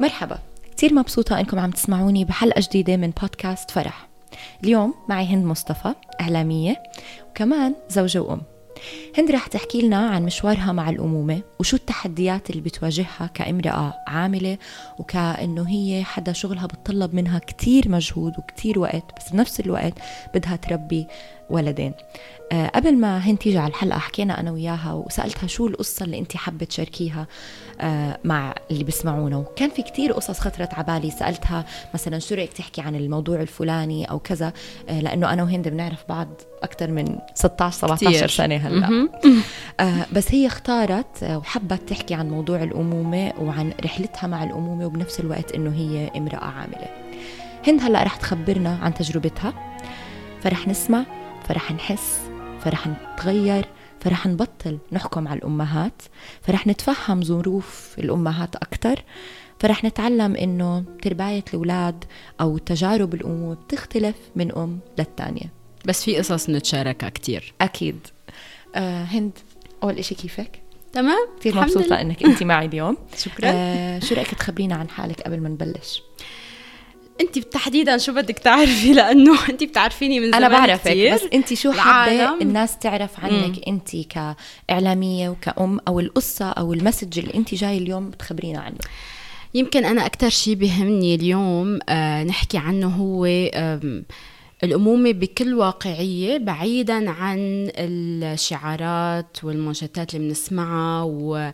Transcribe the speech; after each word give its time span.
مرحبا. 0.00 0.38
كثير 0.76 0.94
مبسوطة 0.94 1.40
إنكم 1.40 1.58
عم 1.58 1.70
تسمعوني 1.70 2.24
بحلقة 2.24 2.60
جديدة 2.60 2.96
من 2.96 3.10
بودكاست 3.10 3.70
فرح. 3.70 4.08
اليوم 4.64 4.94
معي 5.08 5.26
هند 5.26 5.44
مصطفى 5.44 5.94
إعلامية 6.20 6.82
وكمان 7.30 7.74
زوجة 7.88 8.22
وأم. 8.22 8.42
هند 9.18 9.30
رح 9.30 9.46
تحكي 9.46 9.82
لنا 9.82 10.08
عن 10.08 10.22
مشوارها 10.24 10.72
مع 10.72 10.90
الأمومة 10.90 11.40
وشو 11.60 11.76
التحديات 11.76 12.50
اللي 12.50 12.60
بتواجهها 12.60 13.30
كامرأة 13.34 13.94
عاملة 14.06 14.58
وكأنه 14.98 15.68
هي 15.68 16.04
حدا 16.04 16.32
شغلها 16.32 16.66
بتطلب 16.66 17.14
منها 17.14 17.38
كتير 17.38 17.88
مجهود 17.88 18.38
وكتير 18.38 18.78
وقت 18.78 19.04
بس 19.16 19.30
بنفس 19.32 19.60
الوقت 19.60 19.92
بدها 20.34 20.56
تربي 20.56 21.06
ولدين. 21.50 21.92
أه 22.52 22.66
قبل 22.66 22.96
ما 22.96 23.18
هند 23.18 23.38
تيجي 23.38 23.58
على 23.58 23.68
الحلقة 23.70 23.98
حكينا 23.98 24.40
أنا 24.40 24.50
وياها 24.50 24.92
وسألتها 24.92 25.46
شو 25.46 25.66
القصة 25.66 26.04
اللي 26.04 26.18
أنت 26.18 26.36
حابة 26.36 26.66
تشاركيها 26.66 27.26
أه 27.80 28.18
مع 28.24 28.54
اللي 28.70 28.84
بيسمعونا 28.84 29.36
وكان 29.36 29.70
في 29.70 29.82
كتير 29.82 30.12
قصص 30.12 30.40
خطرت 30.40 30.74
على 30.74 30.84
بالي. 31.00 31.10
سألتها 31.10 31.64
مثلا 31.94 32.18
شو 32.18 32.34
رأيك 32.34 32.52
تحكي 32.52 32.80
عن 32.80 32.94
الموضوع 32.96 33.40
الفلاني 33.40 34.04
أو 34.04 34.18
كذا؟ 34.18 34.52
أه 34.88 35.00
لأنه 35.00 35.32
أنا 35.32 35.42
وهند 35.42 35.68
بنعرف 35.68 36.04
بعض 36.08 36.28
أكثر 36.62 36.90
من 36.90 37.18
16 37.34 37.76
17 37.78 38.10
كتير. 38.16 38.28
سنة 38.28 38.56
هلأ. 38.56 39.03
أه 39.80 40.06
بس 40.12 40.34
هي 40.34 40.46
اختارت 40.46 41.22
وحبت 41.22 41.88
تحكي 41.88 42.14
عن 42.14 42.30
موضوع 42.30 42.62
الأمومة 42.62 43.32
وعن 43.40 43.72
رحلتها 43.84 44.26
مع 44.26 44.44
الأمومة 44.44 44.86
وبنفس 44.86 45.20
الوقت 45.20 45.52
إنه 45.52 45.72
هي 45.74 46.10
امرأة 46.16 46.44
عاملة. 46.44 46.88
هند 47.66 47.80
هلا 47.80 48.02
رح 48.02 48.16
تخبرنا 48.16 48.78
عن 48.82 48.94
تجربتها. 48.94 49.54
فرح 50.42 50.68
نسمع 50.68 51.04
فرح 51.48 51.72
نحس 51.72 52.20
فرح 52.60 52.86
نتغير 52.86 53.68
فرح 54.00 54.26
نبطل 54.26 54.78
نحكم 54.92 55.28
على 55.28 55.38
الأمهات 55.38 56.02
فرح 56.42 56.66
نتفهم 56.66 57.22
ظروف 57.22 57.96
الأمهات 57.98 58.56
أكثر 58.56 59.02
فرح 59.60 59.84
نتعلم 59.84 60.36
إنه 60.36 60.84
ترباية 61.02 61.44
الأولاد 61.48 62.04
أو 62.40 62.58
تجارب 62.58 63.14
الأمومة 63.14 63.54
بتختلف 63.54 64.16
من 64.36 64.52
أم 64.52 64.78
للتانية. 64.98 65.52
بس 65.86 66.04
في 66.04 66.18
قصص 66.18 66.50
نتشاركها 66.50 67.08
كتير. 67.08 67.54
أكيد. 67.60 68.06
آه 68.74 69.04
هند. 69.04 69.38
أول 69.82 69.98
إشي 69.98 70.14
كيفك؟ 70.14 70.60
تمام 70.92 71.28
كثير 71.40 71.56
مبسوطة 71.60 72.00
إنك 72.00 72.24
أنت 72.24 72.42
معي 72.42 72.66
اليوم. 72.66 72.96
شكرا. 73.24 73.50
آه 73.52 73.98
شو 73.98 74.14
رأيك 74.14 74.34
تخبرينا 74.34 74.74
عن 74.74 74.88
حالك 74.88 75.20
قبل 75.20 75.40
ما 75.40 75.48
نبلش؟ 75.48 76.02
انت 77.20 77.38
تحديدا 77.38 77.98
شو 77.98 78.12
بدك 78.12 78.38
تعرفي؟ 78.38 78.92
لأنه 78.98 79.38
انت 79.50 79.64
بتعرفيني 79.64 80.20
من 80.20 80.26
زمان 80.26 80.44
أنا 80.44 80.58
بعرفك 80.58 80.90
كتير. 80.90 81.14
بس 81.14 81.22
انت 81.34 81.54
شو 81.54 81.72
حابة 81.72 82.42
الناس 82.42 82.78
تعرف 82.78 83.24
عنك؟ 83.24 83.68
انت 83.68 83.96
كإعلامية 83.96 85.28
وكأم 85.28 85.80
أو 85.88 86.00
القصة 86.00 86.50
أو 86.50 86.72
المسج 86.72 87.18
اللي 87.18 87.34
انت 87.34 87.54
جاي 87.54 87.78
اليوم 87.78 88.10
بتخبرينا 88.10 88.60
عنه. 88.60 88.78
يمكن 89.54 89.84
أنا 89.84 90.06
أكثر 90.06 90.28
شيء 90.28 90.54
بهمني 90.54 91.14
اليوم 91.14 91.78
آه 91.88 92.24
نحكي 92.24 92.58
عنه 92.58 92.88
هو 92.88 93.24
آه 93.24 94.02
الأمومة 94.64 95.12
بكل 95.12 95.54
واقعية 95.54 96.38
بعيدا 96.38 97.10
عن 97.10 97.70
الشعارات 97.78 99.36
والمنشطات 99.42 100.14
اللي 100.14 100.28
بنسمعها 100.28 101.02
و 101.02 101.50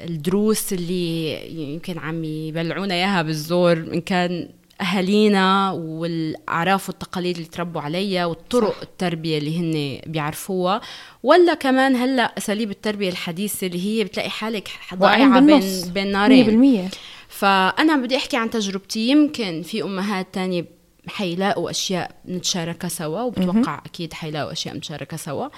الدروس 0.00 0.72
اللي 0.72 1.36
يمكن 1.72 1.98
عم 1.98 2.24
يبلعونا 2.24 2.94
إياها 2.94 3.22
بالزور 3.22 3.72
إن 3.72 4.00
كان 4.00 4.48
أهالينا 4.80 5.70
والأعراف 5.70 6.88
والتقاليد 6.88 7.36
اللي 7.36 7.48
تربوا 7.48 7.80
عليها 7.80 8.26
والطرق 8.26 8.74
صح. 8.74 8.82
التربية 8.82 9.38
اللي 9.38 9.58
هن 9.58 10.00
بيعرفوها 10.06 10.80
ولا 11.22 11.54
كمان 11.54 11.96
هلأ 11.96 12.22
أساليب 12.38 12.70
التربية 12.70 13.08
الحديثة 13.08 13.66
اللي 13.66 13.86
هي 13.86 14.04
بتلاقي 14.04 14.30
حالك 14.30 14.68
ضايعة 14.94 15.40
بين 15.40 15.60
بين 15.94 16.12
نارين. 16.12 16.88
100% 16.90 16.94
فأنا 17.28 17.96
بدي 17.96 18.16
أحكي 18.16 18.36
عن 18.36 18.50
تجربتي 18.50 19.08
يمكن 19.08 19.62
في 19.62 19.82
أمهات 19.82 20.26
تانية 20.32 20.75
حيلاقوا 21.08 21.70
اشياء 21.70 22.10
نتشاركها 22.28 22.88
سوا 22.88 23.20
وبتوقع 23.20 23.82
أكيد 23.86 24.12
حيلاقوا 24.12 24.52
اشياء 24.52 24.76
نتشاركها 24.76 25.16
سوا. 25.16 25.48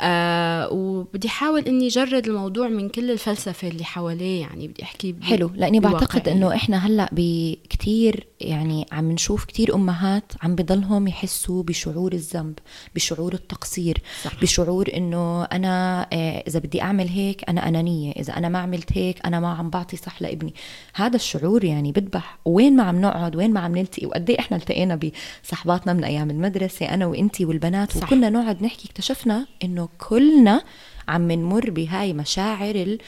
آه 0.00 0.72
وبدي 0.72 1.28
أحاول 1.28 1.64
إني 1.64 1.88
جرد 1.88 2.26
الموضوع 2.26 2.68
من 2.68 2.88
كل 2.88 3.10
الفلسفة 3.10 3.68
اللي 3.68 3.84
حواليه 3.84 4.40
يعني 4.40 4.68
بدي 4.68 4.82
أحكي 4.82 5.14
حلو 5.22 5.50
لأني 5.54 5.80
بعتقد 5.80 6.28
إنه 6.28 6.54
إحنا 6.54 6.86
هلأ 6.86 7.08
بكثير 7.12 8.26
يعني 8.40 8.86
عم 8.92 9.12
نشوف 9.12 9.44
كثير 9.44 9.74
أمهات 9.74 10.32
عم 10.42 10.54
بضلهم 10.54 11.08
يحسوا 11.08 11.62
بشعور 11.62 12.12
الذنب 12.12 12.58
بشعور 12.94 13.32
التقصير 13.34 13.98
صح. 14.24 14.40
بشعور 14.42 14.88
إنه 14.96 15.44
أنا 15.44 16.06
آه 16.12 16.44
إذا 16.48 16.58
بدي 16.58 16.82
أعمل 16.82 17.08
هيك 17.08 17.44
أنا 17.48 17.68
أنانية 17.68 18.12
إذا 18.12 18.36
أنا 18.36 18.48
ما 18.48 18.58
عملت 18.58 18.98
هيك 18.98 19.26
أنا 19.26 19.40
ما 19.40 19.48
عم 19.48 19.70
بعطي 19.70 19.96
صح 19.96 20.22
لابني 20.22 20.54
هذا 20.94 21.16
الشعور 21.16 21.64
يعني 21.64 21.92
بدبح 21.92 22.38
وين 22.44 22.76
ما 22.76 22.82
عم 22.82 23.00
نقعد 23.00 23.36
وين 23.36 23.52
ما 23.52 23.60
عم 23.60 23.78
نلتقي 23.78 24.06
وقد 24.06 24.30
إيه 24.30 24.38
إحنا 24.38 24.56
التقينا 24.56 25.00
بصحباتنا 25.44 25.92
من 25.92 26.04
أيام 26.04 26.30
المدرسة 26.30 26.86
أنا 26.86 27.06
وإنتي 27.06 27.44
والبنات 27.44 27.92
صح. 27.92 28.02
وكنا 28.02 28.30
نقعد 28.30 28.62
نحكي 28.62 28.88
اكتشفنا 28.88 29.46
إنه 29.64 29.81
كلنا 29.98 30.62
عم 31.08 31.32
نمر 31.32 31.70
بهاي 31.70 32.12
مشاعر 32.12 32.74
ال 32.74 32.98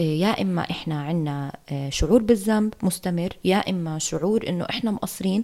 يا 0.00 0.42
إما 0.42 0.62
إحنا 0.70 1.02
عنا 1.02 1.52
شعور 1.88 2.22
بالذنب 2.22 2.74
مستمر 2.82 3.28
يا 3.44 3.56
إما 3.56 3.98
شعور 3.98 4.48
إنه 4.48 4.66
إحنا 4.70 4.90
مقصرين. 4.90 5.42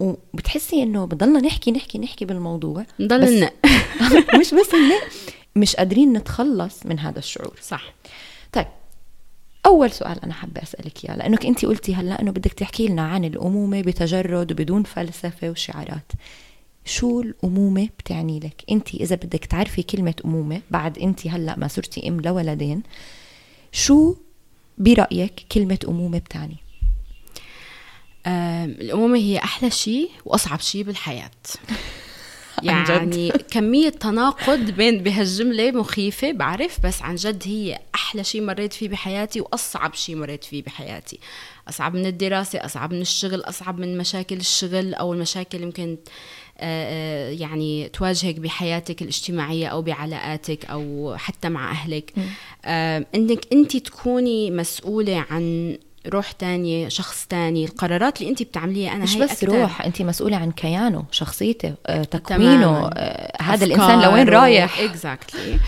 وبتحسي 0.00 0.82
إنه 0.82 1.04
بضلنا 1.04 1.40
نحكي 1.40 1.70
نحكي 1.70 1.98
نحكي 1.98 2.24
بالموضوع 2.24 2.86
نضل 3.00 3.48
مش 4.40 4.54
بس 4.54 4.68
مش 5.56 5.76
قادرين 5.76 6.12
نتخلص 6.12 6.86
من 6.86 6.98
هذا 6.98 7.18
الشعور. 7.18 7.56
صح. 7.62 7.82
طيب 8.52 8.66
أول 9.66 9.90
سؤال 9.90 10.22
أنا 10.24 10.32
حابة 10.32 10.62
أسألك 10.62 11.04
إياه 11.04 11.16
لأنك 11.16 11.46
انت 11.46 11.64
قلتي 11.64 11.94
هلأ 11.94 12.22
إنه 12.22 12.30
بدك 12.30 12.52
تحكي 12.52 12.88
لنا 12.88 13.02
عن 13.02 13.24
الأمومة 13.24 13.80
بتجرد 13.80 14.52
وبدون 14.52 14.82
فلسفة 14.82 15.50
وشعارات. 15.50 16.12
شو 16.84 17.20
الأمومة 17.20 17.88
بتعني 17.98 18.40
لك؟ 18.40 18.64
أنت 18.70 18.94
إذا 18.94 19.16
بدك 19.16 19.44
تعرفي 19.44 19.82
كلمة 19.82 20.14
أمومة 20.24 20.62
بعد 20.70 20.98
أنت 20.98 21.26
هلأ 21.26 21.58
ما 21.58 21.68
صرتي 21.68 22.08
أم 22.08 22.20
لولدين 22.20 22.82
شو 23.72 24.16
برأيك 24.78 25.46
كلمة 25.52 25.78
أمومة 25.88 26.18
بتعني؟ 26.18 26.56
الأمومة 28.80 29.18
هي 29.18 29.38
أحلى 29.38 29.70
شيء 29.70 30.10
وأصعب 30.24 30.60
شيء 30.60 30.82
بالحياة. 30.82 31.30
يعني 32.62 33.30
كمية 33.30 33.88
تناقض 33.88 34.70
بين 34.70 35.02
بهالجملة 35.02 35.70
مخيفة 35.70 36.32
بعرف 36.32 36.86
بس 36.86 37.02
عن 37.02 37.14
جد 37.14 37.42
هي 37.46 37.78
أحلى 37.94 38.24
شيء 38.24 38.42
مريت 38.42 38.72
فيه 38.72 38.88
بحياتي 38.88 39.40
وأصعب 39.40 39.94
شيء 39.94 40.16
مريت 40.16 40.44
فيه 40.44 40.62
بحياتي. 40.62 41.18
أصعب 41.70 41.94
من 41.94 42.06
الدراسة 42.06 42.64
أصعب 42.64 42.92
من 42.92 43.00
الشغل 43.00 43.40
أصعب 43.40 43.78
من 43.78 43.98
مشاكل 43.98 44.36
الشغل 44.36 44.94
أو 44.94 45.12
المشاكل 45.12 45.62
يمكن 45.62 45.96
يعني 47.40 47.88
تواجهك 47.88 48.34
بحياتك 48.40 49.02
الاجتماعية 49.02 49.66
أو 49.66 49.82
بعلاقاتك 49.82 50.64
أو 50.64 51.14
حتى 51.18 51.48
مع 51.48 51.70
أهلك. 51.70 52.12
أنك 53.14 53.46
أنت 53.52 53.76
تكوني 53.76 54.50
مسؤولة 54.50 55.26
عن 55.30 55.76
روح 56.08 56.32
تانية 56.32 56.88
شخص 56.88 57.26
تاني. 57.26 57.64
القرارات 57.64 58.20
اللي 58.20 58.30
انت 58.30 58.42
بتعمليها 58.42 58.92
أنا 58.92 59.02
مش 59.02 59.16
هي 59.16 59.20
بس 59.20 59.30
أكتر. 59.30 59.60
روح 59.60 59.82
انت 59.82 60.02
مسؤولة 60.02 60.36
عن 60.36 60.50
كيانه 60.50 61.04
شخصيته 61.10 61.74
آه، 61.86 62.02
تكوينه 62.02 62.90
آه، 62.94 63.42
هذا 63.42 63.64
الإنسان 63.64 64.00
لوين 64.02 64.28
رايح؟ 64.28 64.80
اكزاكتلي 64.80 65.58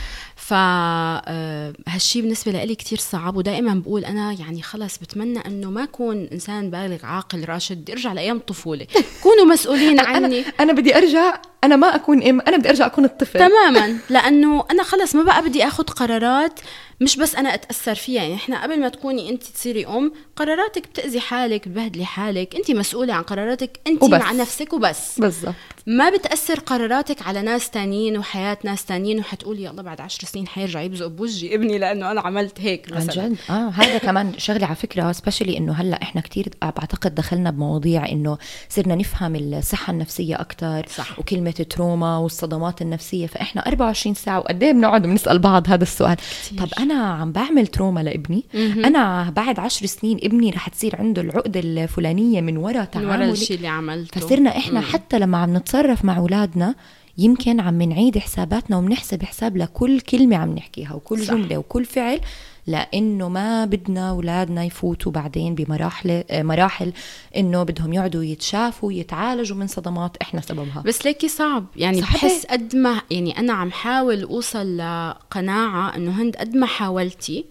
فهالشي 0.46 2.22
بالنسبة 2.22 2.64
لي 2.64 2.74
كتير 2.74 2.98
صعب 2.98 3.36
ودائما 3.36 3.74
بقول 3.74 4.04
أنا 4.04 4.32
يعني 4.32 4.62
خلص 4.62 4.98
بتمنى 4.98 5.38
أنه 5.38 5.70
ما 5.70 5.82
أكون 5.82 6.28
إنسان 6.32 6.70
بالغ 6.70 7.06
عاقل 7.06 7.44
راشد 7.44 7.90
أرجع 7.90 8.12
لأيام 8.12 8.36
الطفولة 8.36 8.86
كونوا 9.22 9.44
مسؤولين 9.44 10.00
عني 10.00 10.40
أنا, 10.40 10.52
أنا 10.60 10.72
بدي 10.72 10.96
أرجع 10.96 11.34
أنا 11.64 11.76
ما 11.76 11.94
أكون 11.94 12.22
أم 12.22 12.40
أنا 12.40 12.56
بدي 12.56 12.68
أرجع 12.68 12.86
أكون 12.86 13.04
الطفل. 13.04 13.38
تماما. 13.38 13.98
لأنه 14.10 14.64
أنا 14.70 14.82
خلص 14.82 15.14
ما 15.14 15.22
بقى 15.22 15.42
بدي 15.42 15.66
أخذ 15.66 15.84
قرارات 15.84 16.60
مش 17.02 17.16
بس 17.16 17.34
أنا 17.34 17.54
أتأثر 17.54 17.94
فيها 17.94 18.22
يعني 18.22 18.34
إحنا 18.34 18.62
قبل 18.62 18.80
ما 18.80 18.88
تكوني 18.88 19.30
انت 19.30 19.42
تصيري 19.42 19.86
أم 19.86 20.12
قراراتك 20.36 20.88
بتأذي 20.88 21.20
حالك 21.20 21.68
بتبهدلي 21.68 22.04
حالك 22.04 22.56
انت 22.56 22.70
مسؤولة 22.70 23.14
عن 23.14 23.22
قراراتك 23.22 23.80
انت 23.86 24.02
وبس. 24.02 24.20
مع 24.20 24.32
نفسك 24.32 24.72
وبس 24.72 25.20
بالضبط 25.20 25.54
ما 25.86 26.10
بتأثر 26.10 26.60
قراراتك 26.60 27.22
على 27.22 27.42
ناس 27.42 27.70
تانيين 27.70 28.18
وحياة 28.18 28.58
ناس 28.64 28.84
تانيين 28.84 29.18
وحتقولي 29.18 29.64
يلا 29.64 29.82
بعد 29.82 30.00
عشر 30.00 30.26
سنين 30.26 30.48
حيرجع 30.48 30.80
يبزق 30.80 31.06
بوجهي 31.06 31.54
ابني 31.54 31.78
لأنه 31.78 32.10
أنا 32.10 32.20
عملت 32.20 32.60
هيك 32.60 32.92
مثلا 32.92 33.22
عن 33.22 33.32
جد 33.32 33.38
آه 33.50 33.68
هذا 33.68 33.98
كمان 34.06 34.32
شغلة 34.38 34.66
على 34.66 34.76
فكرة 34.76 35.12
سبيشلي 35.12 35.58
إنه 35.58 35.72
هلأ 35.72 36.02
إحنا 36.02 36.20
كثير 36.20 36.48
بعتقد 36.62 37.14
دخلنا 37.14 37.50
بمواضيع 37.50 38.08
إنه 38.08 38.38
صرنا 38.68 38.94
نفهم 38.94 39.36
الصحة 39.36 39.90
النفسية 39.90 40.40
أكثر 40.40 40.86
صح. 40.96 41.18
وكلمة 41.18 41.50
تروما 41.50 42.16
والصدمات 42.16 42.82
النفسية 42.82 43.26
فإحنا 43.26 43.66
24 43.66 44.14
ساعة 44.14 44.38
وقد 44.38 44.62
إيه 44.62 44.72
بنقعد 44.72 45.02
بنسأل 45.02 45.38
بعض 45.38 45.68
هذا 45.68 45.82
السؤال 45.82 46.16
كتير. 46.16 46.58
طب 46.58 46.68
أنا 46.78 46.91
عم 46.94 47.32
بعمل 47.32 47.66
تروما 47.66 48.00
لابني 48.00 48.44
مهم. 48.54 48.84
أنا 48.84 49.30
بعد 49.36 49.58
عشر 49.60 49.86
سنين 49.86 50.18
ابني 50.22 50.50
رح 50.50 50.68
تصير 50.68 50.96
عنده 50.96 51.22
العقدة 51.22 51.60
الفلانية 51.60 52.40
من 52.40 52.56
وراء 52.56 52.72
ورا 52.76 52.84
تعاملي 52.84 53.30
الشيء 53.30 53.56
اللي 53.56 53.68
عملته 53.68 54.20
فصرنا 54.20 54.56
إحنا 54.56 54.80
مم. 54.80 54.86
حتى 54.86 55.18
لما 55.18 55.38
عم 55.38 55.56
نتصرف 55.56 56.04
مع 56.04 56.16
أولادنا 56.18 56.74
يمكن 57.18 57.60
عم 57.60 57.82
نعيد 57.82 58.18
حساباتنا 58.18 58.76
وبنحسب 58.78 59.22
حساب 59.22 59.56
لكل 59.56 60.00
كلمة 60.00 60.36
عم 60.36 60.54
نحكيها 60.54 60.94
وكل 60.94 61.24
صح. 61.24 61.34
جملة 61.34 61.56
وكل 61.58 61.84
فعل 61.84 62.20
لأنه 62.66 63.28
ما 63.28 63.64
بدنا 63.64 64.10
أولادنا 64.10 64.64
يفوتوا 64.64 65.12
بعدين 65.12 65.54
بمراحل 65.54 66.24
مراحل 66.32 66.92
إنه 67.36 67.62
بدهم 67.62 67.92
يقعدوا 67.92 68.24
يتشافوا 68.24 68.92
يتعالجوا 68.92 69.56
من 69.56 69.66
صدمات 69.66 70.16
إحنا 70.16 70.40
سببها. 70.40 70.82
بس 70.86 71.04
ليكي 71.06 71.28
صعب. 71.28 71.66
يعني 71.76 72.00
صحيح. 72.00 72.24
بحس 72.24 72.46
قد 72.46 72.76
ما 72.76 73.02
يعني 73.10 73.38
أنا 73.38 73.52
عم 73.52 73.70
حاول 73.70 74.22
أوصل 74.22 74.76
لقناعة 74.76 75.96
إنه 75.96 76.22
هند 76.22 76.36
قد 76.36 76.56
ما 76.56 76.66
حاولتي. 76.66 77.44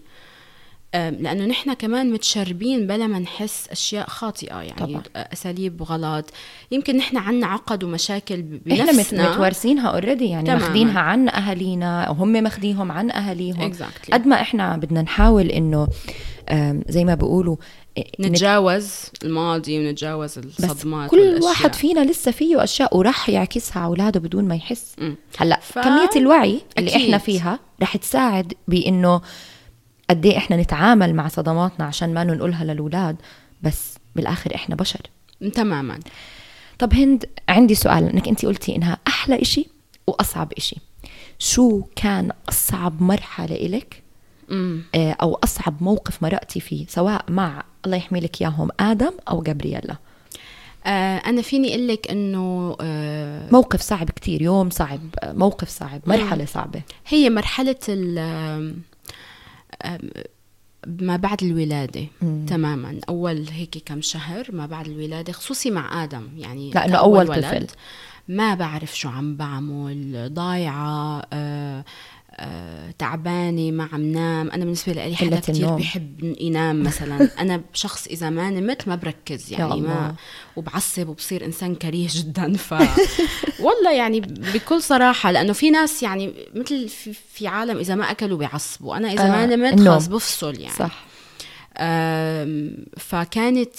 لأنه 0.94 1.44
نحن 1.46 1.72
كمان 1.72 2.12
متشربين 2.12 2.86
بلا 2.86 3.06
ما 3.06 3.18
نحس 3.18 3.68
أشياء 3.68 4.08
خاطئة 4.08 4.56
يعني 4.60 4.78
طبعا. 4.78 5.02
أساليب 5.16 5.82
غلط 5.82 6.30
يمكن 6.70 6.96
نحن 6.96 7.16
عنا 7.16 7.46
عقد 7.46 7.84
ومشاكل 7.84 8.42
بنفسنا 8.42 9.00
إحنا 9.02 9.32
متوارثينها 9.32 9.88
اوريدي 9.88 10.24
يعني 10.24 10.50
ماخذينها 10.50 11.00
عن 11.00 11.28
أهالينا 11.28 12.10
وهم 12.10 12.28
ماخذيهم 12.28 12.92
عن 12.92 13.10
أهاليهم 13.10 13.72
exactly. 13.72 14.12
قد 14.12 14.26
ما 14.26 14.40
إحنا 14.40 14.76
بدنا 14.76 15.02
نحاول 15.02 15.46
إنه 15.46 15.88
زي 16.88 17.04
ما 17.04 17.14
بيقولوا 17.14 17.56
نتجاوز 18.20 18.90
الماضي 19.24 19.78
ونتجاوز 19.78 20.38
الصدمات 20.38 21.06
بس 21.06 21.10
كل 21.10 21.18
والأشياء. 21.18 21.42
واحد 21.44 21.74
فينا 21.74 22.00
لسه 22.00 22.30
فيه 22.30 22.64
أشياء 22.64 22.96
وراح 22.96 23.28
يعكسها 23.28 23.78
على 23.82 23.86
أولاده 23.88 24.20
بدون 24.20 24.44
ما 24.44 24.54
يحس 24.54 24.96
هلأ 25.38 25.60
ف... 25.62 25.78
كمية 25.78 26.10
الوعي 26.16 26.60
اللي 26.78 26.90
أكيد. 26.90 27.02
إحنا 27.02 27.18
فيها 27.18 27.58
رح 27.82 27.96
تساعد 27.96 28.52
بإنه 28.68 29.20
قد 30.10 30.26
إيه 30.26 30.36
إحنا 30.38 30.56
نتعامل 30.56 31.14
مع 31.14 31.28
صدماتنا 31.28 31.84
عشان 31.84 32.14
ما 32.14 32.24
ننقلها 32.24 32.64
للأولاد 32.64 33.16
بس 33.62 33.94
بالآخر 34.16 34.54
إحنا 34.54 34.74
بشر. 34.76 35.00
تماما. 35.54 35.98
طب 36.78 36.94
هند 36.94 37.24
عندي 37.48 37.74
سؤال 37.74 38.08
إنك 38.08 38.28
انت 38.28 38.46
قلتي 38.46 38.76
إنها 38.76 38.98
أحلى 39.08 39.42
إشي 39.42 39.68
وأصعب 40.06 40.52
إشي. 40.52 40.76
شو 41.38 41.82
كان 41.96 42.30
أصعب 42.48 43.02
مرحلة 43.02 43.56
إلك؟ 43.56 44.02
آه، 44.94 45.16
أو 45.22 45.34
أصعب 45.44 45.82
موقف 45.82 46.22
مرقتي 46.22 46.60
فيه 46.60 46.86
سواء 46.88 47.24
مع 47.28 47.64
الله 47.86 47.96
يحمي 47.96 48.20
لك 48.20 48.42
إياهم 48.42 48.68
آدم 48.80 49.12
أو 49.30 49.42
جابرييلا 49.42 49.96
آه 50.86 51.16
أنا 51.16 51.42
فيني 51.42 51.68
أقول 51.74 51.88
لك 51.88 52.10
إنه 52.10 52.76
آه 52.80 53.48
موقف 53.52 53.80
صعب 53.80 54.10
كتير 54.10 54.42
يوم 54.42 54.70
صعب 54.70 55.00
موقف 55.24 55.68
صعب 55.68 56.00
مرحلة 56.06 56.44
صعبة. 56.44 56.82
هي 57.08 57.30
مرحلة 57.30 57.76
ال 57.88 58.76
ما 60.86 61.16
بعد 61.16 61.42
الولادة 61.42 62.06
مم. 62.22 62.46
تماما. 62.48 63.00
أول 63.08 63.46
هيك 63.48 63.82
كم 63.86 64.00
شهر 64.00 64.46
ما 64.52 64.66
بعد 64.66 64.86
الولادة 64.88 65.32
خصوصي 65.32 65.70
مع 65.70 66.04
آدم. 66.04 66.28
يعني 66.36 66.70
لأنه 66.70 66.96
أول 66.96 67.26
طفل. 67.42 67.66
ما 68.28 68.54
بعرف 68.54 68.98
شو 68.98 69.08
عم 69.08 69.36
بعمل 69.36 70.30
ضايعة 70.34 71.18
آه 71.20 71.26
آه، 71.32 71.84
تعبانة 72.98 73.70
ما 73.70 73.88
عم 73.92 74.02
نام. 74.02 74.50
أنا 74.50 74.64
بالنسبة 74.64 74.92
لي 74.92 75.16
حدا 75.16 75.40
كثير 75.40 75.70
بحب 75.70 76.36
ينام 76.40 76.82
مثلا. 76.82 77.28
أنا 77.42 77.62
شخص 77.72 78.06
إذا 78.06 78.30
ما 78.30 78.50
نمت 78.50 78.88
ما 78.88 78.94
بركز 78.96 79.52
يعني 79.52 79.80
ما 79.80 80.14
وبعصب 80.56 81.08
وبصير 81.08 81.44
إنسان 81.44 81.74
كريه 81.74 82.08
جدا. 82.10 82.56
ف 82.56 82.74
والله 83.64 83.92
يعني 83.92 84.20
بكل 84.20 84.82
صراحة 84.82 85.30
لأنه 85.30 85.52
في 85.52 85.70
ناس 85.70 86.02
يعني 86.02 86.34
مثل 86.54 86.88
في, 86.88 87.12
في 87.32 87.46
عالم 87.46 87.78
إذا 87.78 87.94
ما 87.94 88.10
أكلوا 88.10 88.38
بيعصبوا. 88.38 88.96
أنا 88.96 89.12
إذا 89.12 89.26
آه 89.26 89.30
ما 89.30 89.46
نمت 89.46 89.88
خلص 89.88 90.06
بفصل 90.06 90.60
يعني. 90.60 90.74
صح. 90.74 91.11
فكانت 92.98 93.74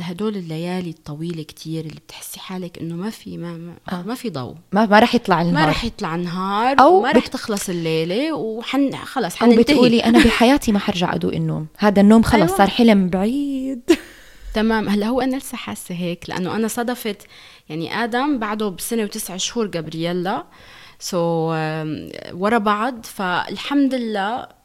هدول 0.00 0.36
الليالي 0.36 0.90
الطويلة 0.90 1.42
كتير 1.42 1.84
اللي 1.84 2.00
بتحسي 2.06 2.40
حالك 2.40 2.78
إنه 2.78 2.94
ما 2.94 3.10
في 3.10 3.38
ما 3.38 3.56
ما, 3.56 3.74
آه. 3.92 4.02
ما 4.02 4.14
في 4.14 4.30
ضوء. 4.30 4.54
ما 4.72 4.86
ما 4.86 4.98
رح 4.98 5.14
يطلع 5.14 5.42
النهار. 5.42 5.66
ما 5.66 5.70
رح 5.70 5.84
يطلع 5.84 6.14
النهار 6.14 6.80
أو 6.80 7.02
ما 7.02 7.12
رح 7.12 7.26
تخلص 7.26 7.68
الليلة 7.68 8.32
وحن 8.32 8.96
خلص 8.96 9.36
حننتهي. 9.36 9.56
أو 9.56 9.62
بتقولي 9.62 10.04
أنا 10.04 10.18
بحياتي 10.24 10.72
ما 10.72 10.78
حرجع 10.78 11.14
ادوق 11.14 11.34
النوم. 11.34 11.66
هذا 11.78 12.00
النوم 12.00 12.22
خلص 12.22 12.42
أيوة. 12.42 12.56
صار 12.56 12.68
حلم 12.68 13.08
بعيد. 13.08 13.80
تمام. 14.54 14.88
هلأ 14.88 15.06
هو 15.06 15.20
أنا 15.20 15.36
لسه 15.36 15.56
حاسة 15.56 15.94
هيك 15.94 16.30
لأنه 16.30 16.56
أنا 16.56 16.68
صدفت 16.68 17.22
يعني 17.68 18.04
آدم 18.04 18.38
بعده 18.38 18.68
بسنة 18.68 19.02
وتسع 19.02 19.36
شهور 19.36 19.66
جابرييلا 19.66 20.44
سو 20.98 21.16
so, 21.16 21.56
ورا 22.32 22.58
بعض. 22.58 23.04
فالحمد 23.06 23.94
لله 23.94 24.55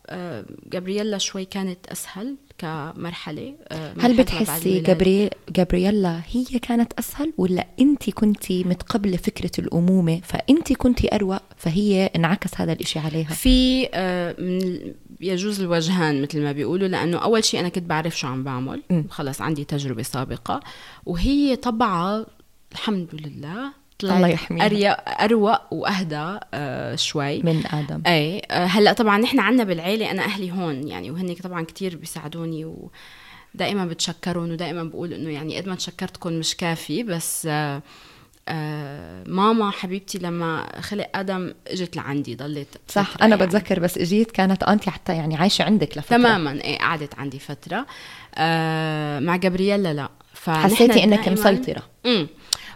جابرييلا 0.71 1.17
شوي 1.17 1.45
كانت 1.45 1.87
أسهل 1.87 2.35
كمرحلة 2.57 3.55
هل 3.99 4.17
بتحسي 4.17 4.79
جابري... 4.79 5.29
جابرييلا 5.49 6.21
هي 6.31 6.59
كانت 6.59 6.93
أسهل 6.93 7.33
ولا 7.37 7.67
انت 7.79 8.09
كنتي 8.09 8.63
متقبلة 8.63 9.17
فكرة 9.17 9.51
الأمومة؟ 9.59 10.21
فانت 10.23 10.73
كنتي 10.73 11.15
أروق 11.15 11.41
فهي 11.57 12.05
انعكس 12.15 12.51
هذا 12.55 12.73
الإشي 12.73 12.99
عليها. 12.99 13.33
في 13.33 13.87
يجوز 15.21 15.61
الوجهان 15.61 16.21
مثل 16.21 16.41
ما 16.41 16.51
بيقولوا 16.51 16.87
لأنه 16.87 17.17
أول 17.17 17.43
شيء 17.43 17.59
أنا 17.59 17.69
كنت 17.69 17.83
بعرف 17.83 18.19
شو 18.19 18.27
عم 18.27 18.43
بعمل. 18.43 18.81
خلص 19.09 19.41
عندي 19.41 19.63
تجربة 19.63 20.03
سابقة. 20.03 20.59
وهي 21.05 21.55
طبعا 21.55 22.25
الحمد 22.71 23.07
لله 23.13 23.80
طلعت 24.01 24.15
الله 24.17 24.27
يحميها. 24.27 24.91
أروق 25.25 25.73
وأهدى 25.73 26.39
آه 26.53 26.95
شوي. 26.95 27.41
من 27.43 27.63
آدم. 27.73 28.01
اي 28.07 28.39
آه 28.51 28.65
هلأ 28.65 28.93
طبعا 28.93 29.17
نحن 29.17 29.39
عنا 29.39 29.63
بالعيلة 29.63 30.11
أنا 30.11 30.23
أهلي 30.23 30.51
هون 30.51 30.87
يعني 30.87 31.11
وهن 31.11 31.35
طبعا 31.43 31.63
كتير 31.63 31.95
بيساعدوني 31.95 32.65
و 32.65 32.91
دائما 33.55 33.85
بتشكرهم 33.85 34.51
ودائما 34.51 34.83
بقول 34.83 35.13
إنه 35.13 35.29
يعني 35.29 35.57
قد 35.57 35.67
ما 35.69 35.75
تشكرتكم 35.75 36.33
مش 36.33 36.55
كافي 36.55 37.03
بس 37.03 37.47
آه 37.51 37.81
آه 38.47 39.23
ماما 39.27 39.71
حبيبتي 39.71 40.17
لما 40.17 40.67
خلق 40.81 41.07
آدم 41.15 41.53
إجت 41.67 41.95
لعندي 41.95 42.35
ضلت 42.35 42.67
صح 42.87 43.13
أنا 43.21 43.35
يعني. 43.35 43.47
بتذكر 43.47 43.79
بس 43.79 43.97
إجيت 43.97 44.31
كانت 44.31 44.63
انتي 44.63 44.91
حتى 44.91 45.13
يعني 45.13 45.35
عايشة 45.35 45.63
عندك 45.63 45.97
لفترة. 45.97 46.17
تماما 46.17 46.51
إيه 46.51 46.77
قعدت 46.79 47.15
عندي 47.15 47.39
فترة. 47.39 47.85
آه 48.35 49.19
مع 49.19 49.35
جابرييلا 49.35 49.93
لا 49.93 50.09
حسيتي 50.47 51.03
إنك 51.03 51.29
مسيطره 51.29 51.83
امم 52.05 52.27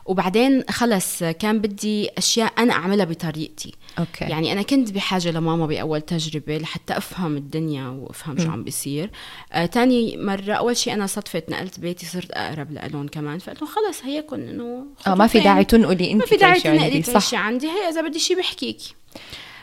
وبعدين 0.05 0.63
خلص 0.69 1.23
كان 1.23 1.59
بدي 1.59 2.09
أشياء 2.17 2.53
أنا 2.57 2.73
أعملها 2.73 3.05
بطريقتي. 3.05 3.73
أوكي. 3.99 4.25
يعني 4.25 4.51
أنا 4.51 4.61
كنت 4.61 4.91
بحاجة 4.91 5.31
لماما 5.31 5.65
بأول 5.65 6.01
تجربة 6.01 6.57
لحتى 6.57 6.97
أفهم 6.97 7.37
الدنيا 7.37 7.87
وأفهم 7.87 8.37
شو 8.37 8.51
عم 8.51 8.63
بيصير. 8.63 9.09
آه 9.53 9.65
تاني 9.65 10.17
مرة 10.17 10.53
أول 10.53 10.77
شيء 10.77 10.93
أنا 10.93 11.07
صدفت 11.07 11.49
نقلت 11.49 11.79
بيتي 11.79 12.05
صرت 12.05 12.31
أقرب 12.31 12.71
لهم 12.71 13.07
كمان. 13.07 13.39
فقلت 13.39 13.61
لهم 13.61 13.71
خلص 13.71 14.03
هيكم 14.03 14.35
إنه 14.35 14.85
آه 15.07 15.15
ما 15.15 15.27
في 15.27 15.39
داعي 15.39 15.63
تنقلي 15.63 16.11
انت 16.11 16.21
ما 16.21 16.25
في 16.25 16.37
داعي 16.37 16.59
تنقلي 16.59 17.01
تعيشي 17.01 17.35
عندي. 17.35 17.67
هي 17.67 17.89
إذا 17.89 18.01
بدي 18.01 18.19
شيء 18.19 18.37
بحكيكي 18.37 18.95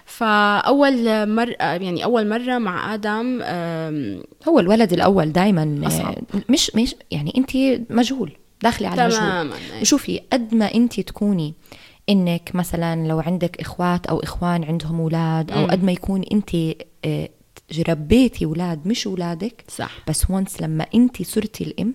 فأول 0.07 1.29
مرة 1.29 1.55
يعني 1.59 2.05
أول 2.05 2.29
مرة 2.29 2.59
مع 2.59 2.95
آدم 2.95 3.43
هو 4.49 4.61
الولد 4.61 4.93
الأول 4.93 5.33
دائما 5.33 5.65
مش 6.49 6.71
مش 6.75 6.95
يعني 7.11 7.33
انت 7.37 7.51
مجهول. 7.93 8.33
داخلي 8.63 8.87
على 8.87 9.11
تماما 9.11 9.57
وشوفي 9.81 10.21
قد 10.33 10.55
ما 10.55 10.75
انت 10.75 11.01
تكوني 11.01 11.55
إنك 12.09 12.51
مثلا 12.55 13.09
لو 13.09 13.21
عندك 13.21 13.61
إخوات 13.61 14.07
أو 14.07 14.21
إخوان 14.21 14.65
عندهم 14.65 15.01
أولاد 15.01 15.51
أو 15.51 15.67
قد 15.67 15.85
ما 15.85 15.93
يكون 15.93 16.25
انت 16.33 16.51
آه، 17.05 17.29
ربيتي 17.89 18.45
أولاد 18.45 18.87
مش 18.87 19.07
أولادك 19.07 19.65
صح. 19.69 19.91
بس 20.09 20.31
once 20.31 20.63
لما 20.63 20.87
انت 20.95 21.23
صرتي 21.23 21.65
الأم 21.65 21.95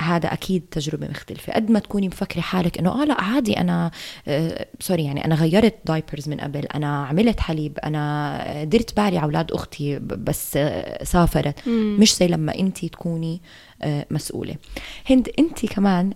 هذا 0.00 0.32
أكيد 0.32 0.62
تجربة 0.70 1.08
مختلفة. 1.08 1.52
قد 1.52 1.70
ما 1.70 1.78
تكوني 1.78 2.08
مفكرة 2.08 2.40
حالك 2.40 2.78
إنه 2.78 3.02
آه 3.02 3.04
لا 3.04 3.20
عادي 3.22 3.52
أنا 3.60 3.90
آه 4.28 4.66
sorry 4.80 5.04
يعني 5.04 5.24
أنا 5.24 5.34
غيرت 5.34 5.74
diapers 5.84 6.28
من 6.28 6.40
قبل 6.40 6.66
أنا 6.66 7.06
عملت 7.06 7.40
حليب 7.40 7.78
أنا 7.78 8.64
درت 8.64 8.96
بالي 8.96 9.18
على 9.18 9.22
أولاد 9.24 9.52
أختي 9.52 9.98
بس 9.98 10.56
آه 10.56 11.04
سافرت. 11.04 11.68
مم. 11.68 11.96
مش 12.00 12.16
زي 12.16 12.26
لما 12.26 12.58
انت 12.58 12.84
تكوني 12.84 13.40
آه 13.82 14.06
مسؤولة. 14.10 14.56
هند 15.10 15.28
انت 15.38 15.66
كمان 15.66 16.12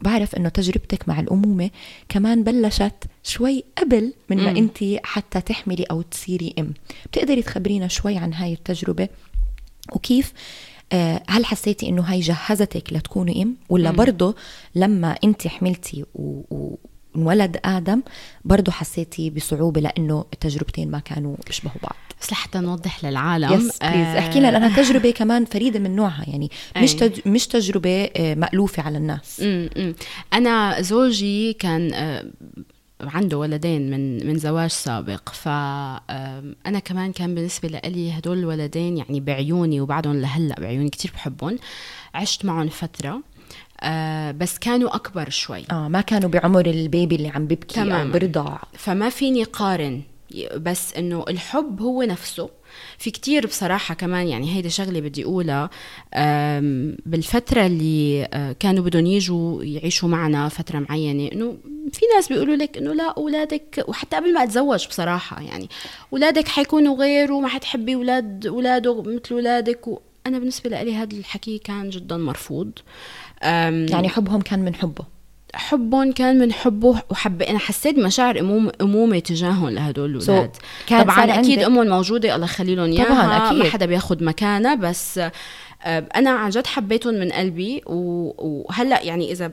بعرف 0.00 0.34
إنه 0.34 0.48
تجربتك 0.48 1.08
مع 1.08 1.20
الأمومة 1.20 1.70
كمان 2.08 2.42
بلشت 2.44 3.04
شوي 3.22 3.64
قبل 3.78 4.12
من 4.30 4.36
ما 4.36 4.50
انت 4.50 4.78
حتى 5.04 5.40
تحملي 5.40 5.82
أو 5.82 6.02
تصيري 6.02 6.54
أم. 6.58 6.74
بتقدري 7.12 7.42
تخبرينا 7.42 7.88
شوي 7.88 8.16
عن 8.16 8.34
هاي 8.34 8.52
التجربة؟ 8.52 9.08
وكيف 9.92 10.32
آه، 10.32 10.32
هل 11.28 11.44
حسيتي 11.44 11.88
إنه 11.88 12.02
هاي 12.02 12.20
جهزتك 12.20 12.92
لتكوني 12.92 13.42
أم؟ 13.42 13.56
ولا 13.68 13.90
برضه 13.90 14.36
لما 14.74 15.16
أنت 15.24 15.46
حملتي 15.46 16.04
و... 16.14 16.74
انولد 17.16 17.60
آدم 17.64 18.02
برضه 18.44 18.72
حسيتي 18.72 19.30
بصعوبة 19.30 19.80
لأنه 19.80 20.24
التجربتين 20.32 20.90
ما 20.90 20.98
كانوا 20.98 21.36
بيشبهوا 21.46 21.76
بعض. 21.82 21.96
بس 22.22 22.32
لحتى 22.32 22.58
نوضح 22.58 23.04
للعالم 23.04 23.52
yes 23.52 23.60
please 23.60 23.76
آه 23.82 24.18
احكي 24.18 24.40
لنا 24.40 24.50
لأنها 24.50 24.82
تجربة 24.82 25.10
كمان 25.10 25.44
فريدة 25.44 25.78
من 25.78 25.96
نوعها 25.96 26.24
يعني 26.26 26.50
مش 26.76 26.94
تج... 26.94 27.28
مش 27.28 27.46
تجربة 27.46 28.04
آه، 28.16 28.34
مألوفة 28.34 28.82
على 28.82 28.98
الناس. 28.98 29.40
م 29.40 29.66
-م. 29.68 29.94
أنا 30.32 30.82
زوجي 30.82 31.52
كان 31.52 31.94
آه، 31.94 32.24
عنده 33.00 33.38
ولدين 33.38 33.90
من 33.90 34.26
من 34.26 34.38
زواج 34.38 34.70
سابق. 34.70 35.28
فأنا 35.28 36.78
كمان 36.84 37.12
كان 37.12 37.34
بالنسبة 37.34 37.68
لي 37.68 38.12
هدول 38.12 38.38
الولدين 38.38 38.96
يعني 38.96 39.20
بعيوني 39.20 39.80
وبعدهم 39.80 40.20
لهلأ 40.20 40.60
بعيوني 40.60 40.90
كتير 40.90 41.10
بحبهم. 41.14 41.58
عشت 42.14 42.44
معهم 42.44 42.68
فترة 42.68 43.22
آه 43.80 44.30
بس 44.30 44.58
كانوا 44.58 44.94
أكبر 44.94 45.30
شوي. 45.30 45.64
آه 45.70 45.88
ما 45.88 46.00
كانوا 46.00 46.30
بعمر 46.30 46.66
البيبي 46.66 47.16
اللي 47.16 47.28
عم 47.28 47.46
بيبكي 47.46 47.74
تمام. 47.74 48.06
أو 48.06 48.12
برضع. 48.18 48.58
فما 48.72 49.08
فيني 49.08 49.44
قارن 49.44 50.02
بس 50.56 50.94
إنه 50.94 51.24
الحب 51.28 51.82
هو 51.82 52.02
نفسه. 52.02 52.50
في 52.98 53.10
كتير 53.10 53.46
بصراحة 53.46 53.94
كمان 53.94 54.28
يعني 54.28 54.56
هيدي 54.56 54.70
شغلة 54.70 55.00
بدي 55.00 55.24
أقولها 55.24 55.70
بالفترة 57.06 57.66
اللي 57.66 58.28
آه، 58.32 58.52
كانوا 58.52 58.84
بدهم 58.84 59.06
يجوا 59.06 59.64
يعيشوا 59.64 60.08
معنا 60.08 60.48
فترة 60.48 60.78
معينة 60.78 61.32
إنه 61.32 61.56
في 61.92 62.00
ناس 62.14 62.28
بيقولوا 62.28 62.56
لك 62.56 62.76
إنه 62.78 62.92
لا 62.92 63.14
أولادك 63.16 63.84
وحتى 63.88 64.16
قبل 64.16 64.34
ما 64.34 64.42
أتزوج 64.42 64.88
بصراحة 64.88 65.42
يعني 65.42 65.68
أولادك 66.12 66.48
حيكونوا 66.48 66.96
غير 66.96 67.32
وما 67.32 67.48
حتحبي 67.48 67.94
أولاد 67.94 68.46
أولاده 68.46 69.02
مثل 69.02 69.22
أولادك 69.30 69.88
وأنا 69.88 70.38
بالنسبة 70.38 70.70
لي 70.70 70.94
هذا 70.94 71.16
الحكي 71.16 71.58
كان 71.58 71.90
جدا 71.90 72.16
مرفوض. 72.16 72.70
يعني 73.42 74.08
حبهم 74.08 74.40
كان 74.40 74.64
من 74.64 74.74
حبه. 74.74 75.17
حبهم 75.54 76.12
كان 76.12 76.38
من 76.38 76.52
حبه 76.52 77.02
وحب 77.10 77.42
أنا 77.42 77.58
حسيت 77.58 77.96
بمشاعر 77.96 78.40
امومه 78.40 78.72
أمومة 78.80 79.18
تجاههم 79.18 79.68
لهدول 79.68 80.16
الأولاد. 80.16 80.56
so, 80.56 80.90
طبعا 80.90 81.40
أكيد 81.40 81.58
أمهم 81.58 81.86
موجودة 81.86 82.34
الله 82.34 82.44
يخلي 82.44 82.74
لهم 82.74 82.92
إياها 82.92 83.04
طبعا 83.04 83.48
أكيد. 83.48 83.58
ما 83.58 83.70
حدا 83.70 83.86
بياخذ 83.86 84.24
مكانها 84.24 84.74
بس 84.74 85.18
آه، 85.18 85.32
أنا 86.16 86.30
عن 86.30 86.50
جد 86.50 86.66
حبيتهم 86.66 87.14
من 87.14 87.32
قلبي 87.32 87.82
وهلأ 87.86 89.02
يعني 89.02 89.32
إذا 89.32 89.52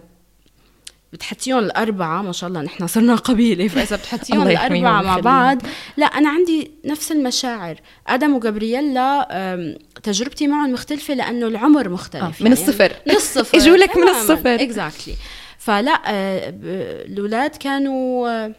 بتحطيهم 1.13 1.59
الأربعة 1.59 2.21
ما 2.21 2.31
شاء 2.31 2.47
الله 2.49 2.61
نحن 2.61 2.87
صرنا 2.87 3.15
قبيلة 3.15 3.67
فإذا 3.67 3.95
بتحطيهم 3.95 4.47
الأربعة 4.47 5.01
مع 5.01 5.19
بعض 5.19 5.61
لأ 5.97 6.05
أنا 6.05 6.29
عندي 6.29 6.71
نفس 6.85 7.11
المشاعر. 7.11 7.75
آدم 8.07 8.35
وجابرييلا 8.35 9.77
تجربتي 10.03 10.47
معهم 10.47 10.73
مختلفة 10.73 11.13
لأنه 11.13 11.47
العمر 11.47 11.89
مختلف 11.89 12.23
آه 12.23 12.27
من 12.27 12.33
يعني. 12.39 12.53
الصفر. 12.53 12.91
من 13.07 13.15
الصفر. 13.15 13.57
إجوا 13.59 13.77
لك 13.77 13.97
من 13.97 14.09
الصفر. 14.09 14.55
اكزاكتلي 14.55 15.13
exactly. 15.13 15.17
فلا 15.65 16.01
آه، 16.05 16.53
الأولاد 17.05 17.49
كانوا 17.49 18.29
آه، 18.29 18.51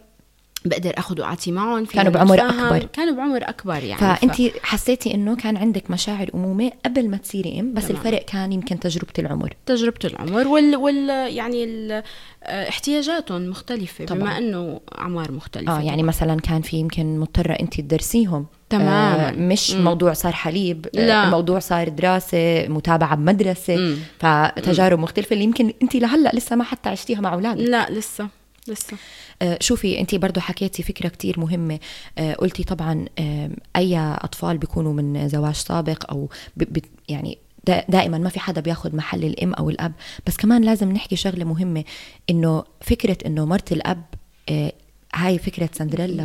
بقدر 0.64 0.92
اخذ 0.98 1.20
واعطي 1.20 1.52
معهم 1.52 1.84
كانوا 1.84 2.12
بعمر 2.12 2.40
أكبر 2.40 2.84
كانوا 2.92 3.14
بعمر 3.14 3.48
أكبر 3.48 3.84
يعني 3.84 4.00
فانت 4.00 4.42
ف... 4.42 4.58
حسيتي 4.62 5.14
إنه 5.14 5.36
كان 5.36 5.56
عندك 5.56 5.90
مشاعر 5.90 6.30
أمومة 6.34 6.72
قبل 6.84 7.08
ما 7.08 7.16
تصيري 7.16 7.60
أم 7.60 7.74
بس 7.74 7.88
تمام. 7.88 8.00
الفرق 8.00 8.24
كان 8.24 8.52
يمكن 8.52 8.80
تجربة 8.80 9.12
العمر 9.18 9.56
تجربة 9.66 9.98
العمر 10.04 10.48
وال, 10.48 10.76
وال... 10.76 11.08
يعني 11.34 11.64
ال... 11.64 12.02
آه، 12.44 12.68
احتياجاتهم 12.68 13.48
مختلفة 13.50 14.04
طبعا. 14.04 14.20
بما 14.20 14.38
إنه 14.38 14.80
أعمار 14.98 15.32
مختلفة 15.32 15.78
آه 15.78 15.80
يعني 15.80 16.02
مثلا 16.02 16.40
كان 16.40 16.62
في 16.62 16.76
يمكن 16.76 17.18
مضطرة 17.18 17.52
انت 17.52 17.80
تدرسيهم 17.80 18.46
تماما 18.70 19.28
آه 19.28 19.32
مش 19.32 19.70
م. 19.74 19.84
موضوع 19.84 20.12
صار 20.12 20.32
حليب 20.32 20.86
آه، 20.96 21.06
لا. 21.06 21.24
الموضوع 21.24 21.58
صار 21.58 21.88
دراسة 21.88 22.68
متابعة 22.68 23.16
بمدرسة 23.16 23.76
م. 23.76 23.96
فتجارب 24.18 24.98
م. 24.98 25.02
مختلفة 25.02 25.32
اللي 25.34 25.44
يمكن 25.44 25.72
انت 25.82 25.96
لهلأ 25.96 26.30
لسه 26.34 26.56
ما 26.56 26.64
حتى 26.64 26.88
عشتيها 26.88 27.20
مع 27.20 27.34
أولادك 27.34 27.60
لا 27.60 27.90
لسه 27.90 28.28
لسه 28.68 28.96
آه 29.42 29.58
شوفي 29.60 30.00
انت 30.00 30.14
برضه 30.14 30.40
حكيتي 30.40 30.82
فكرة 30.82 31.08
كتير 31.08 31.40
مهمة 31.40 31.78
آه 32.18 32.34
قلتي 32.34 32.64
طبعا 32.64 33.04
آه 33.18 33.50
أي 33.76 33.98
أطفال 33.98 34.58
بيكونوا 34.58 34.92
من 34.92 35.28
زواج 35.28 35.54
سابق 35.54 36.10
أو 36.10 36.28
يعني 37.08 37.38
دائما 37.88 38.18
ما 38.18 38.28
في 38.28 38.40
حدا 38.40 38.60
بياخذ 38.60 38.96
محل 38.96 39.24
الأم 39.24 39.54
أو 39.54 39.70
الأب 39.70 39.92
بس 40.26 40.36
كمان 40.36 40.62
لازم 40.62 40.92
نحكي 40.92 41.16
شغلة 41.16 41.44
مهمة 41.44 41.84
إنه 42.30 42.64
فكرة 42.80 43.18
إنه 43.26 43.44
مرت 43.44 43.72
الأب 43.72 44.02
آه، 44.48 44.72
هاي 45.16 45.38
فكرة 45.38 45.68
سندريلا. 45.72 46.24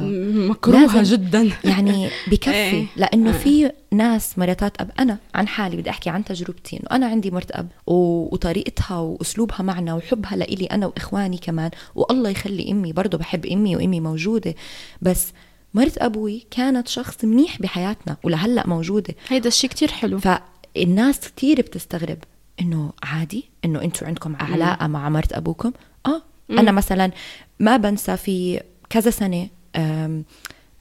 مكروهة 0.49 1.01
جدا. 1.03 1.49
يعني 1.63 2.09
بكفي 2.27 2.51
إيه. 2.71 2.85
لأنه 2.95 3.29
آه. 3.29 3.33
في 3.33 3.71
ناس 3.91 4.39
مراتات 4.39 4.81
أب 4.81 4.91
أنا 4.99 5.17
عن 5.35 5.47
حالي 5.47 5.77
بدي 5.77 5.89
أحكي 5.89 6.09
عن 6.09 6.23
تجربتي 6.25 6.75
إنه 6.77 6.85
أنا 6.91 7.05
عندي 7.05 7.31
مرت 7.31 7.51
أب 7.51 7.67
وطريقتها 7.87 8.97
وأسلوبها 8.97 9.61
معنا 9.61 9.93
وحبها 9.93 10.35
لإلي 10.35 10.65
أنا 10.65 10.85
وإخواني 10.85 11.37
كمان 11.37 11.71
والله 11.95 12.29
يخلي 12.29 12.71
أمي 12.71 12.93
برضه 12.93 13.17
بحب 13.17 13.45
أمي 13.45 13.75
وأمي 13.75 13.99
موجودة 13.99 14.55
بس 15.01 15.27
مرت 15.73 15.97
أبوي 15.97 16.45
كانت 16.51 16.87
شخص 16.87 17.25
منيح 17.25 17.61
بحياتنا 17.61 18.17
ولهلأ 18.23 18.67
موجودة. 18.67 19.15
هيدا 19.27 19.47
الشيء 19.47 19.69
كتير 19.69 19.91
حلو. 19.91 20.19
فالناس 20.19 21.19
كتير 21.19 21.61
بتستغرب 21.61 22.17
إنه 22.61 22.91
عادي 23.03 23.43
إنه 23.65 23.81
أنتوا 23.81 24.07
عندكم 24.07 24.35
علاقة 24.35 24.87
مع 24.87 25.09
مرت 25.09 25.33
أبوكم؟ 25.33 25.71
آه 26.05 26.21
أنا 26.49 26.71
مثلا 26.71 27.11
ما 27.59 27.77
بنسى 27.77 28.17
في 28.17 28.61
كذا 28.91 29.09
سنة 29.09 29.49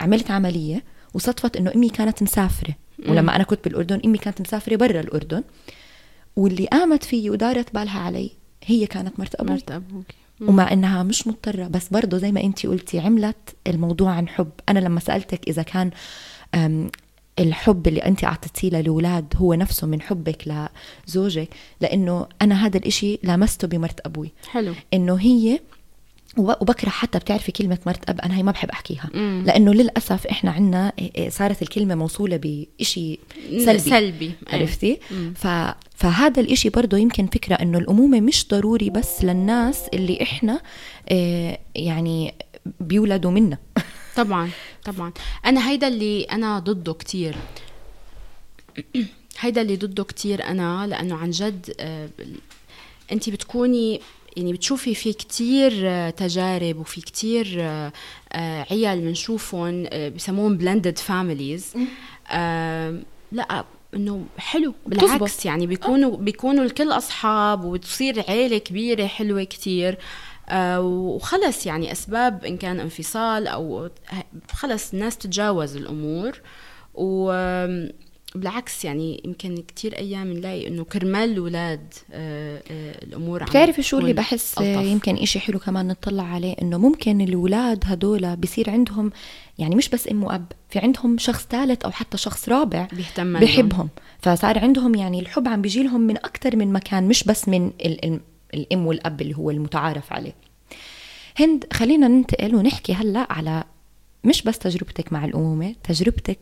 عملت 0.01 0.31
عملية 0.31 0.85
وصدفت 1.15 1.57
إنه 1.57 1.73
أمي 1.75 1.89
كانت 1.89 2.23
مسافرة. 2.23 2.75
ولما 3.09 3.37
أنا 3.37 3.45
كنت 3.45 3.65
بالأردن 3.65 4.01
أمي 4.05 4.19
كانت 4.19 4.41
مسافرة 4.41 4.77
برا 4.77 5.01
الأردن. 5.01 5.43
واللي 6.37 6.67
قامت 6.67 7.05
فيي 7.05 7.31
ودارت 7.31 7.75
بالها 7.75 8.01
علي 8.01 8.31
هي 8.65 8.87
كانت 8.87 9.21
مرت 9.21 9.35
أبوي. 9.35 9.55
مرت 9.55 9.71
أبوك. 9.71 10.05
ومع 10.41 10.73
إنها 10.73 11.03
مش 11.03 11.27
مضطرة 11.27 11.67
بس 11.67 11.89
برضه 11.89 12.19
زي 12.19 12.33
ما 12.33 12.41
انت 12.41 12.67
قلتي 12.67 12.99
عملت 12.99 13.57
الموضوع 13.67 14.11
عن 14.11 14.29
حب. 14.29 14.51
أنا 14.69 14.79
لما 14.79 15.01
سألتك 15.01 15.49
إذا 15.49 15.63
كان 15.63 15.91
الحب 17.39 17.89
اللي 17.89 18.01
انت 18.01 18.25
أعطيتيه 18.25 18.71
للأولاد 18.71 19.35
هو 19.37 19.55
نفسه 19.55 19.87
من 19.87 20.03
حبك 20.03 20.69
لزوجك 21.09 21.49
لأنه 21.81 22.27
أنا 22.43 22.67
هذا 22.67 22.77
الإشي 22.77 23.19
لامسته 23.23 23.69
بمرت 23.69 24.01
أبوي. 24.07 24.33
حلو. 24.51 24.75
إنه 24.95 25.15
هي 25.15 25.61
وبكره 26.37 26.89
حتى 26.89 27.19
بتعرفي 27.19 27.53
كلمة 27.53 27.79
مرت 27.87 28.11
أب 28.11 28.21
أنا 28.21 28.37
هي 28.37 28.43
ما 28.43 28.53
بحب 28.53 28.71
أحكيها. 28.71 29.11
مم. 29.15 29.43
لأنه 29.47 29.75
للأسف 29.75 30.27
إحنا 30.27 30.51
عنا 30.51 30.93
إيه، 30.99 31.11
إيه، 31.17 31.29
صارت 31.31 31.63
الكلمة 31.63 31.95
موصولة 31.95 32.37
بإشي 32.37 33.19
سلبي. 33.51 33.79
سلبي. 33.79 34.33
عرفتي؟ 34.53 34.99
ف... 35.35 35.47
فهذا 35.95 36.41
الإشي 36.41 36.69
برضه 36.69 36.99
يمكن 36.99 37.27
فكرة 37.27 37.55
إنه 37.55 37.79
الأمومة 37.79 38.21
مش 38.21 38.49
ضروري 38.49 38.91
بس 38.91 39.25
للناس 39.25 39.83
اللي 39.95 40.23
إحنا 40.23 40.61
إيه، 41.11 41.59
يعني 41.75 42.35
بيولدوا 42.81 43.31
منا. 43.31 43.59
طبعا 44.17 44.51
طبعا. 44.85 45.13
أنا 45.47 45.71
هيدا 45.71 45.89
اللي 45.89 46.23
أنا 46.25 46.59
ضده 46.59 46.93
كتير. 46.93 47.37
هيدا 49.41 49.63
اللي 49.63 49.77
ضده 49.77 50.05
كتير 50.05 50.45
أنا 50.45 50.87
لأنه 50.87 51.17
عن 51.17 51.31
جد 51.31 51.75
آه، 51.81 52.09
أنت 53.13 53.31
بتكوني 53.31 54.01
يعني 54.37 54.53
بتشوفي 54.53 54.95
في 54.95 55.13
كتير 55.13 55.73
آه، 55.85 56.11
تجارب 56.11 56.79
وفي 56.79 57.01
كتير 57.01 57.57
آه، 57.59 57.93
آه، 58.33 58.67
عيال 58.71 59.01
بنشوفهم 59.01 59.87
بسموهم 60.17 60.57
blended 60.57 60.99
families 60.99 61.75
لا 63.33 63.65
إنه 63.95 64.25
حلو. 64.39 64.75
بالعكس 64.87 65.35
تزبط. 65.35 65.45
يعني 65.45 65.67
بيكونوا 65.67 66.17
بيكونوا 66.17 66.65
الكل 66.65 66.93
أصحاب 66.93 67.65
وبتصير 67.65 68.25
عيلة 68.29 68.59
كبيرة 68.59 69.07
حلوة 69.07 69.45
كتير. 69.45 69.99
وخلص 70.79 71.67
يعني 71.67 71.93
أسباب 71.93 72.45
إن 72.45 72.57
كان 72.57 72.81
انفصال 72.81 73.47
أو 73.47 73.89
خلص 74.53 74.93
الناس 74.93 75.19
تتجاوز 75.19 75.77
الأمور. 75.77 76.41
و 76.95 77.33
بالعكس 78.35 78.85
يعني 78.85 79.23
يمكن 79.25 79.57
كتير 79.57 79.99
أيام 79.99 80.33
نلاقي 80.33 80.69
إنه 80.69 80.85
كرمال 80.85 81.31
الاولاد 81.31 81.95
آه، 82.13 82.63
آه، 82.71 83.05
الأمور 83.05 83.45
بتعرفي 83.45 83.83
شو 83.83 83.99
اللي 83.99 84.13
بحس؟ 84.13 84.59
ألطف. 84.59 84.87
يمكن 84.87 85.17
إشي 85.17 85.41
حلو 85.41 85.59
كمان 85.59 85.89
نطلع 85.89 86.23
عليه 86.23 86.57
إنه 86.63 86.79
ممكن 86.79 87.21
الاولاد 87.21 87.85
هدول 87.87 88.37
بصير 88.37 88.71
عندهم 88.71 89.13
يعني 89.59 89.75
مش 89.75 89.89
بس 89.89 90.09
أم 90.09 90.25
وأب 90.25 90.53
في 90.71 90.79
عندهم 90.79 91.19
شخص 91.19 91.47
ثالث 91.51 91.85
أو 91.85 91.91
حتى 91.91 92.17
شخص 92.17 92.49
رابع 92.49 92.89
بيهتم 92.93 93.41
بحبهم. 93.41 93.89
فصار 94.23 94.59
عندهم 94.59 94.95
يعني 94.95 95.21
الحب 95.21 95.49
عم 95.49 95.63
بيجي 95.63 95.83
لهم 95.83 96.01
من 96.01 96.17
أكثر 96.17 96.57
من 96.57 96.73
مكان 96.73 97.09
مش 97.09 97.25
بس 97.25 97.49
من 97.49 97.67
ال 97.67 98.05
ال 98.05 98.21
الأم 98.55 98.87
والأب 98.87 99.21
اللي 99.21 99.37
هو 99.37 99.51
المتعارف 99.51 100.13
عليه. 100.13 100.33
هند 101.37 101.65
خلينا 101.73 102.09
ننتقل 102.09 102.55
ونحكي 102.55 102.93
هلأ 102.95 103.33
على 103.33 103.65
مش 104.25 104.43
بس 104.43 104.59
تجربتك 104.59 105.13
مع 105.13 105.25
الأمومة 105.25 105.75
تجربتك 105.85 106.39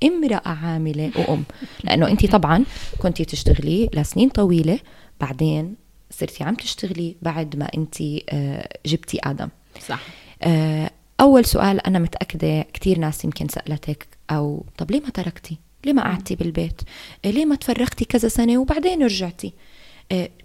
كامرأة 0.00 0.48
عاملة 0.48 1.10
وأم. 1.16 1.44
لأنه 1.84 2.08
أنت 2.08 2.26
طبعا 2.26 2.64
كنت 2.98 3.22
تشتغلي 3.22 3.90
لسنين 3.94 4.28
طويلة 4.28 4.78
بعدين 5.20 5.74
صرتي 6.10 6.44
عم 6.44 6.54
تشتغلي 6.54 7.16
بعد 7.22 7.56
ما 7.56 7.68
أنت 7.76 7.96
آه، 8.30 8.68
جبتي 8.86 9.18
آدم. 9.24 9.48
صح. 9.86 10.00
آه، 10.42 10.90
أول 11.20 11.44
سؤال 11.44 11.86
أنا 11.86 11.98
متأكدة 11.98 12.62
كثير 12.62 12.98
ناس 12.98 13.24
يمكن 13.24 13.48
سألتك 13.48 14.06
أو 14.30 14.64
طب 14.78 14.90
ليه 14.90 15.00
ما 15.00 15.10
تركتي؟ 15.10 15.58
ليه 15.84 15.92
ما 15.92 16.02
قعدتي 16.02 16.34
بالبيت؟ 16.36 16.80
ليه 17.24 17.44
ما 17.44 17.54
تفرغتي 17.54 18.04
كذا 18.04 18.28
سنة 18.28 18.58
وبعدين 18.58 19.02
رجعتي؟ 19.02 19.46
آه، 19.46 19.52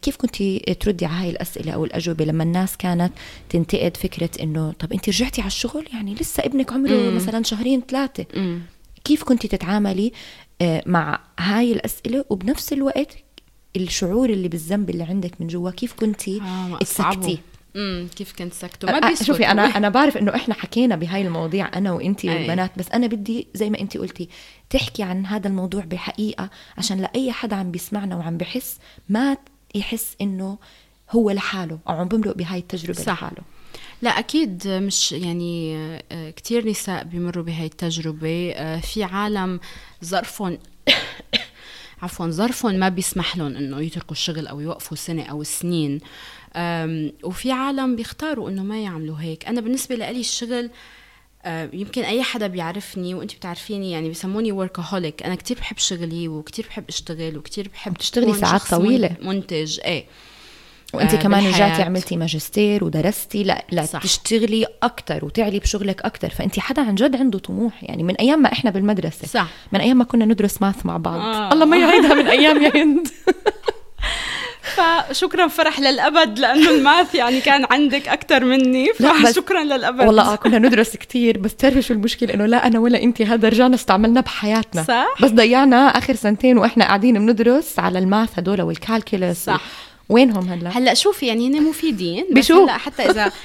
كيف 0.01 0.15
كنت 0.15 0.36
تردي 0.81 1.05
على 1.05 1.15
هاي 1.15 1.29
الأسئلة 1.29 1.72
أو 1.72 1.86
الأجوبة 1.86 2.25
لما 2.25 2.43
الناس 2.43 2.77
كانت 2.77 3.13
تنتقد 3.50 3.98
فكرة 3.98 4.29
إنه 4.41 4.72
طب 4.72 4.93
أنت 4.93 5.10
رجعتي 5.10 5.41
على 5.41 5.48
الشغل؟ 5.48 5.88
يعني 5.93 6.15
لسه 6.15 6.45
ابنك 6.45 6.74
عمره 6.74 6.91
مم. 6.91 7.15
مثلا 7.15 7.43
شهرين 7.43 7.81
ثلاثة. 7.89 8.25
مم. 8.36 8.62
كيف 9.03 9.24
كنت 9.24 9.45
تتعاملي 9.45 10.12
آه، 10.62 10.84
مع 10.86 11.19
هاي 11.39 11.72
الأسئلة 11.72 12.25
وبنفس 12.29 12.74
الوقت 12.74 13.17
الشعور 13.75 14.29
اللي 14.29 14.48
بالذنب 14.48 14.89
اللي 14.89 15.03
عندك 15.03 15.41
من 15.41 15.48
جوا؟ 15.48 15.72
كيف 15.72 15.93
كنت 15.93 16.29
آه 16.29 16.77
تسكتي 16.79 17.39
امم 17.75 18.07
كيف 18.15 18.34
كنت 18.34 18.53
سكتوا 18.53 18.91
ما 18.91 19.00
بيسكتوا 19.00 19.25
شوفي 19.25 19.48
أنا 19.48 19.63
أنا 19.63 19.89
بعرف 19.89 20.17
إنه 20.17 20.36
إحنا 20.36 20.53
حكينا 20.53 20.95
بهاي 20.95 21.22
المواضيع 21.22 21.77
أنا 21.77 21.91
وانتي 21.91 22.29
والبنات 22.29 22.72
بس 22.77 22.91
أنا 22.91 23.07
بدي 23.07 23.48
زي 23.53 23.69
ما 23.69 23.79
انتي 23.79 23.98
قلتي 23.98 24.29
تحكي 24.69 25.03
عن 25.03 25.25
هذا 25.25 25.48
الموضوع 25.48 25.84
بحقيقة 25.84 26.50
عشان 26.77 27.01
لأي 27.01 27.31
حدا 27.31 27.55
عم 27.55 27.72
بيسمعنا 27.72 28.15
وعم 28.15 28.38
بحس 28.38 28.77
ما 29.10 29.38
يحس 29.75 30.15
إنه 30.22 30.58
هو 31.12 31.32
لحاله 31.32 31.79
أو 31.89 31.94
عم 31.94 32.08
بمرق 32.08 32.36
بهاي 32.36 32.60
التجربة 32.60 33.00
صح. 33.00 33.13
لحاله. 33.13 33.41
لا 34.01 34.10
أكيد 34.10 34.67
مش 34.67 35.12
يعني 35.12 35.77
آه، 36.12 36.29
كثير 36.29 36.67
نساء 36.67 37.03
بيمروا 37.03 37.44
بهي 37.44 37.65
التجربة. 37.65 38.51
آه، 38.51 38.79
في 38.79 39.03
عالم 39.03 39.60
ظرفهم 40.05 40.58
عفوا 42.01 42.27
ظرفهم 42.27 42.75
ما 42.75 42.89
بيسمح 42.89 43.38
لهم 43.38 43.55
إنه 43.55 43.82
يتركوا 43.82 44.12
الشغل 44.12 44.48
أو 44.48 44.60
يوقفوا 44.60 44.98
سنة 44.98 45.24
أو 45.24 45.44
سنين. 45.44 46.00
وفي 47.24 47.51
عالم 47.51 47.96
بيختاروا 47.96 48.50
إنه 48.50 48.63
ما 48.63 48.84
يعملوا 48.84 49.17
هيك. 49.20 49.48
أنا 49.48 49.62
بالنسبة 49.62 49.96
لي 49.96 50.20
الشغل 50.20 50.70
يمكن 51.73 52.03
أي 52.03 52.23
حدا 52.23 52.47
بيعرفني 52.47 53.13
وأنت 53.13 53.35
بتعرفيني 53.35 53.91
يعني 53.91 54.07
بيسموني 54.07 54.51
وركهوليك 54.51 55.23
أنا 55.23 55.35
كتير 55.35 55.57
بحب 55.57 55.77
شغلي 55.77 56.27
وكتير 56.27 56.65
بحب 56.69 56.83
أشتغل 56.89 57.37
وكتير 57.37 57.69
بحب 57.73 57.93
تشتغلي 57.93 58.33
ساعات 58.33 58.61
طويلة. 58.61 59.11
منتج. 59.21 59.79
إيه. 59.85 60.05
وأنت 60.93 61.13
آه 61.13 61.17
كمان 61.17 61.47
رجعتي 61.47 61.81
عملتي 61.81 62.17
ماجستير 62.17 62.83
ودرستي. 62.83 63.43
لا 63.43 63.65
لا 63.71 63.85
صح. 63.85 64.01
تشتغلي 64.03 64.65
أكثر 64.83 65.25
وتعلي 65.25 65.59
بشغلك 65.59 66.01
أكثر 66.01 66.29
فأنت 66.29 66.59
حدا 66.59 66.81
عن 66.81 66.95
جد 66.95 67.15
عنده 67.15 67.39
طموح. 67.39 67.83
يعني 67.83 68.03
من 68.03 68.15
أيام 68.15 68.41
ما 68.41 68.51
إحنا 68.51 68.71
بالمدرسة 68.71 69.27
صح. 69.27 69.47
من 69.71 69.79
أيام 69.81 69.97
ما 69.97 70.03
كنا 70.03 70.25
ندرس 70.25 70.61
ماث 70.61 70.85
مع 70.85 70.97
بعض. 70.97 71.19
آه. 71.19 71.53
الله 71.53 71.65
ما 71.65 71.77
يعيدها 71.77 72.13
من 72.13 72.27
أيام 72.27 72.61
يا 72.63 72.71
هند. 72.83 73.07
فشكرا 74.65 75.48
فرح 75.48 75.79
للأبد 75.79 76.39
لأنه 76.39 76.69
الماث 76.69 77.15
يعني 77.15 77.41
كان 77.41 77.65
عندك 77.72 78.07
أكثر 78.07 78.45
مني 78.45 78.88
فشكرا 78.93 79.63
للأبد. 79.63 80.07
والله 80.07 80.34
آه 80.34 80.36
كنا 80.36 80.60
ندرس 80.60 80.98
كثير 80.98 81.38
بس 81.38 81.53
بتعرفي 81.53 81.81
شو 81.81 81.93
المشكلة؟ 81.93 82.34
إنه 82.34 82.45
لا 82.45 82.67
أنا 82.67 82.79
ولا 82.79 83.03
انت 83.03 83.22
هذا 83.22 83.50
رجعنا 83.50 83.75
استعملناه 83.75 84.22
بحياتنا. 84.22 84.84
صح. 84.84 85.15
بس 85.22 85.31
ضيعنا 85.31 85.88
آخر 85.88 86.15
سنتين 86.15 86.57
وإحنا 86.57 86.86
قاعدين 86.86 87.25
بندرس 87.25 87.79
على 87.79 88.00
الماث 88.00 88.39
هدول 88.39 88.62
والكالكولس 88.62 89.45
صح. 89.45 89.62
وينهم 90.09 90.50
هلا؟ 90.50 90.69
هلا 90.69 90.93
شوفي 90.93 91.27
يعني 91.27 91.47
هن 91.47 91.63
مفيدين 91.63 92.25
بشو؟ 92.31 92.63
هلا 92.63 92.77
حتى 92.77 93.03
إذا 93.03 93.31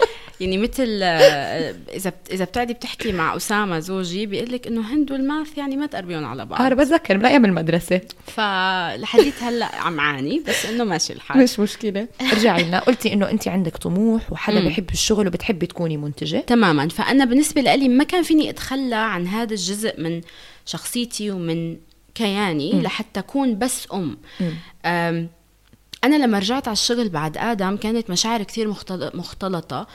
يعني 0.41 0.59
مثل 0.59 1.01
آه، 1.03 1.75
إذا 1.95 2.13
إذا 2.31 2.45
بتقعدي 2.45 2.75
بتحكي 2.75 3.13
مع 3.13 3.37
أسامة 3.37 3.79
زوجي 3.79 4.27
بيقول 4.27 4.53
لك 4.53 4.67
إنه 4.67 4.95
هند 4.95 5.13
والماث 5.13 5.59
يعني 5.59 5.77
ما 5.77 5.87
تقربيهم 5.87 6.25
على 6.25 6.47
بعض. 6.47 6.63
أنا 6.63 6.75
بتذكر 6.75 7.19
من 7.19 7.27
أيام 7.27 7.45
المدرسة. 7.45 8.01
فلحديت 8.27 9.43
هلا 9.43 9.77
عم 9.77 10.01
عاني 10.01 10.43
بس 10.49 10.67
إنه 10.67 10.85
ماشي 10.85 11.13
الحال. 11.13 11.43
مش 11.43 11.61
مشكلة. 11.61 12.09
ارجعي 12.33 12.65
لنا. 12.65 12.79
قلتي 12.79 13.13
إنه 13.13 13.31
انت 13.31 13.49
عندك 13.49 13.77
طموح 13.77 14.33
وحدا 14.33 14.69
بحب 14.69 14.91
الشغل 14.91 15.27
وبتحبي 15.27 15.67
تكوني 15.67 15.97
منتجة. 15.97 16.45
تماما. 16.47 16.89
فأنا 16.89 17.25
بالنسبة 17.25 17.61
لي 17.61 17.89
ما 17.89 18.05
كان 18.05 18.23
فيني 18.23 18.51
أتخلى 18.51 18.95
عن 18.95 19.27
هذا 19.27 19.53
الجزء 19.53 20.01
من 20.01 20.21
شخصيتي 20.67 21.31
ومن 21.31 21.77
كياني. 22.15 22.83
لحتى 22.83 23.21
أكون 23.21 23.59
بس 23.59 23.89
آم 24.85 25.29
أنا 26.05 26.17
لما 26.17 26.39
رجعت 26.39 26.69
على 26.69 26.73
الشغل 26.73 27.09
بعد 27.09 27.39
آدم 27.39 27.77
كانت 27.77 28.11
مشاعر 28.11 28.43
كثير 28.43 28.75
مختلطة. 29.15 29.87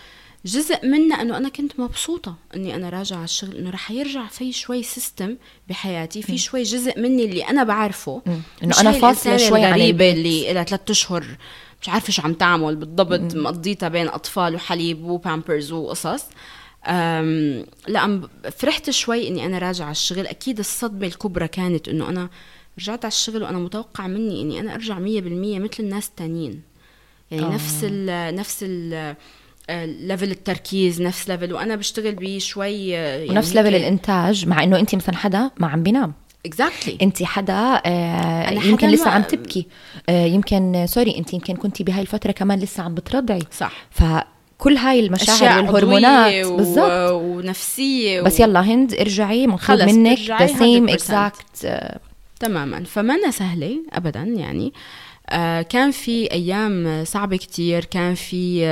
جزء 0.45 0.85
منها 0.85 1.21
إنه 1.21 1.37
أنا 1.37 1.49
كنت 1.49 1.79
مبسوطة 1.79 2.35
إني 2.55 2.75
أنا 2.75 2.89
راجعة 2.89 3.17
على 3.17 3.25
الشغل 3.25 3.57
إنه 3.57 3.69
رح 3.69 3.91
يرجع 3.91 4.27
في 4.27 4.51
شوي 4.51 4.83
سيستم 4.83 5.37
بحياتي 5.69 6.21
في 6.21 6.37
شوي 6.37 6.63
جزء 6.63 6.99
مني 6.99 7.25
اللي 7.25 7.43
أنا 7.43 7.63
بعرفه. 7.63 8.21
إنه 8.63 8.79
أنا 8.81 8.91
فاصلة 8.91 9.37
شوي 9.37 9.63
عن 9.63 9.81
البيت. 9.81 10.15
اللي 10.15 10.53
لها 10.53 10.63
ثلاث 10.63 10.89
أشهر 10.89 11.25
مش 11.81 11.89
عارفة 11.89 12.11
شو 12.11 12.21
عم 12.21 12.33
تعمل 12.33 12.75
بالضبط 12.75 13.35
مقضيتها 13.35 13.89
بين 13.89 14.07
أطفال 14.07 14.55
وحليب 14.55 15.03
وبامبرز 15.03 15.71
وقصص. 15.71 16.23
لا 17.87 18.29
فرحت 18.57 18.89
شوي 18.89 19.27
إني 19.27 19.45
أنا 19.45 19.59
راجعة 19.59 19.85
على 19.85 19.91
الشغل. 19.91 20.27
أكيد 20.27 20.59
الصدمة 20.59 21.07
الكبرى 21.07 21.47
كانت 21.47 21.87
إنه 21.87 22.09
أنا 22.09 22.29
رجعت 22.79 23.05
على 23.05 23.11
الشغل 23.11 23.43
وأنا 23.43 23.57
متوقع 23.57 24.07
مني 24.07 24.41
إني 24.41 24.59
أنا 24.59 24.75
أرجع 24.75 24.99
مية 24.99 25.21
بالمية 25.21 25.59
مثل 25.59 25.75
الناس 25.79 26.07
التانيين 26.07 26.61
يعني 27.31 27.43
أوه. 27.43 27.53
نفس 27.53 27.79
ال 27.83 28.35
نفس 28.35 28.65
ال 28.67 29.15
level 30.07 30.31
التركيز 30.31 31.01
نفس 31.01 31.29
level 31.29 31.53
وأنا 31.53 31.75
بشتغل 31.75 32.15
بشوي 32.15 32.87
يعني 32.87 33.29
ونفس 33.29 33.55
level 33.55 33.75
الإنتاج 33.75 34.47
مع 34.47 34.63
إنه 34.63 34.79
انت 34.79 34.95
مثلا 34.95 35.15
حدا 35.15 35.51
ما 35.57 35.67
عم 35.67 35.83
بينام. 35.83 36.13
exactly. 36.45 37.01
انت 37.01 37.23
حدا 37.23 37.81
آه 37.85 38.51
يمكن 38.51 38.87
لسه 38.87 39.09
عم 39.09 39.21
تبكي. 39.21 39.67
آه 40.09 40.25
يمكن 40.25 40.85
sorry 40.87 41.17
انت 41.17 41.33
يمكن 41.33 41.55
كنتي 41.55 41.83
بهاي 41.83 42.01
الفترة 42.01 42.31
كمان 42.31 42.59
لسه 42.59 42.83
عم 42.83 42.95
بترضعي. 42.95 43.43
صح. 43.51 43.71
ف 43.91 44.03
كل 44.57 44.77
هاي 44.77 44.99
المشاعر 44.99 45.63
والهرمونات 45.63 46.45
و... 46.45 46.57
بالضبط. 46.57 47.11
ونفسية 47.11 48.21
و... 48.21 48.23
بس 48.23 48.39
يلا 48.39 48.61
هند 48.61 48.93
ارجعي 48.93 49.47
مطلوب 49.47 49.81
منك 49.81 50.19
the 50.19 50.47
same 50.47 50.89
exact 50.89 51.67
تماما. 52.39 52.83
فما 52.83 53.31
سهلة 53.31 53.81
ابدا 53.93 54.21
يعني. 54.23 54.73
آه 55.29 55.61
كان 55.61 55.91
في 55.91 56.31
أيام 56.31 57.03
صعبة 57.05 57.37
كتير 57.37 57.85
كان 57.85 58.15
في 58.15 58.65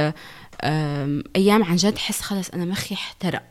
آه 0.61 1.23
أيام 1.35 1.63
عن 1.63 1.75
جد 1.75 1.97
حس 1.97 2.21
خلص 2.21 2.49
أنا 2.49 2.65
مخي 2.65 2.95
أحترق. 2.95 3.43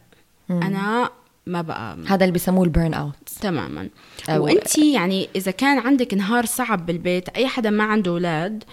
مم. 0.48 0.62
أنا 0.62 1.10
ما 1.46 1.62
بقى 1.62 1.96
هذا 2.06 2.24
اللي 2.24 2.34
بسموه 2.34 2.64
ال 2.64 2.70
burn 2.70 2.94
out. 2.94 3.28
تماما. 3.40 3.88
وانت 4.28 4.78
يعني 4.78 5.28
إذا 5.36 5.50
كان 5.50 5.78
عندك 5.78 6.14
نهار 6.14 6.46
صعب 6.46 6.86
بالبيت 6.86 7.28
أي 7.28 7.46
حدا 7.48 7.70
ما 7.70 7.84
عنده 7.84 8.10
أولاد 8.10 8.64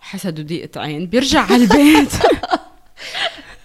حسد 0.00 0.40
وضيقة 0.40 0.80
عين 0.80 1.06
بيرجع 1.06 1.40
على 1.40 1.56
البيت. 1.64 2.12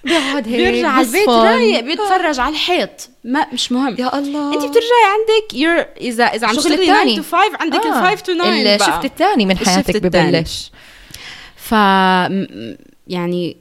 بيقعد 0.03 0.47
هيك 0.47 0.73
بيرجع 0.73 0.87
على 0.87 1.07
البيت 1.07 1.29
رايق 1.29 1.79
بيتفرج 1.79 2.39
على 2.39 2.53
الحيط. 2.53 3.09
ما 3.23 3.45
مش 3.53 3.71
مهم. 3.71 3.95
يا 3.99 4.19
الله. 4.19 4.53
انت 4.53 4.63
بترجعي 4.63 5.05
عندك 5.11 5.53
your 5.53 5.85
اذا 6.01 6.23
إذا 6.23 6.47
عم 6.47 6.55
تشتغلي 6.55 6.85
9 6.85 7.15
to 7.15 7.23
5 7.23 7.37
عندك 7.59 7.85
ال 7.85 7.93
5 7.93 8.15
to 8.15 8.33
9 8.33 8.75
ال 8.75 8.80
shift 8.80 9.05
الثاني 9.05 9.45
من 9.45 9.57
حياتك 9.57 10.03
ببلش. 10.03 10.71
ف 11.55 11.71
يعني 13.07 13.57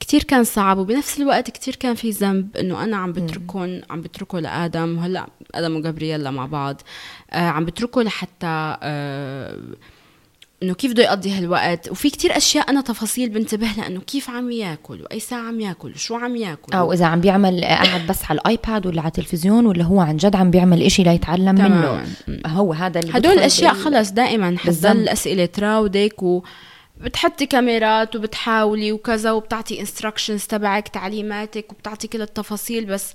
كتير 0.00 0.22
كان 0.22 0.44
صعب 0.44 0.78
وبنفس 0.78 1.20
الوقت 1.20 1.50
كتير 1.50 1.76
كان 1.76 1.94
في 1.94 2.10
ذنب 2.10 2.56
إنه 2.56 2.84
أنا 2.84 2.96
عم 2.96 3.12
بتركهم 3.12 3.82
عم 3.90 4.00
بتركه 4.00 4.40
لآدم. 4.40 4.98
وهلا 4.98 5.26
آدم 5.54 5.76
وجابرييلا 5.76 6.30
مع 6.30 6.46
بعض. 6.46 6.80
آه 7.30 7.48
عم 7.48 7.64
بتركه 7.64 8.02
لحتى 8.02 8.76
آه 8.82 9.58
إنه 10.64 10.74
كيف 10.74 10.90
بده 10.90 11.02
يقضي 11.02 11.30
هالوقت؟ 11.30 11.90
وفي 11.90 12.10
كتير 12.10 12.36
أشياء 12.36 12.70
أنا 12.70 12.80
تفاصيل 12.80 13.28
بنتبه 13.28 13.66
لها 13.66 13.86
إنه 13.86 14.00
كيف 14.00 14.30
عم 14.30 14.50
ياكل؟ 14.50 15.02
وأي 15.02 15.20
ساعة 15.20 15.48
عم 15.48 15.60
ياكل؟ 15.60 15.92
وشو 15.92 16.14
عم 16.14 16.36
ياكل؟ 16.36 16.72
أو 16.72 16.92
إذا 16.92 17.04
عم 17.04 17.20
بيعمل 17.20 17.64
قاعد 17.64 18.06
بس 18.06 18.24
على 18.30 18.40
الآيباد 18.40 18.86
ولا 18.86 19.00
على 19.00 19.08
التلفزيون 19.08 19.66
ولا 19.66 19.84
هو 19.84 20.00
عن 20.00 20.16
جد 20.16 20.36
عم 20.36 20.50
بيعمل 20.50 20.82
إشي 20.82 21.02
ليتعلم 21.02 21.54
منه. 21.54 22.06
هو 22.46 22.72
هذا 22.72 23.00
اللي 23.00 23.12
هدول 23.12 23.32
الأشياء 23.32 23.74
خلص 23.74 24.10
دائما 24.10 24.58
حتضل 24.58 24.90
الأسئلة 24.90 25.46
تراودك 25.46 26.22
و 26.22 26.42
بتحطي 27.00 27.46
كاميرات 27.46 28.16
وبتحاولي 28.16 28.92
وكذا 28.92 29.32
وبتعطي 29.32 29.80
instructions 29.80 30.44
تبعك 30.44 30.88
تعليماتك 30.88 31.72
وبتعطي 31.72 32.08
كل 32.08 32.22
التفاصيل 32.22 32.84
بس 32.84 33.12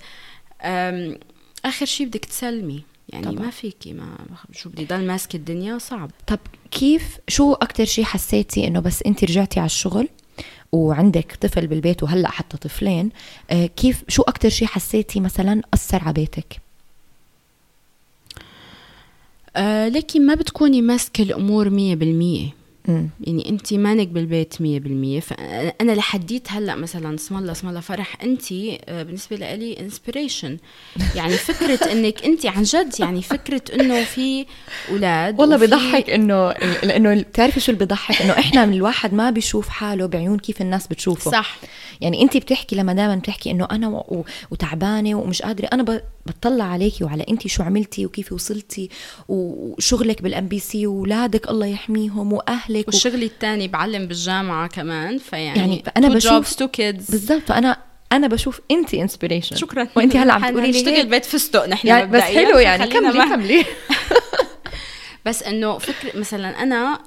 آخر 1.64 1.86
شيء 1.86 2.06
بدك 2.06 2.24
تسلمي. 2.24 2.89
يعني 3.12 3.26
طبعا. 3.26 3.44
ما 3.44 3.50
فيكي 3.50 3.92
ما 3.92 4.16
شو 4.52 4.70
بدي 4.70 4.84
ضل 4.84 5.06
ماسكة 5.06 5.36
الدنيا؟ 5.36 5.78
صعب. 5.78 6.10
طب 6.26 6.38
كيف 6.70 7.18
شو 7.28 7.52
أكثر 7.52 7.84
شيء 7.84 8.04
حسيتي 8.04 8.66
إنه 8.66 8.80
بس 8.80 9.02
انت 9.02 9.24
رجعتي 9.24 9.60
على 9.60 9.66
الشغل 9.66 10.08
وعندك 10.72 11.36
طفل 11.40 11.66
بالبيت 11.66 12.02
وهلأ 12.02 12.30
حتى 12.30 12.56
طفلين 12.56 13.10
آه 13.50 13.66
كيف 13.66 14.04
شو 14.08 14.22
أكثر 14.22 14.48
شيء 14.48 14.68
حسيتي 14.68 15.20
مثلا 15.20 15.62
أثر 15.74 16.02
على 16.04 16.12
بيتك؟ 16.12 16.60
آه 19.56 19.88
لكن 19.88 20.26
ما 20.26 20.34
بتكوني 20.34 20.82
ماسكة 20.82 21.22
الأمور 21.22 21.70
مية 21.70 21.94
بالمية. 21.94 22.59
يعني 22.88 23.48
انت 23.48 23.74
مانك 23.74 24.08
بالبيت 24.08 24.54
100% 24.54 24.58
فأنا 25.20 25.92
لحديت 25.92 26.52
هلأ 26.52 26.74
مثلا 26.74 27.14
اسم 27.14 27.36
الله 27.36 27.52
اسم 27.52 27.68
الله 27.68 27.80
فرح 27.80 28.22
انت 28.22 28.52
آه، 28.52 29.02
بالنسبة 29.02 29.36
لي 29.36 29.80
inspiration 29.80 30.58
يعني 31.16 31.32
فكرة 31.32 31.92
إنك 31.92 32.24
انت 32.24 32.46
عن 32.46 32.62
جد 32.62 33.00
يعني 33.00 33.22
فكرة 33.22 33.62
إنه 33.74 34.04
في 34.04 34.46
أولاد 34.90 35.40
والله 35.40 35.56
بضحك 35.56 36.10
إنه 36.10 36.50
لأنه 36.82 37.22
بتعرفي 37.22 37.60
شو 37.60 37.72
اللي 37.72 37.84
بضحك 37.84 38.22
إنه 38.22 38.32
إحنا 38.32 38.66
من 38.66 38.74
الواحد 38.74 39.14
ما 39.14 39.30
بيشوف 39.30 39.68
حاله 39.68 40.06
بعيون 40.06 40.38
كيف 40.38 40.60
الناس 40.60 40.86
بتشوفه. 40.86 41.30
صح. 41.30 41.56
يعني 42.00 42.22
انت 42.22 42.36
بتحكي 42.36 42.76
لما 42.76 42.92
دائما 42.92 43.16
بتحكي 43.16 43.50
إنه 43.50 43.68
أنا 43.70 43.88
و... 43.88 44.24
وتعبانة 44.50 45.14
ومش 45.14 45.42
قادرة 45.42 45.68
أنا 45.72 46.00
بطلع 46.26 46.64
عليكي 46.64 47.04
وعلى 47.04 47.24
انت 47.28 47.46
شو 47.46 47.62
عملتي 47.62 48.06
وكيف 48.06 48.32
وصلتي 48.32 48.88
وشغلك 49.28 50.22
بال 50.22 50.48
MBC 50.48 50.86
واولادك 50.86 51.50
الله 51.50 51.66
يحميهم 51.66 52.32
وأهلك 52.32 52.69
والشغل 52.86 53.22
الثاني 53.22 53.68
بعلم 53.68 54.06
بالجامعة 54.06 54.68
كمان 54.68 55.18
فيعني 55.18 55.58
يعني 55.58 55.84
أنا 55.96 56.08
بشوف 56.08 56.54
تو 56.54 56.68
كيدز 56.68 57.10
بالضبط 57.10 57.42
فأنا 57.42 57.76
أنا 58.12 58.26
بشوف 58.26 58.60
انت 58.70 58.94
inspiration 58.94 59.56
شكرا. 59.56 59.88
وانت 59.96 60.16
هلأ 60.16 60.32
عم 60.32 60.50
تقولي 60.50 60.72
لي 60.72 60.82
نشتغل 60.82 61.06
بيت 61.06 61.24
فستق 61.24 61.66
نحن 61.66 61.88
يعني 61.88 62.10
بس 62.10 62.22
حلو 62.22 62.58
يعني 62.58 62.86
كملي 62.86 63.28
كملي. 63.28 63.64
بس 65.26 65.42
إنه 65.42 65.78
فكر 65.78 66.18
مثلا 66.18 66.62
أنا 66.62 67.00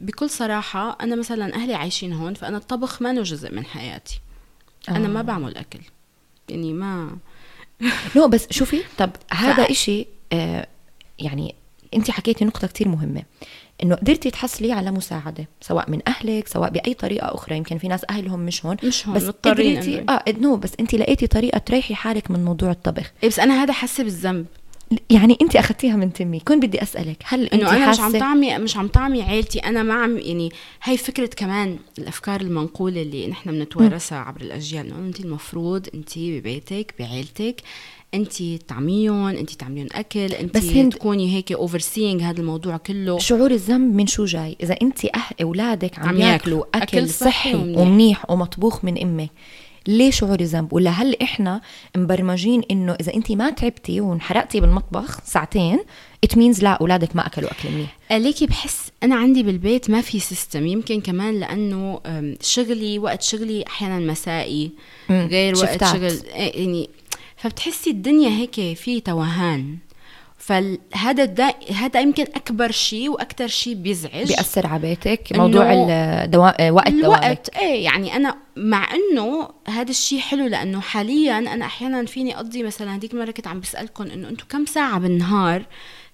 بكل 0.00 0.30
صراحة 0.30 0.98
أنا 1.00 1.16
مثلا 1.16 1.54
أهلي 1.54 1.74
عايشين 1.74 2.12
هون 2.12 2.34
فأنا 2.34 2.56
الطبخ 2.56 3.02
ما 3.02 3.22
جزء 3.22 3.54
من 3.54 3.64
حياتي. 3.64 4.20
آه. 4.88 4.96
أنا 4.96 5.08
ما 5.08 5.22
بعمل 5.22 5.56
أكل. 5.56 5.80
يعني 6.48 6.72
ما 6.72 7.16
نو 8.16 8.28
بس 8.28 8.46
شوفي 8.50 8.82
طب 8.98 9.10
هذا 9.32 9.64
ف... 9.64 9.70
إشي 9.70 10.06
آه 10.32 10.66
يعني 11.18 11.54
انت 11.94 12.10
حكيتي 12.10 12.44
نقطة 12.44 12.66
كتير 12.66 12.88
مهمة. 12.88 13.22
إنه 13.82 13.94
قدرتي 13.94 14.30
تحصلي 14.30 14.72
على 14.72 14.90
مساعدة 14.90 15.48
سواء 15.60 15.90
من 15.90 16.00
أهلك 16.08 16.48
سواء 16.48 16.70
بأي 16.70 16.94
طريقة 16.94 17.34
أخرى 17.34 17.56
يمكن 17.56 17.78
في 17.78 17.88
ناس 17.88 18.00
أهلهم 18.10 18.40
مش 18.40 18.66
هون. 18.66 18.76
مش 18.84 19.08
هون 19.08 19.16
بس 19.16 19.26
قدرتي 19.28 20.04
إنه- 20.06 20.10
آه 20.10 20.24
نو 20.40 20.56
بس 20.56 20.72
انت 20.80 20.94
لقيتي 20.94 21.26
طريقة 21.26 21.58
تريحي 21.58 21.94
حالك 21.94 22.30
من 22.30 22.44
موضوع 22.44 22.70
الطبخ. 22.70 23.12
إيه 23.22 23.28
بس 23.28 23.38
أنا 23.38 23.62
هذا 23.62 23.72
حاسة 23.72 24.04
بالذنب. 24.04 24.46
يعني 25.10 25.38
انت 25.42 25.56
اخذتيها 25.56 25.96
من 25.96 26.12
تمي. 26.12 26.40
كنت 26.40 26.64
بدي 26.66 26.82
أسألك 26.82 27.16
هل 27.24 27.42
انت 27.42 27.54
إنه 27.54 27.76
أنا 27.76 27.90
مش 27.90 28.00
عم 28.00 28.18
طعمي 28.18 28.58
مش 28.58 28.76
عم 28.76 28.88
طعمي 28.88 29.22
عيلتي 29.22 29.58
أنا 29.58 29.82
ما 29.82 29.94
عم 29.94 30.18
يعني 30.18 30.52
هي 30.82 30.96
فكرة 30.96 31.26
كمان 31.36 31.78
الأفكار 31.98 32.40
المنقولة 32.40 33.02
اللي 33.02 33.26
نحن 33.26 33.50
بنتوارثها 33.50 34.18
عبر 34.18 34.40
الأجيال. 34.40 34.86
إنه 34.86 35.06
انت 35.06 35.20
المفروض 35.20 35.86
انت 35.94 36.18
ببيتك 36.18 36.94
بعيلتك 36.98 37.56
انت 38.14 38.42
تعميهم 38.68 39.26
انت 39.26 39.50
تعمليهم 39.50 39.88
أكل 39.92 40.32
انت 40.32 40.56
بس 40.56 40.64
هند- 40.64 40.92
تكوني 40.92 41.34
هيك 41.36 41.52
over 41.52 41.78
seeing 41.78 42.22
هذا 42.22 42.40
الموضوع 42.40 42.76
كله. 42.76 43.18
شعور 43.18 43.50
الذنب 43.50 43.94
من 43.94 44.06
شو 44.06 44.24
جاي؟ 44.24 44.56
إذا 44.62 44.76
انت 44.82 45.04
أه... 45.04 45.18
أولادك 45.42 45.98
عم, 45.98 46.08
عم 46.08 46.16
ياكلوا 46.20 46.64
أكل, 46.74 46.98
أكل 46.98 47.08
صحي 47.08 47.30
صحي 47.30 47.54
ومنيح. 47.54 47.78
ومنيح 47.78 48.30
ومطبوخ 48.30 48.84
من 48.84 48.98
أمك 48.98 49.30
ليه 49.88 50.10
شعور 50.10 50.40
الذنب؟ 50.40 50.72
ولا 50.72 50.90
هل 50.90 51.16
إحنا 51.22 51.60
مبرمجين 51.96 52.62
إنه 52.70 52.92
إذا 53.00 53.14
انت 53.14 53.32
ما 53.32 53.50
تعبتي 53.50 54.00
وانحرقتي 54.00 54.60
بالمطبخ 54.60 55.20
ساعتين 55.24 55.78
it 56.24 56.38
means 56.38 56.62
لا 56.62 56.70
أولادك 56.70 57.16
ما 57.16 57.26
أكلوا 57.26 57.50
أكل 57.50 57.68
منيح. 57.70 57.96
ليكي 58.12 58.46
بحس 58.46 58.90
أنا 59.02 59.14
عندي 59.16 59.42
بالبيت 59.42 59.90
ما 59.90 60.00
في 60.00 60.20
system 60.20 60.66
يمكن 60.66 61.00
كمان 61.00 61.40
لأنه 61.40 62.00
شغلي 62.40 62.98
وقت 62.98 63.22
شغلي 63.22 63.64
أحيانا 63.66 63.98
مسائي 63.98 64.70
غير 65.10 65.56
وقت. 65.58 65.84
شغل 65.84 66.02
إيه، 66.34 66.60
يعني 66.64 66.88
فبتحسي 67.44 67.90
الدنيا 67.90 68.30
هيك 68.30 68.78
في 68.78 69.00
توهان. 69.00 69.78
فهذا 70.38 71.54
هذا 71.74 72.00
يمكن 72.00 72.22
أكبر 72.22 72.70
شيء 72.70 73.08
وأكثر 73.08 73.46
شيء 73.46 73.74
بيزعج. 73.74 74.26
بيأثر 74.28 74.66
على 74.66 74.82
بيتك 74.82 75.32
موضوع 75.36 75.72
الدوا... 75.72 76.70
وقت 76.70 76.88
دوامك. 76.88 77.04
الوقت 77.04 77.48
إيه 77.48 77.84
يعني 77.84 78.16
أنا 78.16 78.36
مع 78.56 78.88
إنه 78.94 79.48
هذا 79.68 79.90
الشيء 79.90 80.18
حلو 80.18 80.46
لأنه 80.46 80.80
حاليا 80.80 81.38
أنا 81.38 81.64
أحيانا 81.64 82.06
فيني 82.06 82.36
أقضي 82.36 82.62
مثلا 82.62 82.96
هذيك 82.96 83.14
المرة 83.14 83.30
كنت 83.30 83.46
عم 83.46 83.60
بسالكم 83.60 84.04
إنه 84.04 84.28
أنتم 84.28 84.46
كم 84.48 84.66
ساعة 84.66 84.98
بالنهار 84.98 85.62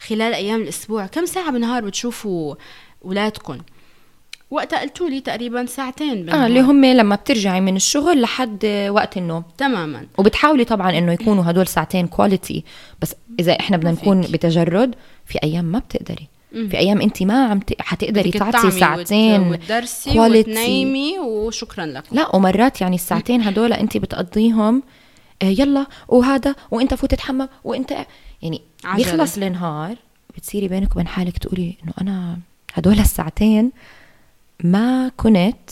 خلال 0.01 0.35
أيام 0.35 0.63
الأسبوع؟ 0.63 1.07
كم 1.07 1.27
ساعة 1.27 1.53
بالنهار 1.53 1.85
بتشوفوا 1.85 2.55
اولادكم 3.05 3.59
وقتها 4.51 4.81
قلتوا 4.81 5.09
لي 5.09 5.21
تقريبا 5.21 5.67
ساعتين 5.67 6.15
بالنهار 6.15 6.43
آه 6.43 6.47
اللي 6.47 6.61
هم 6.61 6.85
لما 6.85 7.15
بترجعي 7.17 7.61
من 7.61 7.77
الشغل 7.77 8.21
لحد 8.21 8.89
وقت 8.91 9.17
النوم. 9.17 9.43
تماما. 9.59 10.07
وبتحاولي 10.19 10.65
طبعا 10.65 10.99
إنه 10.99 11.13
يكونوا 11.13 11.45
هدول 11.51 11.67
ساعتين 11.67 12.07
كواليتي 12.07 12.65
بس 13.03 13.15
إذا 13.41 13.53
إحنا 13.61 13.77
بدنا 13.77 13.91
نكون. 13.91 14.21
بتجرد 14.21 14.95
في 15.27 15.39
أيام 15.43 15.65
ما 15.65 15.79
بتقدري. 15.79 16.29
في 16.53 16.79
أيام 16.79 17.01
انت 17.01 17.23
ما 17.23 17.45
عم 17.47 17.61
ت... 17.61 17.83
حتقدري 17.83 18.31
تعطي 18.31 18.71
ساعتين 18.71 19.41
وت- 19.41 19.61
وتدرسي. 19.61 20.19
وتنيمي 20.21 21.19
وشكرا 21.19 21.87
لكم 21.87 22.17
لا 22.17 22.37
ومرات 22.37 22.81
يعني 22.81 22.95
الساعتين 22.97 23.43
هدول 23.43 23.73
انت 23.73 23.97
بتقضيهم 23.97 24.83
آه، 25.43 25.47
يلا 25.47 25.87
وهذا 26.09 26.55
وإنت 26.71 26.95
فوت 26.95 27.11
تتحمم 27.11 27.49
وإنت 27.65 27.91
يعني 28.43 28.63
عجلة. 28.85 29.05
بيخلص 29.05 29.37
النهار 29.39 29.97
بتصيري 30.37 30.69
بينك 30.69 30.93
وبين 30.93 31.07
حالك 31.09 31.39
تقولي 31.39 31.75
إنه 31.85 31.93
أنا 32.01 32.39
هدول 32.75 32.99
الساعتين 32.99 33.73
ما 34.65 35.11
كنت 35.17 35.71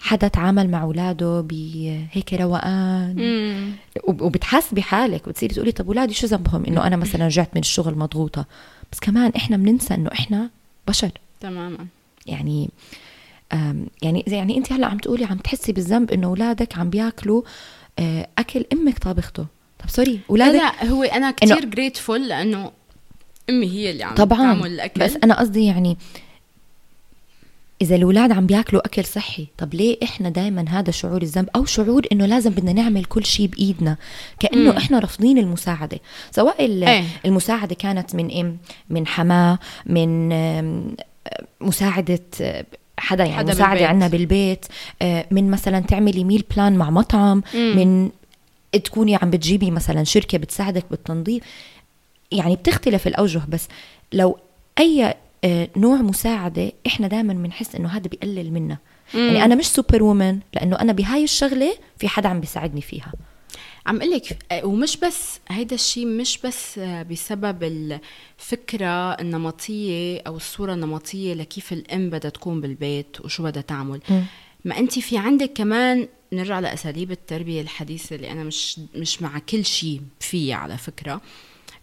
حدا 0.00 0.28
تعامل 0.28 0.70
مع 0.70 0.82
أولاده 0.82 1.40
بهيك 1.40 2.32
روقان. 2.34 3.14
مم. 3.18 3.72
وب- 4.04 4.22
وبتحاسبي 4.22 4.82
حالك 4.82 5.28
بتصيري 5.28 5.54
تقولي 5.54 5.72
طب 5.72 5.86
أولادي 5.86 6.14
شو 6.14 6.26
ذنبهم؟ 6.26 6.64
إنه 6.64 6.86
أنا 6.86 6.96
مثلا 6.96 7.26
رجعت 7.26 7.48
من 7.54 7.60
الشغل 7.60 7.98
مضغوطة. 7.98 8.44
بس 8.92 9.00
كمان 9.00 9.32
إحنا 9.36 9.56
بننسى 9.56 9.94
إنه 9.94 10.10
إحنا 10.12 10.50
بشر. 10.88 11.10
تماما. 11.40 11.86
يعني 12.26 12.70
يعني 14.02 14.24
زي 14.28 14.36
يعني 14.36 14.56
أنت 14.58 14.72
هلأ 14.72 14.86
عم 14.86 14.98
تقولي 14.98 15.24
عم 15.24 15.36
تحسي 15.38 15.72
بالذنب 15.72 16.10
إنه 16.10 16.26
أولادك 16.26 16.78
عم 16.78 16.90
بياكلوا 16.90 17.42
آه، 17.98 18.28
أكل 18.38 18.64
أمك 18.72 18.98
طابخته 18.98 19.46
طب 19.78 19.88
سوري 19.90 20.20
أولادك 20.30 20.54
لا 20.60 20.86
هو 20.86 21.02
أنا 21.02 21.30
كثير 21.30 21.64
جريتفول 21.64 22.28
لأنه 22.28 22.70
أمي 23.50 23.66
هي 23.66 23.90
اللي 23.90 24.04
عم 24.04 24.14
طبعا. 24.14 24.38
تعمل 24.54 24.66
الأكل. 24.72 25.00
بس 25.00 25.16
أنا 25.24 25.40
قصدي 25.40 25.64
يعني 25.64 25.96
إذا 27.84 27.96
الأولاد 27.96 28.32
عم 28.32 28.46
بياكلوا 28.46 28.86
أكل 28.86 29.04
صحي 29.04 29.46
طب 29.58 29.74
ليه 29.74 29.96
إحنا 30.02 30.28
دائما 30.28 30.64
هذا 30.68 30.90
شعور 30.90 31.22
الذنب 31.22 31.48
أو 31.56 31.64
شعور 31.64 32.06
إنه 32.12 32.26
لازم 32.26 32.50
بدنا 32.50 32.72
نعمل 32.72 33.04
كل 33.04 33.24
شيء 33.24 33.46
بإيدنا 33.46 33.96
كأنه 34.40 34.70
مم. 34.70 34.76
إحنا 34.76 34.98
رافضين 34.98 35.38
المساعدة 35.38 36.00
سواء 36.30 36.60
إيه. 36.60 37.04
المساعدة 37.26 37.74
كانت 37.74 38.14
من 38.14 38.40
إم 38.40 38.56
من 38.90 39.06
حماة 39.06 39.58
من 39.86 40.28
مساعدة 41.60 42.20
حدا 42.98 43.24
يعني 43.24 43.36
حدا 43.36 43.52
مساعدة. 43.52 43.86
عندنا 43.86 44.08
بالبيت 44.08 44.66
آه، 45.02 45.26
من 45.30 45.50
مثلا 45.50 45.80
تعملي 45.80 46.24
meal 46.24 46.44
plan 46.56 46.76
مع 46.76 46.90
مطعم 46.90 47.42
مم. 47.54 47.76
من 47.76 48.10
تكوني 48.80 49.16
عم 49.16 49.30
بتجيبي 49.30 49.70
مثلا 49.70 50.04
شركة 50.04 50.38
بتساعدك 50.38 50.84
بالتنظيف 50.90 51.42
يعني 52.32 52.56
بتختلف 52.56 53.06
الأوجه 53.06 53.42
بس 53.48 53.68
لو 54.12 54.38
أي 54.78 55.14
نوع 55.76 55.96
مساعدة 55.96 56.72
إحنا 56.86 57.08
دائما 57.08 57.32
بنحس 57.32 57.74
إنه 57.74 57.88
هذا 57.88 58.08
بيقلل 58.08 58.52
منا. 58.52 58.78
يعني 59.14 59.44
أنا 59.44 59.54
مش 59.54 59.66
superwoman 59.66 60.38
لأنه 60.54 60.80
أنا 60.80 60.92
بهاي 60.92 61.24
الشغلة 61.24 61.74
في 61.98 62.08
حدا 62.08 62.28
عم 62.28 62.40
بيساعدني 62.40 62.80
فيها. 62.80 63.12
عم 63.86 64.02
قلك 64.02 64.38
ومش 64.64 64.96
بس 64.96 65.40
هيدا 65.48 65.74
الشيء 65.74 66.06
مش 66.06 66.38
بس 66.44 66.78
آه، 66.78 67.02
بسبب 67.02 67.62
الفكرة 67.62 69.12
النمطية 69.12 70.20
أو 70.26 70.36
الصورة 70.36 70.74
النمطية 70.74 71.34
لكيف 71.34 71.72
الأم 71.72 72.10
بدها 72.10 72.30
تكون 72.30 72.60
بالبيت 72.60 73.20
وشو 73.20 73.42
بدها 73.42 73.62
تعمل. 73.62 74.00
ما 74.64 74.78
أنت 74.78 74.98
في 74.98 75.18
عندك 75.18 75.52
كمان 75.54 76.08
نرجع 76.32 76.60
لأساليب 76.60 77.10
التربية 77.10 77.60
الحديثة 77.60 78.16
اللي 78.16 78.32
أنا 78.32 78.44
مش 78.44 78.80
مش 78.94 79.22
مع 79.22 79.38
كل 79.38 79.64
شيء 79.64 80.00
فيها 80.20 80.56
على 80.56 80.78
فكرة. 80.78 81.20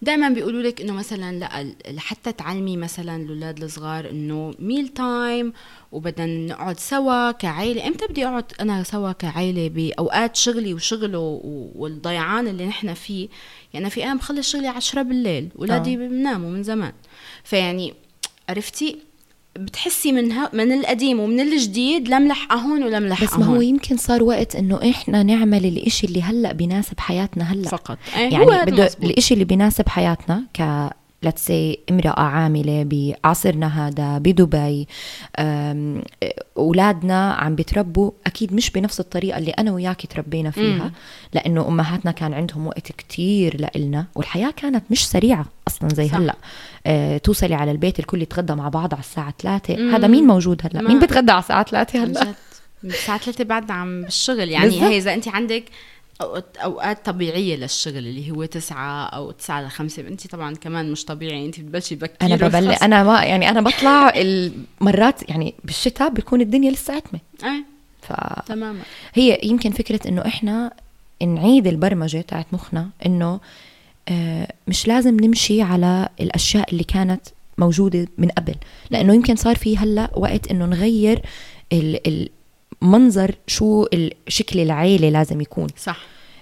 دائما 0.01 0.29
بيقولوا 0.29 0.61
لك 0.61 0.81
إنه 0.81 0.93
مثلا 0.93 1.39
لا 1.39 1.61
ال- 1.61 1.99
حتى 1.99 2.31
تعلمي 2.31 2.77
مثلا 2.77 3.15
الاولاد 3.15 3.63
الصغار 3.63 4.09
إنه 4.09 4.53
ميل 4.59 4.87
تايم 4.87 5.53
وبدنا 5.91 6.25
نقعد 6.25 6.79
سوا 6.79 7.31
كعائله 7.31 7.87
إمتى 7.87 8.05
بدي 8.07 8.25
أقعد 8.27 8.45
أنا 8.61 8.83
سوا 8.83 9.11
كعائله 9.11 9.69
بأوقات 9.69 10.35
شغلي 10.35 10.73
وشغله 10.73 11.41
والضيعان 11.75 12.47
اللي 12.47 12.65
نحن 12.65 12.93
فيه؟ 12.93 13.27
يعني 13.73 13.89
في 13.89 13.99
أيام 14.03 14.17
بخلص 14.17 14.51
شغلي 14.51 14.67
10 14.67 15.01
بالليل 15.01 15.49
اولادي 15.59 15.93
آه. 15.93 15.97
بناموا 15.97 16.49
من 16.49 16.63
زمان. 16.63 16.93
فيعني 17.43 17.93
عرفتي؟ 18.49 18.97
بتحسي 19.55 20.11
من 20.11 20.31
ها 20.31 20.49
من 20.53 20.71
القديم 20.71 21.19
ومن 21.19 21.39
الجديد 21.39 22.09
لملحقه 22.09 22.55
هون 22.55 22.83
ولملحقه 22.83 23.25
بس 23.25 23.33
ما 23.39 23.45
هو 23.45 23.61
يمكن 23.61 23.97
صار 23.97 24.23
وقت 24.23 24.55
إنه 24.55 24.89
إحنا 24.89 25.23
نعمل 25.23 25.65
الإشي 25.65 26.07
اللي 26.07 26.21
هلأ 26.21 26.51
بيناسب 26.51 26.99
حياتنا 26.99 27.43
هلأ. 27.43 27.69
فقط. 27.69 27.97
إيه، 28.17 28.31
يعني 28.31 28.45
بده. 28.71 28.89
الإشي 29.03 29.33
اللي 29.33 29.45
بيناسب 29.45 29.89
حياتنا 29.89 30.43
ك 30.53 30.89
let's 31.25 31.47
say 31.49 31.77
امرأة 31.91 32.19
عاملة 32.19 32.83
بعصرنا 32.83 33.87
هذا 33.87 34.17
بدبي 34.17 34.87
أولادنا 36.57 37.33
عم 37.33 37.55
بيتربوا 37.55 38.11
أكيد 38.25 38.53
مش 38.53 38.69
بنفس 38.71 38.99
الطريقة 38.99 39.37
اللي 39.37 39.51
أنا 39.51 39.71
وياكي 39.71 40.07
تربينا 40.07 40.51
فيها 40.51 40.83
مم. 40.83 40.91
لأنه 41.33 41.67
أمهاتنا 41.67 42.11
كان 42.11 42.33
عندهم 42.33 42.67
وقت 42.67 42.91
كتير 42.91 43.61
لإلنا 43.61 44.05
والحياة 44.15 44.51
كانت 44.57 44.83
مش 44.89 45.07
سريعة 45.09 45.45
أصلا 45.67 45.89
زي 45.89 46.07
صح. 46.07 46.15
هلأ 46.15 46.35
أه 46.85 47.17
توصلي 47.17 47.55
على 47.55 47.71
البيت 47.71 47.99
الكل 47.99 48.21
يتغدى 48.21 48.53
مع 48.55 48.69
بعض 48.69 48.93
على 48.93 49.03
الساعة 49.03 49.33
3 49.39 49.75
مم. 49.77 49.95
هذا 49.95 50.07
مين 50.07 50.23
موجود 50.27 50.61
هلأ 50.63 50.81
ما- 50.81 50.87
مين 50.89 50.99
بتغدى 50.99 51.31
على 51.31 51.39
الساعة 51.41 51.63
3 51.63 51.99
عن 52.01 52.07
هلأ 52.17 52.33
الساعة 52.83 53.17
3 53.17 53.43
بعد 53.43 53.71
عم 53.71 54.01
بالشغل 54.01 54.49
يعني. 54.49 54.81
هي 54.81 54.97
إذا 54.97 55.13
أنت 55.13 55.27
عندك 55.27 55.63
أوقات 56.63 57.05
طبيعية 57.05 57.55
للشغل 57.55 57.97
اللي 57.97 58.31
هو 58.31 58.45
تسعة 58.45 59.05
أو 59.05 59.31
تسعة 59.31 59.61
لخمسة 59.67 60.07
أنت 60.07 60.27
طبعا 60.27 60.55
كمان 60.55 60.91
مش 60.91 61.05
طبيعي 61.05 61.45
أنت 61.45 61.59
بتبلشي 61.59 61.95
بكير 61.95 62.15
أنا 62.21 62.35
ببلش 62.35 62.81
أنا 62.83 63.03
ما 63.03 63.23
يعني 63.23 63.49
أنا 63.49 63.61
بطلع 63.61 64.13
المرات 64.15 65.29
يعني 65.29 65.53
بالشتاء 65.63 66.09
بيكون 66.09 66.41
الدنيا 66.41 66.71
لسه 66.71 66.93
عتمه 66.95 67.19
إيه 67.43 67.63
فهي 68.01 68.41
تماما. 68.47 68.81
يمكن 69.17 69.71
فكرة 69.71 69.99
إنه 70.07 70.25
إحنا 70.25 70.73
نعيد 71.21 71.67
البرمجة 71.67 72.21
تاعت 72.21 72.45
مخنا 72.51 72.89
إنه 73.05 73.39
آه، 74.09 74.47
مش 74.67 74.87
لازم 74.87 75.19
نمشي 75.19 75.61
على 75.61 76.09
الأشياء 76.21 76.71
اللي 76.71 76.83
كانت 76.83 77.21
موجودة 77.57 78.07
من 78.17 78.29
قبل. 78.29 78.55
لأنه 78.89 79.13
يمكن 79.13 79.35
صار 79.35 79.55
في 79.55 79.77
هلأ 79.77 80.09
وقت 80.15 80.47
إنه 80.51 80.65
نغير 80.65 81.21
ال- 81.73 82.29
المنظر 82.83 83.35
شو 83.47 83.85
شكل 84.27 84.59
العيلة 84.59 85.09
لازم 85.09 85.41
يكون. 85.41 85.67
صح. 85.77 85.97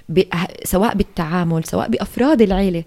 ب... 0.10 0.24
سواء 0.64 0.96
بالتعامل 0.96 1.64
سواء 1.64 1.90
بأفراد 1.90 2.42
العيلة. 2.42 2.84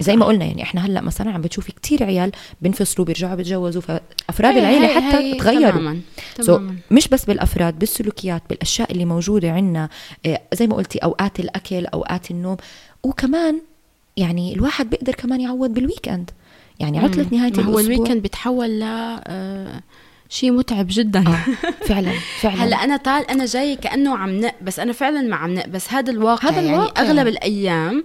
زي 0.00 0.16
ما 0.16 0.26
قلنا 0.26 0.44
يعني 0.44 0.62
إحنا 0.62 0.86
هلأ 0.86 1.00
مثلا 1.00 1.30
عم 1.30 1.40
بتشوفي 1.40 1.72
كتير 1.72 2.04
عيال 2.04 2.32
بينفصلوا 2.62 3.06
بيرجعوا 3.06 3.34
بيتجوزوا 3.34 3.82
فأفراد 3.82 4.56
العيلة 4.56 4.86
حتى 4.86 5.16
هي 5.16 5.34
تغيروا. 5.34 5.70
تماما 5.70 6.00
تماما. 6.34 6.76
مش 6.90 7.08
بس 7.08 7.24
بالأفراد 7.24 7.78
بالسلوكيات 7.78 8.42
بالأشياء 8.50 8.92
اللي 8.92 9.04
موجودة 9.04 9.50
عندنا. 9.52 9.88
زي 10.54 10.66
ما 10.66 10.76
قلتي 10.76 10.98
أوقات 10.98 11.40
الأكل 11.40 11.86
أوقات 11.86 12.30
النوم. 12.30 12.56
وكمان 13.02 13.60
يعني 14.16 14.54
الواحد 14.54 14.90
بيقدر 14.90 15.14
كمان 15.14 15.40
يعوض 15.40 15.70
بال 15.74 15.86
weekend 15.86 16.30
يعني 16.80 16.98
عطلة 16.98 17.26
نهاية 17.32 17.52
ما 17.52 17.62
هو 17.62 17.78
الأسبوع. 17.78 17.94
الويكند 17.96 18.22
بيتحول 18.22 18.80
ل 18.80 18.82
آه، 18.82 19.80
شيء 20.28 20.52
متعب 20.52 20.86
جدا 20.90 21.24
آه 21.28 21.38
فعلا 21.86 22.12
فعلا 22.42 22.64
هلأ 22.64 22.84
أنا 22.84 22.96
طال 22.96 23.30
أنا 23.30 23.46
جاي 23.46 23.76
كأنه 23.76 24.16
عم 24.16 24.30
نق 24.40 24.54
بس 24.62 24.78
أنا 24.78 24.92
فعلا 24.92 25.22
ما 25.22 25.36
عم 25.36 25.54
نق 25.54 25.66
بس 25.66 25.92
هذا 25.92 26.10
الواقع 26.12 26.48
هذا 26.48 26.60
يعني 26.60 26.74
الواقع. 26.74 27.02
أغلب 27.02 27.26
الأيام 27.26 28.04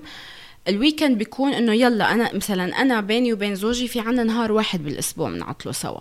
ال 0.68 0.74
weekend 0.74 1.18
بيكون 1.18 1.54
إنه 1.54 1.74
يلا 1.74 2.12
أنا 2.12 2.34
مثلا 2.34 2.82
أنا 2.82 3.02
بيني 3.02 3.34
وبين 3.34 3.56
زوجي 3.56 3.88
في 3.88 4.00
عنا 4.00 4.24
نهار 4.24 4.52
واحد 4.52 4.84
بالأسبوع 4.84 5.30
بنعطله 5.30 5.72
سوا 5.72 6.00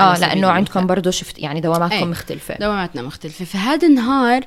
آه 0.00 0.18
لأنه 0.18 0.48
عندكم. 0.48 0.86
برضه 0.86 1.10
شفت 1.10 1.38
يعني 1.38 1.60
دواماتكم 1.60 1.96
إيه. 1.96 2.04
مختلفة 2.04 2.54
دواماتنا 2.60 3.02
مختلفة 3.02 3.44
فهذا 3.44 3.88
النهار 3.88 4.44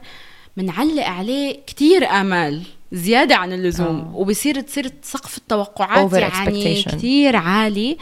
بنعلق 0.57 1.05
عليه 1.05 1.59
كتير 1.67 2.05
آمال 2.05 2.61
زيادة 2.91 3.35
عن 3.35 3.53
اللزوم 3.53 3.99
آه. 3.99 4.15
وبصير 4.15 4.61
تصير 4.61 4.91
سقف 5.01 5.37
التوقعات 5.37 6.11
Over 6.11 6.13
يعني. 6.13 6.83
كتير 6.83 7.35
عالي 7.35 7.97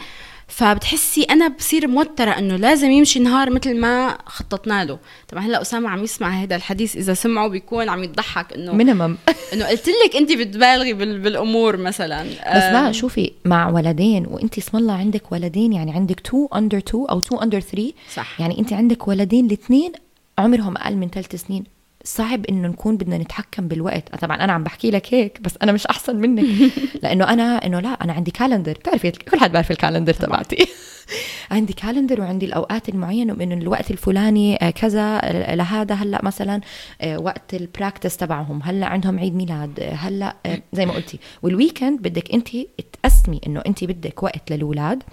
فبتحسي 0.48 1.22
أنا 1.22 1.48
بصير 1.48 1.88
موترة 1.88 2.30
إنه 2.30 2.56
لازم 2.56 2.90
يمشي 2.90 3.20
نهار 3.20 3.50
مثل 3.50 3.80
ما 3.80 4.18
خططنا 4.26 4.84
له. 4.84 4.98
طبعا 5.28 5.42
هلأ 5.46 5.62
أسامة 5.62 5.88
عم 5.88 6.04
يسمع 6.04 6.30
هذا 6.42 6.56
الحديث 6.56 6.96
إذا 6.96 7.14
سمعه 7.14 7.48
بيكون 7.48 7.88
عم 7.88 8.04
يضحك 8.04 8.52
إنه 8.52 8.72
minimum 8.72 9.16
إنه 9.52 9.66
قلت 9.66 9.88
لك 9.88 10.16
انت 10.16 10.32
بتبالغي 10.32 10.92
بال- 10.92 11.18
بالأمور 11.20 11.76
مثلا. 11.76 12.22
بس 12.22 12.62
لا 12.62 12.92
شوفي 12.92 13.32
مع 13.44 13.68
ولدين 13.70 14.26
وانت 14.26 14.58
اسم 14.58 14.76
الله 14.78 14.92
عندك 14.94 15.32
ولدين 15.32 15.72
يعني 15.72 15.92
عندك 15.92 16.20
2 16.26 16.48
under 16.54 16.78
2 16.78 17.04
أو 17.10 17.18
2 17.18 17.42
under 17.42 17.60
3 17.60 17.92
صح. 18.14 18.40
يعني 18.40 18.58
انت 18.58 18.72
عندك 18.72 19.08
ولدين 19.08 19.46
الاثنين 19.46 19.92
عمرهم 20.38 20.76
أقل 20.76 20.96
من 20.96 21.08
ثلاث 21.08 21.34
سنين. 21.46 21.64
صعب 22.04 22.46
إنه 22.46 22.68
نكون 22.68 22.96
بدنا 22.96 23.18
نتحكم 23.18 23.68
بالوقت. 23.68 24.16
طبعا 24.16 24.36
أنا 24.44 24.52
عم 24.52 24.64
بحكي 24.64 24.90
لك 24.90 25.14
هيك 25.14 25.40
بس 25.40 25.54
أنا 25.62 25.72
مش 25.72 25.86
أحسن 25.86 26.16
منك. 26.16 26.44
لأنه 27.02 27.28
أنا 27.28 27.66
إنه 27.66 27.80
لا 27.80 27.88
أنا 27.88 28.12
عندي 28.12 28.30
calendar 28.30 28.72
بتعرفي 28.72 29.10
كل 29.10 29.40
حد 29.40 29.52
بيعرف 29.52 29.70
ال 29.70 29.75
calendar 29.75 30.14
تبعتي. 30.14 30.66
عندي 31.50 31.72
calendar 31.72 32.20
وعندي 32.20 32.46
الأوقات 32.46 32.88
المعينة 32.88 33.32
من 33.34 33.62
الوقت 33.62 33.90
الفلاني 33.90 34.56
آه، 34.66 34.70
كذا 34.70 35.20
آه، 35.22 35.54
لهذا 35.54 35.94
هلأ 35.94 36.24
مثلا 36.24 36.60
آه، 37.00 37.18
وقت 37.18 37.54
ال 37.54 37.61
practice 37.61 38.16
تبعهم. 38.16 38.60
هلأ 38.64 38.86
عندهم 38.86 39.18
عيد 39.18 39.34
ميلاد. 39.34 39.80
آه، 39.80 39.92
هلأ 39.94 40.36
آه، 40.46 40.62
زي 40.72 40.86
ما 40.86 40.92
قلتي. 40.92 41.18
وال 41.42 41.55
weekend 41.55 42.02
بدك 42.02 42.34
انت 42.34 42.48
تقسمي 42.92 43.40
إنه 43.46 43.62
انت 43.66 43.84
بدك 43.84 44.22
وقت 44.22 44.52
للاولاد 44.52 45.02
آه، 45.02 45.06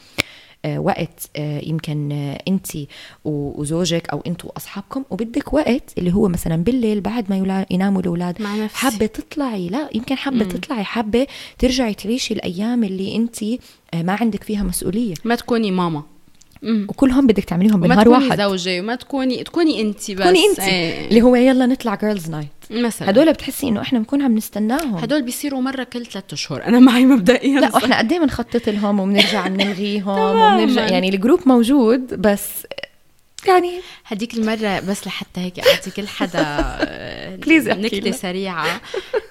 وقت 0.65 1.29
آه، 1.35 1.61
يمكن 1.65 2.11
انت 2.47 2.67
وزوجك 3.25 4.09
أو 4.09 4.23
أنتوا 4.27 4.49
واصحابكم 4.53 5.03
وبدك 5.09 5.53
وقت 5.53 5.93
اللي 5.97 6.13
هو 6.13 6.27
مثلا 6.27 6.55
بالليل 6.55 7.01
بعد 7.01 7.29
ما 7.29 7.65
يناموا 7.71 8.01
الأولاد. 8.01 8.41
حابة 8.75 9.05
تطلعي؟ 9.05 9.67
لا 9.69 9.89
يمكن 9.93 10.15
حابة 10.15 10.45
تطلعي 10.45 10.83
حابة 10.83 11.27
ترجعي 11.59 11.93
تعيشي 11.93 12.33
الأيام 12.33 12.83
اللي 12.83 13.15
انت 13.15 13.43
ما 13.95 14.17
عندك 14.21 14.43
فيها 14.43 14.63
مسؤولية. 14.63 15.13
ما 15.25 15.35
تكوني 15.35 15.71
ماما. 15.71 16.03
مم. 16.61 16.85
وكلهم 16.89 17.27
بدك 17.27 17.43
تعمليهم 17.43 17.75
وما 17.75 17.87
بنهار 17.87 18.05
تكوني 18.05 18.25
واحد. 18.27 18.37
زوجة 18.41 18.79
وما 18.79 18.95
تكوني 18.95 19.43
تكوني 19.43 19.81
انت 19.81 19.97
بس. 19.97 20.05
تكوني 20.05 20.39
انت. 20.51 20.59
إيه. 20.59 21.07
اللي 21.07 21.21
هو 21.21 21.35
يلا 21.35 21.65
نطلع 21.65 21.95
girls 21.95 22.29
night 22.29 22.47
مثلا. 22.71 23.09
هدول 23.09 23.33
بتحسي 23.33 23.67
إنه 23.67 23.81
إحنا 23.81 23.99
بنكون 23.99 24.21
عم 24.21 24.35
نستناهم. 24.37 24.95
هدول 24.95 25.21
بيصيروا 25.21 25.61
مرة 25.61 25.83
كل 25.83 26.05
ثلاثة 26.05 26.33
أشهر. 26.33 26.63
أنا 26.65 26.79
معي 26.79 27.05
مبدئيا. 27.05 27.59
لا 27.59 27.75
وإحنا 27.75 27.97
قد 27.97 28.11
إيه 28.11 28.19
بنخطط 28.19 28.69
لهم 28.69 28.99
وبنرجع 28.99 29.47
بنلغيهم. 29.53 30.19
وبنرجع 30.19 30.87
يعني 30.87 31.09
ال 31.09 31.14
group 31.14 31.39
موجود 31.45 32.21
بس 32.21 32.43
يعني 33.47 33.81
هديك 34.05 34.33
المرة 34.33 34.79
بس 34.79 35.07
لحتى 35.07 35.39
هيك 35.41 35.59
أعطي 35.59 35.91
كل 35.91 36.07
حدا 36.07 36.41
احكي 37.71 37.99
نكتة. 37.99 38.11
سريعة 38.11 38.81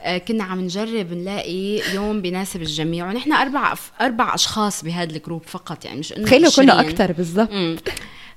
آه، 0.02 0.18
كنا 0.18 0.44
عم 0.44 0.60
نجرب 0.60 1.12
نلاقي 1.12 1.80
يوم 1.94 2.22
بيناسب 2.22 2.62
الجميع 2.62 3.08
ونحن 3.08 3.32
أربع 3.32 3.74
أربع 4.00 4.34
أشخاص 4.34 4.84
بهذا 4.84 5.16
ال 5.16 5.20
group 5.20 5.42
فقط 5.46 5.84
يعني 5.84 5.98
مش 5.98 6.12
إنه 6.12 6.26
تخيلوا 6.26 6.50
كنا 6.56 6.72
20. 6.72 6.88
أكثر 6.88 7.12
بالضبط. 7.12 7.50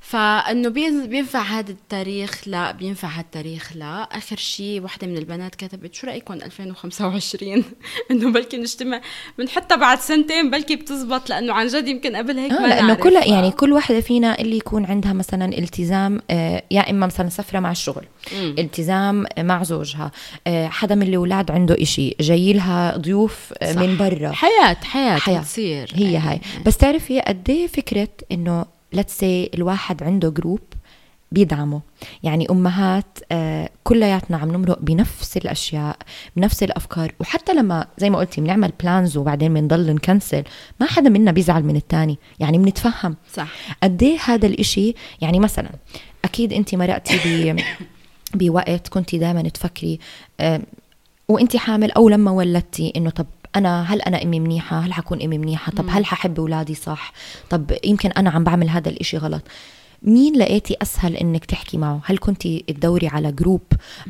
فإنه 0.03 0.69
بين- 0.69 1.05
بينفع 1.07 1.41
هذا 1.41 1.71
التاريخ 1.71 2.41
لا 2.47 2.71
بينفع 2.71 3.07
هذا 3.07 3.21
التاريخ 3.21 3.71
لا 3.75 4.01
آخر 4.03 4.35
شيء 4.37 4.81
وحدة 4.83 5.07
من 5.07 5.17
البنات 5.17 5.55
كتبت 5.55 5.93
شو 5.95 6.07
رأيكم 6.07 6.33
2025 6.33 7.63
إنه 8.11 8.31
بلكي 8.31 8.57
نجتمع 8.57 9.01
بنحطها 9.37 9.75
بعد 9.75 9.99
سنتين 9.99 10.49
بلكي 10.51 10.75
بتزبط 10.75 11.29
لأنه 11.29 11.53
عن 11.53 11.67
جد 11.67 11.87
يمكن 11.87 12.15
قبل 12.15 12.37
هيك 12.37 12.51
آه 12.51 12.59
ما 12.61 12.67
لأنه. 12.67 12.93
كل 12.93 13.13
يعني 13.13 13.51
كل 13.51 13.73
وحدة 13.73 14.01
فينا 14.01 14.39
اللي 14.39 14.57
يكون 14.57 14.85
عندها 14.85 15.13
مثلا 15.13 15.57
التزام 15.57 16.21
آه 16.29 16.63
يا 16.71 16.89
إما 16.89 17.05
مثلا 17.05 17.29
سفرة 17.29 17.59
مع 17.59 17.71
الشغل 17.71 18.05
مم. 18.33 18.55
التزام 18.59 19.25
مع 19.39 19.63
زوجها 19.63 20.11
آه 20.47 20.67
حدا 20.67 20.95
من 20.95 21.07
الاولاد 21.07 21.51
عنده 21.51 21.81
إشي 21.81 22.15
جاي 22.19 22.53
لها 22.53 22.97
ضيوف 22.97 23.53
آه 23.61 23.73
صح. 23.73 23.81
من 23.81 23.97
برا 23.97 24.31
حياة 24.31 24.73
حياة 24.83 25.17
حياة. 25.17 25.39
بتصير 25.39 25.91
هي. 25.95 26.17
هاي 26.17 26.39
بس 26.65 26.77
تعرفي 26.77 27.19
قد 27.19 27.49
إيه 27.49 27.67
فكرة 27.67 28.07
إنه 28.31 28.65
let's 28.93 29.17
say 29.17 29.49
الواحد 29.54 30.04
عنده 30.04 30.30
group 30.29 30.60
بيدعمه. 31.32 31.82
يعني 32.23 32.47
أمهات 32.51 33.19
آه 33.32 33.69
كلياتنا 33.84 34.38
عم 34.38 34.51
نمرق 34.51 34.80
بنفس 34.80 35.38
الأشياء 35.38 35.97
بنفس 36.36 36.63
الأفكار. 36.63 37.13
وحتى 37.19 37.54
لما 37.54 37.88
زي 37.97 38.10
ما 38.10 38.17
قلتي 38.17 38.41
بنعمل 38.41 38.71
plans 38.79 39.17
وبعدين 39.17 39.54
بنضل 39.54 39.93
ن 39.93 40.01
cancel 40.01 40.43
ما 40.80 40.88
حدا 40.88 41.10
منا 41.10 41.32
بيزعل 41.32 41.63
من 41.63 41.75
التاني. 41.75 42.17
يعني 42.39 42.58
بنتفهم. 42.58 43.15
صح. 43.34 43.47
قد 43.84 44.04
إيه 44.04 44.17
هذا 44.25 44.47
الإشي؟ 44.47 44.95
يعني 45.21 45.39
مثلا 45.39 45.69
أكيد 46.25 46.54
انت 46.54 46.75
مرقتي 46.75 47.19
ب 47.54 47.62
بوقت 48.34 48.88
كنت 48.88 49.15
دائما 49.15 49.41
تفكري 49.41 49.99
آه، 50.39 50.62
وانت 51.27 51.58
حامل 51.58 51.91
أو 51.91 52.10
لما 52.10 52.32
ولدتي 52.32 52.93
إنه 52.95 53.10
طب 53.10 53.25
أنا 53.55 53.93
هل 53.93 54.01
أنا 54.01 54.23
أمي 54.23 54.39
منيحة؟ 54.39 54.79
هل 54.79 54.93
حكون 54.93 55.21
أمي 55.21 55.37
منيحة؟ 55.37 55.71
طب 55.71 55.85
هل 55.89 56.05
ححب 56.05 56.39
أولادي 56.39 56.75
صح؟ 56.75 57.13
طب 57.49 57.71
يمكن 57.83 58.11
أنا 58.11 58.29
عم 58.29 58.43
بعمل 58.43 58.69
هذا 58.69 58.89
الإشي 58.89 59.17
غلط. 59.17 59.41
مين 60.03 60.37
لقيتي 60.37 60.75
أسهل 60.81 61.15
إنك 61.15 61.45
تحكي 61.45 61.77
معه؟ 61.77 62.01
هل 62.05 62.17
كنت 62.17 62.47
تدوري 62.47 63.07
على 63.07 63.31
group 63.31 63.62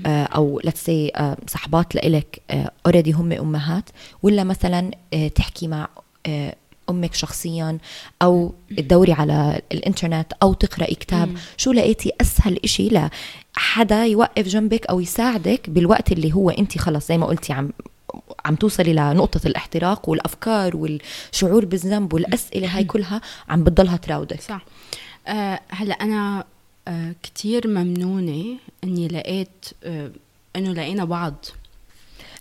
آه، 0.05 0.23
أو 0.23 0.61
let's 0.63 0.85
say 0.85 1.11
صحبات 1.47 1.95
لإلك 1.95 2.41
already 2.85 3.11
هم 3.11 3.31
أمهات؟ 3.31 3.89
ولا 4.23 4.43
مثلا 4.43 4.91
آه، 5.13 5.27
تحكي 5.27 5.67
مع 5.67 5.87
آه، 6.25 6.55
أمك 6.89 7.13
شخصيا 7.13 7.77
أو 8.21 8.53
تدوري 8.77 9.11
على 9.11 9.61
الإنترنت 9.71 10.33
أو 10.43 10.53
تقرأي 10.53 10.95
كتاب؟ 10.95 11.37
شو 11.57 11.71
لقيتي 11.71 12.11
أسهل 12.21 12.59
إشي؟ 12.63 12.89
لحدا 12.89 14.05
يوقف 14.05 14.47
جنبك 14.47 14.85
أو 14.85 14.99
يساعدك 14.99 15.69
بالوقت 15.69 16.11
اللي 16.11 16.33
هو 16.33 16.49
انت 16.49 16.77
خلص 16.77 17.07
زي 17.07 17.17
ما 17.17 17.25
قلتي 17.25 17.53
عم 17.53 17.69
عم 18.45 18.55
توصلي 18.55 18.93
لنقطة 18.93 19.41
الاحتراق 19.47 20.09
والأفكار 20.09 20.77
والشعور 20.77 21.65
بالذنب 21.65 22.13
والأسئلة 22.13 22.77
هاي 22.77 22.83
كلها 22.83 23.21
عم 23.49 23.63
بتضلها 23.63 23.97
تراودك. 23.97 24.41
صح. 24.41 24.65
آه 25.27 25.59
هلا 25.69 25.93
أنا 25.93 26.43
آه 26.87 27.15
كتير 27.23 27.67
ممنونة 27.67 28.57
إني 28.83 29.07
لقيت 29.07 29.65
آه 29.83 30.11
إنه 30.55 30.73
لقينا 30.73 31.05
بعض. 31.05 31.45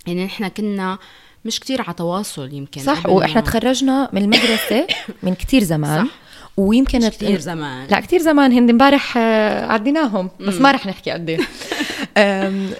يعني 0.07 0.25
نحن 0.25 0.49
كنا 0.49 0.99
مش 1.45 1.61
كتير 1.61 1.83
على 1.83 1.95
تواصل 1.95 2.53
يمكن 2.55 2.81
صح 2.81 3.07
وإحنا 3.07 3.35
ما- 3.35 3.41
تخرجنا 3.41 4.09
من 4.13 4.23
المدرسة 4.23 4.87
من 5.23 5.35
كتير 5.35 5.63
زمان. 5.65 6.05
صح. 6.07 6.11
ويمكن 6.57 6.99
مش 6.99 7.09
كتير 7.15 7.39
زمان. 7.41 7.87
لا 7.91 8.01
كتير 8.01 8.21
زمان. 8.21 8.53
هند 8.53 8.71
امبارح 8.71 9.15
آه، 9.17 9.67
عديناهم 9.67 10.31
بس 10.41 10.55
ما 10.55 10.71
رح 10.73 10.87
نحكي 10.87 11.11
قد 11.11 11.31
إيه. 11.31 11.39
و- 12.19 12.73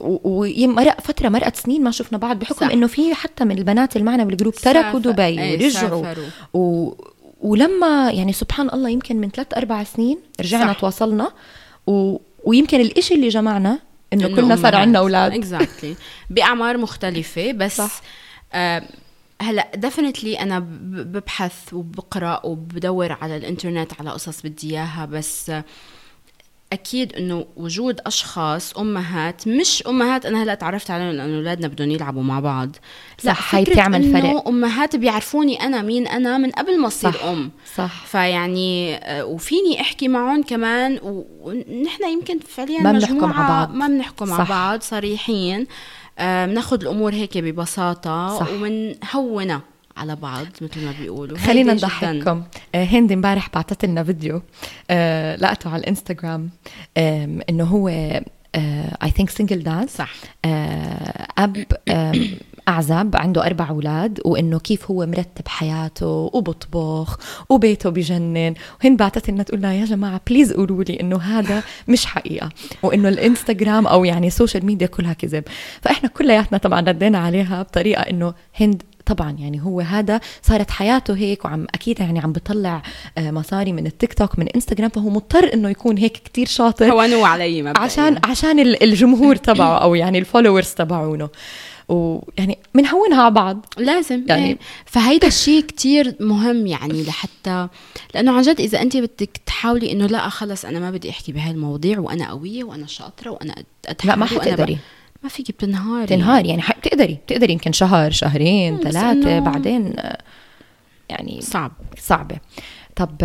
ومرق 0.00 1.00
فترة 1.00 1.28
مرقت 1.28 1.56
سنين 1.56 1.84
ما 1.84 1.90
شفنا 1.90 2.18
بعض 2.18 2.38
بحكم 2.38 2.66
صح. 2.66 2.72
إنه 2.72 2.86
في 2.86 3.14
حتى 3.14 3.44
من 3.44 3.58
البنات 3.58 3.96
اللي 3.96 4.06
معنا 4.06 4.24
بالجروب 4.24 4.54
تركوا 4.54 4.98
دبي 5.00 5.22
إيه، 5.22 5.64
ورجعوا. 5.64 6.14
و... 6.54 6.92
ولما 7.40 8.10
يعني 8.10 8.32
سبحان 8.32 8.70
الله 8.70 8.88
يمكن 8.90 9.16
من 9.16 9.30
ثلاث 9.30 9.54
أربع 9.56 9.84
سنين 9.84 10.18
رجعنا 10.40 10.72
صح. 10.72 10.80
تواصلنا 10.80 11.32
و... 11.86 12.16
ويمكن 12.44 12.80
الإشي 12.80 13.14
اللي 13.14 13.28
جمعنا 13.28 13.78
إنه 14.12 14.26
إنه 14.26 14.36
كلنا 14.36 14.56
صار. 14.56 14.74
عندنا 14.74 14.98
أولاد 14.98 15.34
exactly 15.34 15.94
بأعمار 16.30 16.76
مختلفة 16.76 17.52
بس 17.52 17.76
صح. 17.76 18.00
آه 18.52 18.82
هلأ 19.42 19.70
definitely 19.74 20.40
أنا 20.40 20.58
ببحث 20.58 21.72
وبقرأ 21.72 22.46
وبدور 22.46 23.12
على 23.12 23.36
الإنترنت 23.36 23.92
على 24.00 24.10
قصص 24.10 24.42
بدي 24.42 24.70
إياها 24.70 25.06
بس 25.06 25.50
آه، 25.50 25.64
أكيد 26.72 27.12
إنه 27.12 27.46
وجود 27.56 28.00
أشخاص 28.06 28.78
أمهات 28.78 29.48
مش 29.48 29.82
أمهات 29.86 30.26
أنا 30.26 30.42
هلأ 30.42 30.54
تعرفت 30.54 30.90
عليهم 30.90 31.10
لأنه 31.10 31.36
أولادنا 31.36 31.68
بدهم 31.68 31.90
يلعبوا 31.90 32.22
مع 32.22 32.40
بعض 32.40 32.76
هاي 33.24 33.64
فكرة 33.64 33.72
بتعمل 33.72 34.12
فرق. 34.12 34.48
أمهات 34.48 34.96
بيعرفوني 34.96 35.62
أنا 35.62 35.82
مين 35.82 36.06
أنا 36.06 36.38
من 36.38 36.50
قبل 36.50 36.80
ما 36.80 36.86
اصير. 36.86 37.30
أم 37.32 37.50
صح 37.76 38.06
فيعني 38.06 38.94
آه، 38.96 39.24
وفيني 39.24 39.80
أحكي 39.80 40.08
معهم 40.08 40.42
كمان 40.42 40.98
ونحن 41.02 42.04
يمكن 42.12 42.38
فعليا 42.38 42.80
ما 42.80 42.92
بنحكوا 42.92 43.26
مع 43.26 43.48
بعض. 43.48 43.74
ما 43.74 43.86
بنحكوا 43.86 44.26
مع. 44.26 44.44
بعض 44.44 44.82
صريحين 44.82 45.66
آه، 46.18 46.46
بناخذ 46.46 46.80
الأمور 46.82 47.14
هيك 47.14 47.38
ببساطة 47.38 48.38
صح. 48.38 48.46
على 50.00 50.16
بعض 50.16 50.46
مثل 50.60 50.84
ما 50.84 50.92
بيقولوا. 51.00 51.38
خلينا. 51.38 51.74
نضحككم. 51.74 52.42
آه، 52.74 52.84
هند 52.84 53.12
امبارح 53.12 53.48
بعثت 53.54 53.84
لنا 53.84 54.04
فيديو 54.04 54.42
آه، 54.90 55.36
لقيته 55.36 55.70
على 55.70 55.80
الانستغرام 55.80 56.50
آم، 56.98 57.40
إنه 57.50 57.64
هو 57.64 57.88
I 59.02 59.10
think 59.16 59.30
single 59.30 59.62
dad 59.62 59.90
صح. 59.90 60.12
آه، 60.44 61.26
أب 61.38 61.64
آم، 61.90 62.26
أعزب 62.68 63.10
عنده 63.16 63.46
أربع 63.46 63.68
أولاد 63.68 64.20
وإنه 64.24 64.58
كيف 64.58 64.90
هو 64.90 65.06
مرتب 65.06 65.48
حياته 65.48 66.06
وبطبخ 66.06 67.18
وبيته 67.48 67.90
بجنن. 67.90 68.54
وهن 68.84 68.96
بعتت 68.96 69.30
لنا 69.30 69.42
تقول 69.42 69.58
لنا 69.60 69.74
يا 69.74 69.84
جماعة 69.84 70.20
please 70.28 70.52
قولوا 70.52 70.84
لي 70.84 71.00
إنه 71.00 71.16
هذا 71.16 71.62
مش 71.88 72.06
حقيقة. 72.06 72.48
وإنه 72.82 73.08
الانستغرام 73.08 73.86
أو 73.86 74.04
يعني 74.04 74.26
ال 74.26 74.32
social 74.32 74.66
media 74.66 74.86
كلها 74.86 75.12
كذب. 75.12 75.44
فإحنا 75.82 76.08
كلياتنا 76.08 76.58
طبعا 76.58 76.80
ردينا 76.80 77.18
عليها 77.18 77.62
بطريقة 77.62 78.00
إنه 78.02 78.34
هند 78.60 78.82
طبعا 79.10 79.36
يعني 79.38 79.62
هو 79.62 79.80
هذا 79.80 80.20
صارت 80.42 80.70
حياته 80.70 81.16
هيك 81.16 81.44
وعم 81.44 81.66
أكيد 81.74 82.00
يعني 82.00 82.20
عم 82.20 82.32
بطلع 82.32 82.82
آه، 83.18 83.30
مصاري 83.30 83.72
من 83.72 83.86
التيك 83.86 84.14
توك 84.14 84.38
من 84.38 84.48
إنستغرام 84.48 84.90
فهو 84.90 85.08
مضطر 85.08 85.54
إنه 85.54 85.70
يكون 85.70 85.98
هيك 85.98 86.12
كتير 86.12 86.46
شاطر 86.46 86.92
هو 86.92 87.02
نوعا 87.02 87.24
ما 87.24 87.62
مبدأ 87.62 87.80
عشان 87.80 88.20
عشان 88.24 88.58
الجمهور 88.58 89.36
تبعه 89.50 89.78
أو 89.78 89.94
يعني 89.94 90.18
ال 90.18 90.23
followers 90.23 90.68
تبعونه. 90.68 91.28
ويعني 91.88 92.58
بنهونها 92.74 93.22
على 93.22 93.34
بعض. 93.34 93.66
لازم 93.78 94.24
يعني 94.28 94.46
إيه. 94.46 94.58
فهيدا 94.84 95.26
الشيء 95.26 95.62
كتير 95.62 96.14
مهم 96.20 96.66
يعني 96.66 97.02
لحتى 97.08 97.68
لأنه 98.14 98.32
عن 98.32 98.42
جد 98.42 98.60
إذا 98.60 98.82
أنت 98.82 98.96
بدك 98.96 99.40
تحاولي 99.46 99.92
إنه 99.92 100.06
لا 100.06 100.28
خلص 100.28 100.64
أنا 100.64 100.78
ما 100.80 100.90
بدي 100.90 101.10
أحكي 101.10 101.32
بهاي 101.32 101.50
المواضيع 101.50 101.98
وأنا 101.98 102.30
قوية 102.30 102.64
وأنا 102.64 102.86
شاطرة 102.86 103.30
وأنا 103.30 103.54
لا 104.04 104.16
ما 104.16 104.26
حتقدري. 104.26 104.78
ما 105.22 105.28
فيك 105.28 105.50
بتنهاري 105.50 106.06
تنهار 106.06 106.46
يعني 106.46 106.62
بتقدري 106.82 107.18
بتقدري 107.26 107.52
يمكن 107.52 107.72
شهر 107.72 108.10
شهرين 108.10 108.78
ثلاثة 108.78 109.38
بعدين 109.38 109.94
يعني 111.08 111.40
صعب. 111.40 111.72
صعبة. 111.98 112.36
طب 112.96 113.16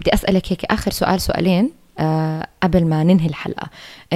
بدي 0.00 0.14
أسألك 0.14 0.52
هيك 0.52 0.64
آخر 0.64 0.90
سؤال 0.90 1.20
سؤالين 1.20 1.70
أه 1.98 2.46
قبل 2.62 2.84
ما 2.84 3.04
ننهي 3.04 3.26
الحلقة. 3.26 3.70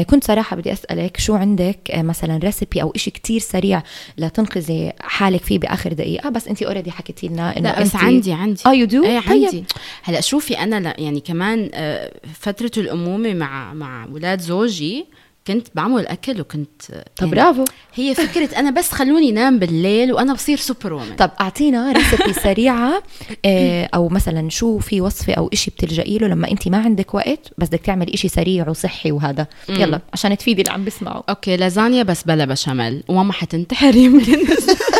كنت 0.06 0.24
صراحة 0.24 0.56
بدي 0.56 0.72
أسألك 0.72 1.16
شو 1.16 1.34
عندك 1.34 1.78
مثلا 1.94 2.36
recipe 2.36 2.82
أو 2.82 2.92
إشي 2.96 3.10
كتير 3.10 3.40
سريع 3.40 3.82
لتنقذي 4.18 4.92
حالك 5.00 5.42
فيه 5.42 5.58
بآخر 5.58 5.92
دقيقة؟ 5.92 6.28
بس 6.30 6.48
أنت 6.48 6.62
already 6.62 6.90
حكيتي 6.90 7.28
لنا 7.28 7.56
إنه 7.56 7.72
لا 7.72 7.80
بس 7.80 7.96
عندي 7.96 8.32
عندي. 8.32 8.62
آه 8.66 8.74
you 8.74 8.86
do 8.86 9.04
إيه 9.04 9.22
عندي. 9.26 9.50
طيب. 9.50 9.64
هلأ 10.02 10.20
شوفي 10.20 10.58
أنا 10.58 11.00
يعني 11.00 11.20
كمان 11.20 11.70
آه، 11.74 12.12
فترة 12.34 12.72
الأمومة 12.76 13.34
مع 13.34 13.74
مع 13.74 14.06
ولاد 14.12 14.40
زوجي 14.40 15.06
كنت 15.46 15.68
بعمل 15.74 16.06
أكل 16.06 16.40
وكنت 16.40 16.82
طب 16.90 16.94
يعني 17.20 17.30
برافو. 17.30 17.64
هي 17.94 18.14
فكرة 18.14 18.58
أنا 18.58 18.70
بس 18.70 18.90
خلوني 18.92 19.32
نام 19.32 19.58
بالليل 19.58 20.12
وأنا 20.12 20.34
بصير 20.34 20.56
superwoman 20.56 21.16
طب 21.16 21.30
أعطينا 21.40 21.92
recipe 21.92 22.32
سريعة 22.32 23.02
آه، 23.44 23.88
أو 23.94 24.08
مثلا 24.08 24.50
شو 24.50 24.78
في 24.78 25.00
وصفة 25.00 25.32
أو 25.34 25.50
إشي 25.52 25.70
بتلجئي 25.70 26.18
له 26.18 26.26
لما 26.26 26.50
انت 26.50 26.68
ما 26.68 26.78
عندك 26.78 27.14
وقت 27.14 27.52
بس 27.58 27.68
بدك 27.68 27.80
تعمل 27.80 28.12
إشي 28.12 28.28
سريع 28.28 28.68
وصحي 28.68 29.12
وهذا. 29.12 29.46
يلا 29.68 30.00
عشان 30.12 30.38
تفيدي 30.38 30.62
اللي 30.62 30.72
عم 30.72 30.84
بيسمعوا 30.84 31.22
okay 31.28 31.56
لازانيا 31.56 32.02
بس 32.02 32.22
بلا 32.24 32.44
بشاميل 32.44 33.02
وماما 33.08 33.32
حتنتحر 33.32 33.96
يمكن 33.96 34.38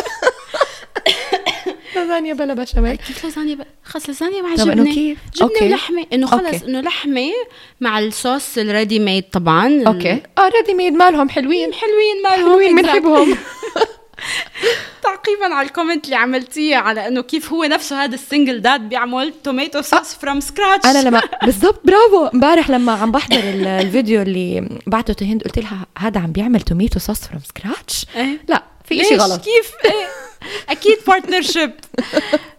لازانيا 2.11 2.33
بلا 2.33 2.53
بشاميل. 2.53 2.95
كيف 2.95 3.23
لازانيا 3.25 3.55
بلا 3.55 3.65
خلص 3.83 4.07
لازانيا 4.09 4.41
مع 4.41 4.55
جبنه 4.55 4.73
إنه 4.73 4.93
كيف؟ 4.93 5.17
جبنة 5.35 5.49
okay. 5.49 5.65
ولحمة. 5.65 6.05
إنه 6.13 6.27
خلص 6.27 6.63
إنه 6.63 6.81
لحمة 6.81 7.31
مع 7.81 7.99
الصوص 7.99 8.57
ال 8.57 8.99
ready-made 8.99 9.23
طبعا. 9.31 9.83
okay. 9.87 10.11
آه 10.37 10.49
ready-made 10.57 10.93
مالهم 10.93 11.29
حلوين. 11.29 11.73
حلوين 11.73 12.23
مالهم. 12.23 12.49
حلوين 12.49 12.75
بنحبهم. 12.75 13.37
تعقيبا 15.03 15.45
على 15.55 15.67
ال 15.67 15.72
comment 15.72 16.05
اللي 16.05 16.15
عملتيه 16.15 16.75
على 16.75 17.07
إنه 17.07 17.21
كيف 17.21 17.53
هو 17.53 17.63
نفسه 17.63 18.03
هذا 18.03 18.15
ال 18.15 18.22
single 18.22 18.61
dad 18.61 18.81
بيعمل 18.89 19.33
tomato 19.43 19.81
sauce 19.81 20.15
from 20.15 20.39
scratch 20.39 20.85
أنا 20.85 21.09
لما 21.09 21.21
بالضبط 21.45 21.81
برافو. 21.85 22.25
امبارح 22.33 22.69
لما 22.69 22.91
عم 22.91 23.11
بحضر 23.11 23.39
الفيديو 23.79 24.21
اللي 24.21 24.69
بعته 24.87 25.25
هند 25.25 25.43
قلت 25.43 25.59
لها 25.59 25.85
هذا 25.97 26.19
عم 26.21 26.31
بيعمل 26.31 26.61
tomato 26.61 26.99
sauce 26.99 27.19
from 27.27 27.41
scratch 27.47 28.05
لا 28.47 28.63
في 28.85 29.03
شيء 29.03 29.17
غلط. 29.17 29.41
كيف؟ 29.43 29.71
أكيد 30.69 30.97
partnership 31.07 31.71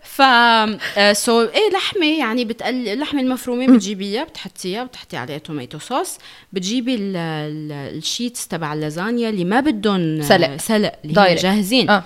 ف 0.02 0.16
so 1.12 1.40
آه، 1.40 1.50
إيه 1.54 1.70
لحمة 1.72 2.06
يعني 2.18 2.44
بتقل 2.44 2.88
اللحمة 2.88 3.20
المفرومة 3.20 3.66
بتجيبيها 3.66 4.24
بتحطيها 4.24 4.84
بتحطي 4.84 5.16
عليها 5.16 5.38
tomato 5.38 5.78
sauce 5.78 6.18
بتجيبي 6.52 6.96
ال 6.98 7.19
sheets 7.19 8.48
تبع 8.48 8.72
اللازانيا 8.72 9.28
اللي 9.28 9.44
ما 9.44 9.60
بدهم 9.60 10.22
سلق. 10.22 10.56
سلق 10.56 10.92
اللي 11.04 11.34
جاهزين. 11.34 11.90
آه. 11.90 12.04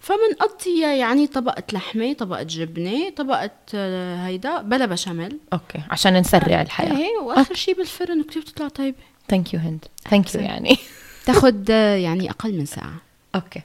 فبنقضيها 0.00 0.94
يعني 0.94 1.26
طبقة 1.26 1.62
لحمة 1.72 2.12
طبقة 2.12 2.42
جبنة 2.42 3.10
طبقة 3.10 3.50
آه، 3.74 4.26
هيدا 4.26 4.62
بلا 4.62 4.86
بشاميل. 4.86 5.38
okay 5.52 5.78
عشان 5.90 6.16
نسرع 6.16 6.62
الحياة. 6.62 6.96
إيه 6.96 7.18
وآخر 7.22 7.54
شيء 7.54 7.76
بالفرن 7.76 8.22
كثير 8.22 8.42
بتطلع 8.42 8.68
طيبة. 8.68 8.96
thank 9.28 9.54
you 9.54 9.60
هند. 9.60 9.84
thank 10.10 10.34
you 10.34 10.40
يعني. 10.40 10.76
تاخذ 11.26 11.70
آه، 11.70 11.96
يعني 11.96 12.30
أقل 12.30 12.52
من 12.58 12.66
ساعة. 12.66 12.94
okay. 13.34 13.62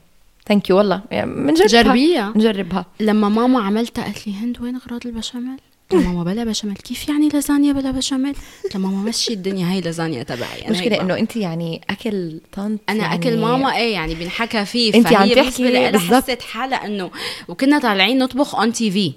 thank 0.48 0.70
you 0.70 0.78
والله. 0.78 1.02
بنجربها 1.12 1.68
جربيها. 1.84 2.34
نجربها. 2.36 2.86
لما 3.00 3.30
ماما 3.30 3.60
عملتها 3.62 4.04
قالت 4.04 4.28
لي 4.28 4.34
هند 4.34 4.62
وين 4.62 4.76
أغراض 4.76 5.08
البشاميل؟ 5.08 5.58
ماما 5.94 6.24
بلا 6.24 6.44
بشاميل. 6.44 6.76
كيف 6.76 7.10
يعني 7.10 7.30
لازانيا 7.30 7.74
بلا 7.74 7.92
بشاميل؟ 7.92 8.36
قلت 8.64 8.78
ماما 8.78 9.10
مشي 9.10 9.34
الدنيا. 9.34 9.72
هاي 9.72 9.82
لازانيا 9.82 10.24
تبعي. 10.24 10.70
مشكلة 10.70 11.02
إنه 11.02 11.18
انت 11.20 11.36
يعني 11.36 11.82
أكل 11.90 12.40
طنط 12.54 12.80
أنا 12.90 13.04
يعني 13.04 13.16
أكل 13.16 13.38
ماما 13.38 13.76
إيه 13.76 13.94
يعني 13.94 14.16
بنحكى 14.16 14.66
فيه 14.66 14.94
انت 14.94 15.14
عم 15.14 15.30
تحكي 15.30 15.92
بالضبط. 15.92 16.24
حسيت 16.24 16.42
حالها 16.42 16.86
إنه 16.86 17.12
وكنا 17.48 17.80
طالعين 17.80 18.18
نطبخ 18.18 18.56
on 18.56 18.74
TV 18.74 19.14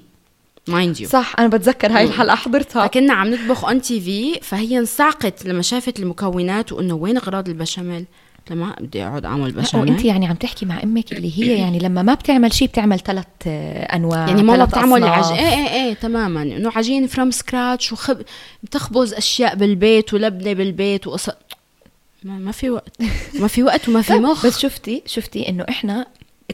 mind 0.69 1.01
you 1.01 1.09
صح 1.09 1.35
أنا 1.39 1.49
بتذكر 1.49 1.93
هاي 1.93 2.05
الحلقة 2.05 2.35
حضرتها. 2.37 2.87
فكنا 2.87 3.13
عم 3.15 3.35
نطبخ 3.35 3.65
on 3.65 3.81
TV 3.81 4.41
فهي 4.43 4.79
انصعقت 4.79 5.47
لما 5.47 5.63
شافت 5.63 6.01
المكونات 6.01 6.73
وإنه 6.73 6.95
وين 6.95 7.17
أغراض 7.17 7.49
البشاميل؟ 7.49 8.05
لما 8.51 8.77
بدي 8.81 9.05
أقعد 9.05 9.25
أعمل 9.25 9.53
بشاميل. 9.53 9.91
وأنت 9.91 10.05
يعني 10.05 10.27
عم 10.27 10.35
تحكي 10.35 10.67
مع 10.67 10.83
أمك 10.83 11.13
اللي 11.13 11.39
هي 11.39 11.59
يعني 11.59 11.79
لما 11.79 12.03
ما 12.03 12.15
بتعمل 12.15 12.53
شيء 12.53 12.69
بتعمل 12.69 13.01
ثلاث 13.01 13.27
أنواع 13.47 14.29
يعني 14.29 14.43
ماما 14.43 14.65
بتعمل 14.65 15.05
عج... 15.05 15.33
إيه 15.33 15.39
إيه 15.39 15.69
إيه 15.69 15.95
تماما. 15.95 16.43
إنه 16.43 16.73
عجين 16.77 17.07
from 17.07 17.31
scratch 17.31 17.93
وخب 17.93 18.23
بتخبز 18.63 19.15
أشياء 19.15 19.55
بالبيت 19.55 20.15
ولبنة 20.15 20.53
بالبيت 20.53 21.07
وقص 21.07 21.29
ما, 22.23 22.39
ما 22.39 22.53
في 22.53 22.71
وقت. 22.71 22.97
ما 23.41 23.49
في 23.49 23.63
وقت 23.63 23.89
وما 23.89 24.03
في 24.03 24.13
مخ. 24.13 24.47
بس 24.47 24.59
شفتي 24.59 25.03
شفتي 25.07 25.49
إنه 25.49 25.67
إحنا 25.69 26.07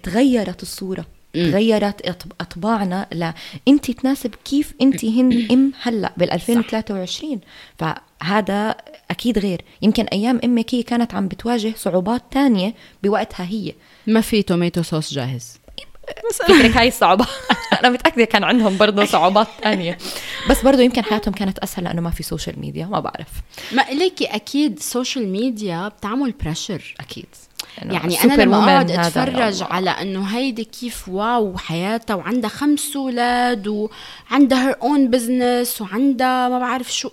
تغيرت 0.03 0.63
الصورة 0.63 1.05
تغيرت 1.35 2.27
أطباعنا 2.41 3.07
لا 3.13 3.35
انت 3.69 3.91
تناسب 3.91 4.35
كيف 4.45 4.75
انت 4.83 5.05
هن 5.05 5.47
أم 5.51 5.73
هلأ 5.83 6.13
بال 6.17 6.31
2023 6.31 7.41
فهذا 8.23 8.77
أكيد 9.11 9.39
غير. 9.39 9.63
يمكن 9.83 10.05
أيام 10.05 10.41
أمك 10.45 10.75
هي 10.75 10.83
كانت 10.83 11.15
عم 11.15 11.29
بتواجه 11.29 11.73
صعوبات 11.77 12.23
تانية 12.31 12.75
بوقتها 13.03 13.47
هي. 13.47 13.73
ما 14.07 14.21
في 14.21 14.43
tomato 14.43 14.83
sauce 14.83 15.15
جاهز. 15.15 15.59
فكرك 16.49 16.77
هاي 16.77 16.89
الصعوبات 16.89 17.29
أنا 17.81 17.91
متأكدة 17.91 18.25
كان 18.25 18.45
عندهم 18.45 18.77
برضه 18.77 19.05
صعوبات 19.05 19.47
تانية. 19.63 19.99
بس 20.51 20.63
برضه 20.63 20.83
يمكن 20.83 21.05
حياتهم 21.05 21.35
كانت 21.35 21.59
أسهل 21.59 21.85
لأنه 21.85 22.01
ما 22.01 22.11
في 22.11 22.23
social 22.23 22.61
media 22.61 22.87
ما 22.87 23.01
بعرف. 23.01 23.29
ما 23.73 23.83
ليكي 23.83 24.25
أكيد 24.25 24.77
ال 24.77 24.84
social 24.84 25.29
media 25.29 25.89
بتعمل 25.89 26.35
pressure 26.45 26.95
أكيد. 27.01 27.27
يعني 27.83 28.25
أنا 28.25 28.43
لما 28.43 28.57
أقعد 28.57 28.91
أتفرج 28.91 29.63
على 29.63 29.91
إنه 29.91 30.25
هيدي 30.25 30.65
كيف 30.65 31.09
wow 31.09 31.59
حياتها 31.59 32.15
وعندها 32.15 32.51
خمس 32.51 32.97
أولاد 32.97 33.69
وعندها 33.69 34.69
her 34.69 34.77
own 34.83 35.11
business 35.11 35.81
وعندها 35.81 36.49
ما 36.49 36.59
بعرف 36.59 36.93
شو. 36.93 37.11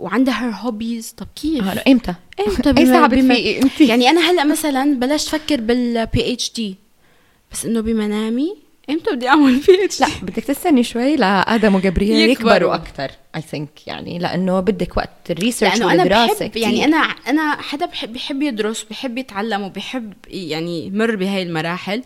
وعندها 0.00 0.44
her 0.44 0.50
hobbies 0.50 1.14
طب 1.16 1.26
كيف؟ 1.42 1.64
آه 1.64 1.82
إمتى؟ 1.88 2.14
إمتى 2.48 2.80
اي 2.80 2.86
ساعة 2.86 3.06
بتفيقي 3.06 3.62
انت؟ 3.62 3.80
يعني 3.80 4.10
أنا 4.10 4.30
هلأ 4.30 4.44
مثلا 4.44 4.98
بلشت 5.00 5.34
أفكر 5.34 5.60
بال 5.60 6.32
PhD 6.32 6.76
بس 7.52 7.66
إنه 7.66 7.80
بمنامي. 7.80 8.56
إمتى 8.90 9.14
بدي 9.14 9.28
أعمل 9.28 9.56
PhD 9.56 10.00
لا 10.00 10.06
بدك 10.22 10.44
تستني 10.44 10.82
شوي 10.82 11.16
لآدم 11.16 11.74
وجبريل 11.74 12.30
يكبروا. 12.30 12.74
أكثر 12.74 13.10
I 13.36 13.40
think 13.40 13.86
يعني 13.86 14.18
لأنه 14.18 14.60
بدك 14.60 14.96
وقت 14.96 15.30
ال 15.30 15.35
research 15.35 15.78
لأنه 15.78 15.92
أنا 15.92 16.26
بحب 16.26 16.56
يعني 16.56 16.84
أنا 16.84 16.96
أنا 16.96 17.56
حدا 17.62 17.86
بحب 17.86 18.12
بحب 18.12 18.42
يدرس 18.42 18.82
بحب 18.90 19.18
يتعلم 19.18 19.62
وبحب 19.62 20.12
يعني 20.28 20.86
يمر 20.86 21.16
بهاي 21.16 21.42
المراحل. 21.42 22.02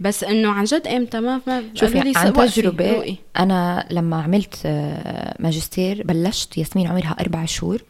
بس 0.00 0.24
إنه 0.24 0.50
عن 0.50 0.64
جد 0.64 0.86
إمتى 0.86 1.20
ما 1.20 1.40
ما 1.46 1.64
شوفي 1.74 2.12
عن 2.16 2.32
تجربة 2.32 3.16
أنا 3.38 3.86
لما 3.90 4.22
عملت 4.22 4.54
آه، 4.66 5.36
ماجستير 5.38 6.02
بلشت 6.02 6.58
ياسمين 6.58 6.86
عمرها 6.86 7.16
أربع 7.20 7.44
شهور. 7.44 7.82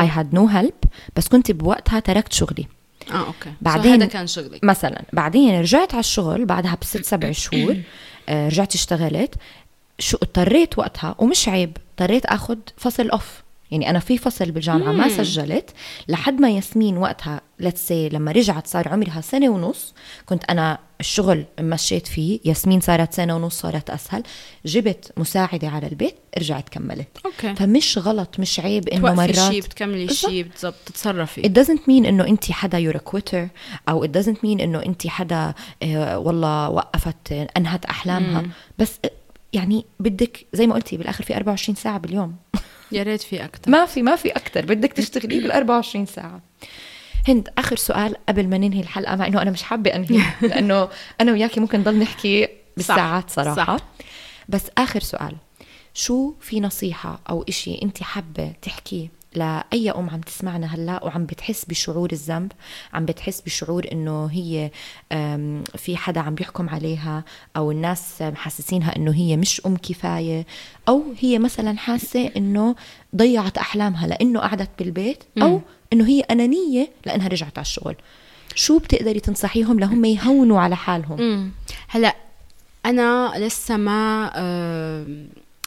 I 0.00 0.08
had 0.08 0.34
no 0.34 0.46
help 0.46 0.74
بس 1.16 1.28
كنت 1.28 1.50
بوقتها 1.50 2.00
تركت 2.00 2.32
شغلي. 2.32 2.66
آه 3.10 3.26
okay. 3.26 3.52
بعدين 3.60 3.92
هذا 3.92 4.06
كان 4.06 4.26
شغلك. 4.26 4.64
مثلا 4.64 5.02
بعدين 5.12 5.60
رجعت 5.60 5.92
على 5.92 6.00
الشغل 6.00 6.44
بعدها 6.44 6.78
بست 6.82 7.04
سبع 7.04 7.32
شهور 7.42 7.76
آه 8.28 8.48
رجعت 8.48 8.74
اشتغلت. 8.74 9.34
شو 9.98 10.18
اضطريت 10.22 10.78
وقتها 10.78 11.14
ومش 11.18 11.48
عيب 11.48 11.76
اضطريت 11.90 12.26
اخذ 12.26 12.56
فصل 12.76 13.10
off 13.10 13.41
يعني 13.72 13.90
أنا 13.90 13.98
في 13.98 14.18
فصل 14.18 14.50
بالجامعة 14.50 14.92
ما 14.92 15.08
سجلت. 15.08 15.70
لحد 16.08 16.40
ما 16.40 16.50
ياسمين 16.50 16.96
وقتها 16.96 17.40
say 17.62 17.92
لما 17.92 18.32
رجعت 18.32 18.66
صار 18.66 18.88
عمرها 18.88 19.20
سنة 19.20 19.48
ونص 19.48 19.94
كنت 20.26 20.44
أنا 20.44 20.78
الشغل 21.00 21.44
مشيت 21.60 22.06
فيه 22.06 22.40
ياسمين 22.44 22.80
صارت 22.80 23.14
سنة 23.14 23.36
ونص 23.36 23.60
صارت 23.60 23.90
أسهل. 23.90 24.22
جبت 24.66 25.12
مساعدة 25.16 25.68
على 25.68 25.86
البيت 25.86 26.14
رجعت 26.38 26.68
كملت. 26.68 27.08
أوكي. 27.26 27.54
فمش 27.54 27.98
غلط 27.98 28.38
مش 28.38 28.60
عيب 28.60 28.88
إنه 28.88 29.14
مرات 29.14 29.34
شيء 29.52 29.62
بتكملي. 29.62 30.08
شيء 30.14 30.42
بالضبط 30.42 30.74
تتصرفي. 30.86 31.42
It 31.42 31.52
doesn't 31.62 31.80
mean 31.80 32.06
إنه 32.06 32.26
انت 32.26 32.52
حدا 32.52 32.92
a 32.92 32.96
quitter 33.10 33.48
أو 33.88 34.06
it 34.06 34.10
doesn't 34.10 34.36
mean 34.36 34.60
إنه 34.60 34.82
انت 34.86 35.06
حدا 35.06 35.54
آه 35.82 36.18
والله 36.18 36.70
وقفت 36.70 37.32
أنهت 37.56 37.84
أحلامها. 37.84 38.42
بس 38.78 38.98
آه، 39.04 39.10
يعني 39.52 39.84
بدك 40.00 40.46
زي 40.52 40.66
ما 40.66 40.74
قلتي 40.74 40.96
بالآخر 40.96 41.24
في 41.24 41.36
24 41.36 41.76
ساعة 41.76 41.98
باليوم. 41.98 42.36
يا 42.92 43.02
ريت 43.02 43.22
في 43.22 43.44
أكثر 43.44 43.70
ما 43.70 43.86
في 43.86 44.02
ما 44.02 44.16
في 44.16 44.28
أكثر 44.30 44.64
بدك 44.66 44.92
تشتغلي 44.92 45.40
بال 45.42 45.52
24 45.52 46.06
ساعة. 46.06 46.40
هند 47.28 47.48
آخر 47.58 47.76
سؤال 47.76 48.16
قبل 48.28 48.48
ما 48.48 48.58
ننهي 48.58 48.80
الحلقة 48.80 49.16
مع 49.16 49.26
إنه 49.26 49.42
أنا 49.42 49.50
مش 49.50 49.62
حابة 49.62 49.94
أنهي 49.94 50.22
لأنه 50.48 50.88
أنا 51.20 51.32
وياكي 51.32 51.60
ممكن 51.60 51.80
نضل 51.80 51.98
نحكي 51.98 52.48
بالساعات 52.76 53.30
صراحة. 53.30 53.76
صح. 53.76 53.84
بس 54.48 54.62
آخر 54.78 55.00
سؤال. 55.00 55.36
شو 55.94 56.34
في 56.40 56.60
نصيحة 56.60 57.20
أو 57.30 57.44
إشي 57.48 57.82
انت 57.82 58.02
حابة 58.02 58.52
تحكيه 58.62 59.08
لأي 59.34 59.90
أم 59.90 60.10
عم 60.10 60.20
تسمعنا 60.20 60.74
هلأ 60.74 61.04
وعم 61.04 61.26
بتحس 61.26 61.64
بشعور 61.64 62.12
الذنب 62.12 62.52
عم 62.92 63.04
بتحس 63.04 63.40
بشعور 63.40 63.86
إنه 63.92 64.26
هي 64.26 64.70
أم، 65.12 65.64
في 65.76 65.96
حدا 65.96 66.20
عم 66.20 66.34
بيحكم 66.34 66.68
عليها 66.68 67.24
أو 67.56 67.70
الناس 67.70 68.22
محسسينها 68.22 68.96
إنه 68.96 69.14
هي 69.14 69.36
مش 69.36 69.62
أم 69.66 69.76
كفاية 69.76 70.46
أو 70.88 71.02
هي 71.20 71.38
مثلا 71.38 71.78
حاسة 71.78 72.30
إنه 72.36 72.74
ضيعت 73.16 73.58
أحلامها 73.58 74.06
لإنه 74.06 74.40
قعدت 74.40 74.70
بالبيت 74.78 75.24
أو 75.42 75.60
إنه 75.92 76.06
هي 76.08 76.20
أنانية 76.20 76.90
لإنها 77.06 77.28
رجعت 77.28 77.58
على 77.58 77.64
الشغل. 77.64 77.96
شو 78.54 78.78
بتقدري 78.78 79.20
تنصحيهم 79.20 79.80
لهم 79.80 80.04
يهونوا 80.04 80.60
على 80.60 80.76
حالهم؟ 80.76 81.20
هلأ 81.88 82.16
أنا 82.86 83.32
لسه 83.36 83.76
ما 83.76 84.30
آه، 84.34 85.06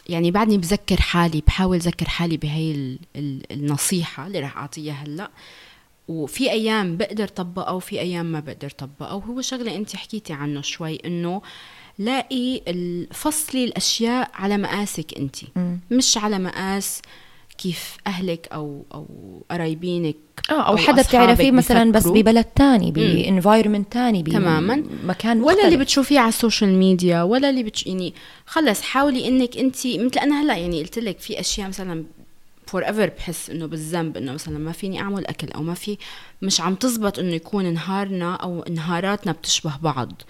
يعني 0.09 0.31
بعدني 0.31 0.57
بذكر 0.57 1.01
حالي 1.01 1.41
بحاول 1.47 1.77
ذكر 1.79 2.07
حالي 2.09 2.37
بهي 2.37 2.71
ال- 2.71 2.99
ال- 3.15 3.51
النصيحة 3.51 4.27
اللي 4.27 4.39
رح 4.39 4.57
أعطيها 4.57 4.93
هلأ. 4.93 5.29
وفي 6.07 6.51
أيام 6.51 6.97
بقدر 6.97 7.27
طبقها 7.27 7.71
وفي 7.71 7.99
أيام 7.99 8.25
ما 8.25 8.39
بقدر 8.39 8.69
طبقها. 8.69 9.13
وهو 9.13 9.41
شغلة 9.41 9.75
أنت 9.75 9.95
حكيتي 9.95 10.33
عنه 10.33 10.61
شوي 10.61 10.95
إنه 11.05 11.41
لاقي 11.99 12.61
فصلي 13.11 13.63
الأشياء 13.65 14.31
على 14.33 14.57
مقاسك 14.57 15.17
أنت. 15.17 15.35
مش 15.91 16.17
على 16.17 16.39
مقاس 16.39 17.01
كيف 17.65 17.97
أهلك 18.07 18.47
أو 18.53 18.85
أو 18.93 19.05
قرايبينك 19.51 20.15
آه 20.49 20.61
أو 20.67 20.77
حدا 20.77 21.01
بتعرفيه 21.01 21.51
مثلا 21.51 21.91
بس. 21.91 22.07
ببلد 22.07 22.43
تاني 22.45 22.91
ب 22.91 23.00
environment 23.00 23.93
تاني 23.93 24.23
تماماً. 24.23 24.83
مكان 25.05 25.41
ولا 25.43 25.65
اللي. 25.65 25.77
بتشوفيه 25.77 26.19
على 26.19 26.29
ال 26.29 26.36
social 26.36 26.73
media 26.73 27.23
ولا 27.23 27.49
اللي 27.49 27.63
بتش... 27.63 27.87
يعني 27.87 28.13
خلص 28.45 28.81
حاولي 28.81 29.27
إنك 29.27 29.57
انت 29.57 29.75
مثل 29.87 30.19
أنا 30.19 30.41
هلأ 30.41 30.57
يعني 30.57 30.79
قلت 30.81 30.99
لك 30.99 31.19
في 31.19 31.39
أشياء 31.39 31.67
مثلا 31.67 32.03
forever 32.67 33.09
بحس 33.17 33.49
إنه 33.49 33.65
بالذنب 33.65 34.17
إنه 34.17 34.31
مثلا 34.33 34.57
ما 34.57 34.71
فيني 34.71 35.01
أعمل 35.01 35.27
أكل 35.27 35.51
أو 35.51 35.63
ما 35.63 35.73
في 35.73 35.97
مش 36.41 36.61
عم 36.61 36.75
تزبط 36.75 37.19
إنه 37.19 37.33
يكون 37.33 37.73
نهارنا 37.73 38.35
أو 38.35 38.65
نهاراتنا 38.69 39.31
بتشبه 39.31 39.77
بعض 39.77 40.21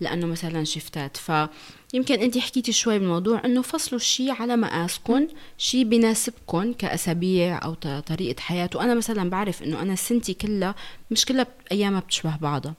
لأنه 0.00 0.26
مثلا 0.26 0.64
شفتات. 0.64 1.16
فيمكن 1.16 2.14
انت 2.14 2.38
حكيتي 2.38 2.72
شوي 2.72 2.98
بالموضوع 2.98 3.42
إنه 3.44 3.62
فصلوا 3.62 4.00
الشيء 4.00 4.32
على 4.32 4.56
مقاسكم 4.56 5.26
شيء 5.58 5.84
بيناسبكم 5.84 6.72
كأسابيع 6.72 7.64
أو 7.64 7.74
طريقة 8.00 8.40
حياه 8.40 8.70
وأنا 8.74 8.94
مثلا 8.94 9.30
بعرف 9.30 9.62
إنه 9.62 9.82
أنا 9.82 9.94
سنتي 9.94 10.34
كلها 10.34 10.74
مش 11.10 11.24
كلها 11.24 11.46
أيامها 11.72 12.00
بتشبه 12.00 12.36
بعضها. 12.36 12.74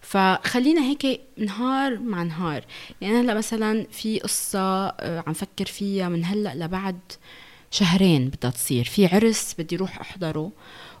فخلينا 0.00 0.82
هيك 0.82 1.20
نهار 1.36 1.98
مع 1.98 2.22
نهار. 2.22 2.64
يعني 3.00 3.20
هلأ 3.20 3.34
مثلا 3.34 3.86
في 3.90 4.18
قصة 4.18 4.86
آه، 4.88 5.24
عم 5.26 5.32
فكر 5.32 5.66
فيها 5.66 6.08
من 6.08 6.24
هلأ 6.24 6.54
لبعد. 6.54 6.98
شهرين 7.76 8.28
بدها 8.28 8.50
تصير. 8.50 8.84
في 8.84 9.06
عرس 9.06 9.54
بدي 9.58 9.76
روح 9.76 10.00
أحضره 10.00 10.50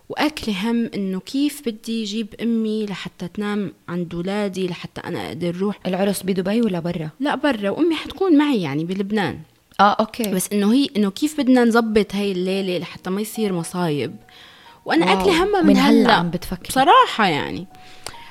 وأكلي 0.08 0.54
هم 0.62 0.90
إنه 0.94 1.20
كيف 1.20 1.62
بدي 1.66 2.02
أجيب 2.02 2.34
أمي 2.42 2.86
لحتى 2.86 3.28
تنام 3.28 3.72
عند 3.88 4.14
اولادي 4.14 4.68
لحتى 4.68 5.00
أنا 5.00 5.28
أقدر 5.28 5.56
روح. 5.56 5.78
العرس 5.86 6.22
بدبي 6.22 6.60
ولا 6.60 6.80
برا؟ 6.80 7.10
لا 7.20 7.34
برا. 7.34 7.70
وأمي 7.70 7.94
حتكون 7.94 8.38
معي 8.38 8.62
يعني 8.62 8.84
بلبنان. 8.84 9.38
آه 9.80 9.96
okay. 10.00 10.22
بس 10.22 10.52
إنه 10.52 10.72
هي 10.74 10.88
إنه 10.96 11.10
كيف 11.10 11.40
بدنا 11.40 11.64
نظبط 11.64 12.14
هاي 12.14 12.32
الليلة 12.32 12.78
لحتى 12.78 13.10
ما 13.10 13.20
يصير 13.20 13.52
مصايب. 13.52 14.16
وأنا 14.84 15.06
wow. 15.06 15.20
أكلي 15.20 15.32
همها 15.32 15.62
من, 15.62 15.66
من 15.66 15.76
هلأ 15.76 16.02
هلأ. 16.02 16.12
عم 16.12 16.30
بتفكري. 16.30 16.68
بصراحة 16.68 17.26
يعني. 17.26 17.66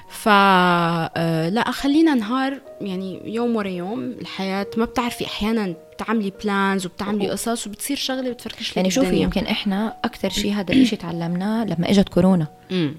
ف 0.09 0.27
آه، 0.27 1.49
لا 1.49 1.71
خلينا 1.71 2.13
نهار 2.15 2.61
يعني 2.81 3.21
يوم 3.25 3.55
ورا 3.55 3.67
يوم 3.67 4.15
الحياة 4.21 4.67
ما 4.77 4.85
بتعرفي 4.85 5.25
أحيانا 5.25 5.73
بتعملي 5.95 6.33
plans 6.43 6.85
وبتعملي 6.85 7.29
قصص 7.29 7.67
وبتصير 7.67 7.97
شغلة 7.97 8.31
بتفركش 8.31 8.77
يعني 8.77 8.89
شوفي. 8.89 9.15
يمكن 9.21 9.45
إحنا 9.45 9.95
أكثر 10.05 10.29
شيء 10.29 10.53
هذا 10.53 10.73
الشيء 10.73 10.99
تعلمناه 10.99 11.65
لما 11.65 11.89
إجت 11.89 12.09
كورونا. 12.09 12.47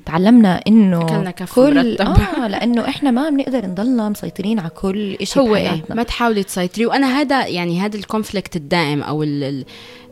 تعلمنا 0.06 0.56
أكلنا 0.56 1.30
كف 1.30 1.54
كل 1.54 1.96
مرتب. 1.96 2.06
آه 2.06 2.48
لأنه 2.48 2.88
إحنا 2.88 3.10
ما 3.10 3.30
بنقدر 3.30 3.66
نضلنا 3.66 4.08
مسيطرين 4.08 4.58
على 4.58 4.70
كل 4.70 5.16
شيء 5.22 5.42
هو 5.42 5.52
بحياتنا 5.52 5.96
ما 5.96 6.02
تحاولي 6.02 6.42
تسيطري 6.42 6.86
وأنا 6.86 7.20
هذا 7.20 7.46
يعني 7.46 7.80
هذا 7.80 7.96
ال 7.96 8.03
conflict 8.03 8.56
الدائم 8.56 9.02
أو 9.02 9.22
ال 9.22 9.44
ال 9.44 9.64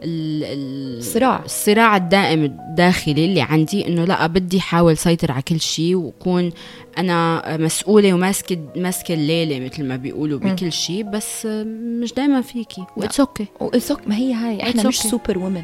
ال 0.03 0.45
ال 0.45 0.99
الصراع. 0.99 1.43
الصراع 1.45 1.97
الدائم 1.97 2.45
الداخلي 2.45 3.25
اللي 3.25 3.43
عندي 3.43 3.87
إنه 3.89 4.05
لا 4.05 4.27
بدي 4.27 4.59
أحاول 4.59 4.97
سيطر 4.97 5.33
على 5.33 5.43
كل 5.43 5.61
شيء 5.61 5.95
وأكون 5.95 6.53
أنا 6.99 7.43
مسؤولة 7.57 8.13
وماسكه 8.13 8.59
ماسكة 8.77 9.15
الليلة 9.57 9.73
مثل 9.75 9.85
ما 9.85 9.97
بيقولوا 9.97 10.39
بكل 10.39 10.73
شيء 10.73 11.03
بس 11.03 11.47
مش 12.03 12.15
دائما 12.15 12.41
فيكي. 12.41 12.85
و 12.97 13.01
it's 13.01 13.21
okay 13.21 13.47
و 13.61 13.66
it's 13.66 13.87
okay 13.87 14.09
ما 14.09 14.17
هي 14.17 14.35
هاي. 14.35 14.63
إحنا 14.63 14.89
مش. 14.89 15.01
super 15.01 15.39
woman 15.39 15.63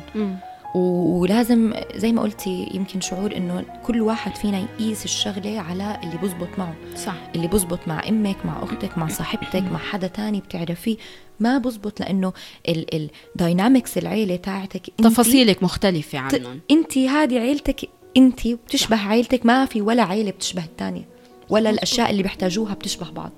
ولازم 0.75 1.75
زي 1.97 2.13
ما 2.13 2.23
قلتي 2.23 2.69
يمكن 2.75 3.01
شعور 3.01 3.37
إنه 3.37 3.65
كل 3.87 4.01
واحد 4.01 4.37
فينا 4.37 4.59
يقيس 4.59 5.05
الشغلة 5.05 5.61
على 5.61 6.01
اللي 6.03 6.17
بزبط 6.17 6.59
معه. 6.59 6.75
صح. 6.97 7.15
اللي 7.35 7.47
بزبط 7.47 7.89
مع 7.89 8.09
أمك 8.09 8.37
مع 8.45 8.63
أختك 8.63 8.99
مع 8.99 9.09
صاحبتك 9.09 9.63
مع 9.63 9.79
حدا 9.79 10.07
تاني 10.07 10.41
بتعرفيه. 10.41 10.97
ما 11.41 11.59
بزبط 11.59 12.01
لأنه 12.01 12.33
ال 12.69 12.83
dynamics 12.83 13.99
العيلة 13.99 14.37
تاعتك 14.37 14.83
تفاصيلك 14.99 15.63
مختلفة 15.63 16.19
عنهم. 16.19 16.61
انت 16.71 16.99
هذه 16.99 17.39
عيلتك 17.39 17.89
انت 18.17 18.49
بتشبه 18.49 18.97
عيلتك 18.97 19.47
ما 19.47 19.65
في 19.65 19.81
ولا 19.81 20.03
عيلة 20.03 20.31
بتشبه 20.31 20.65
الثانية 20.65 21.09
ولا 21.49 21.71
الأشياء 21.71 22.11
اللي 22.11 22.23
بيحتاجوها 22.23 22.75
بتشبه 22.75 23.11
بعض. 23.11 23.33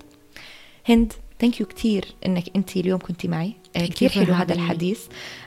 هند 0.88 1.12
thank 1.40 1.60
you 1.60 1.66
كثير 1.66 2.04
إنك 2.26 2.44
انت 2.56 2.76
اليوم 2.76 2.98
كنتي 2.98 3.28
معي. 3.28 3.52
you 3.78 3.82
كثير 3.82 4.08
حلو 4.08 4.34
هذا. 4.34 4.54
الحديث؟ 4.54 5.00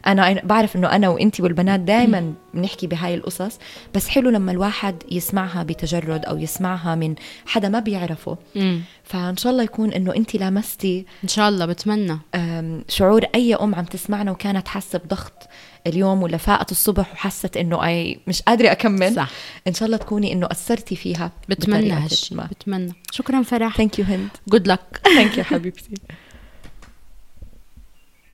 أنا 0.07 0.41
بعرف 0.43 0.75
إنه 0.75 0.88
أنا 0.95 1.09
وانت 1.09 1.41
والبنات 1.41 1.79
دائما 1.79 2.33
بنحكي 2.53 2.88
بهاي 2.88 3.15
القصص 3.15 3.59
بس 3.93 4.07
حلو 4.07 4.29
لما 4.29 4.51
الواحد 4.51 5.03
يسمعها 5.11 5.63
بتجرد 5.63 6.25
أو 6.25 6.38
يسمعها 6.38 6.95
من 6.95 7.15
حدا 7.45 7.69
ما 7.69 7.79
بيعرفه. 7.79 8.38
مم. 8.55 8.81
فإن 9.03 9.38
شاء 9.38 9.51
الله 9.51 9.63
يكون 9.63 9.91
إنه 9.93 10.15
انت 10.15 10.36
لامستي 10.36 11.05
إن 11.23 11.27
شاء 11.27 11.49
الله 11.49 11.65
بتمنى. 11.65 12.19
شعور 12.89 13.23
أي 13.36 13.55
أم 13.55 13.75
عم 13.75 13.86
تسمعنا 13.86 14.31
وكانت 14.31 14.67
حاسة 14.67 14.99
بضغط 14.99 15.47
اليوم 15.88 16.23
ولا 16.23 16.38
فاقت 16.38 16.71
الصبح 16.71 17.13
وحست 17.13 17.57
إنه 17.57 17.86
أي 17.86 18.19
مش 18.27 18.41
قادرة 18.41 18.71
أكمل. 18.71 19.15
صح. 19.15 19.29
إن 19.67 19.73
شاء 19.73 19.86
الله 19.86 19.97
تكوني 19.97 20.33
إنه 20.33 20.47
اثرتي 20.51 20.95
فيها 20.95 21.31
بتمنى 21.49 21.91
هالشيء 21.91 22.41
بتمنى. 22.41 22.93
شكرا 23.11 23.41
فرح. 23.41 23.77
thank 23.77 23.99
you 23.99 24.05
هند. 24.05 24.29
good 24.47 24.67
luck 24.67 25.01
thank 25.03 25.38
you 25.38 25.43
حبيبتي. 25.43 25.89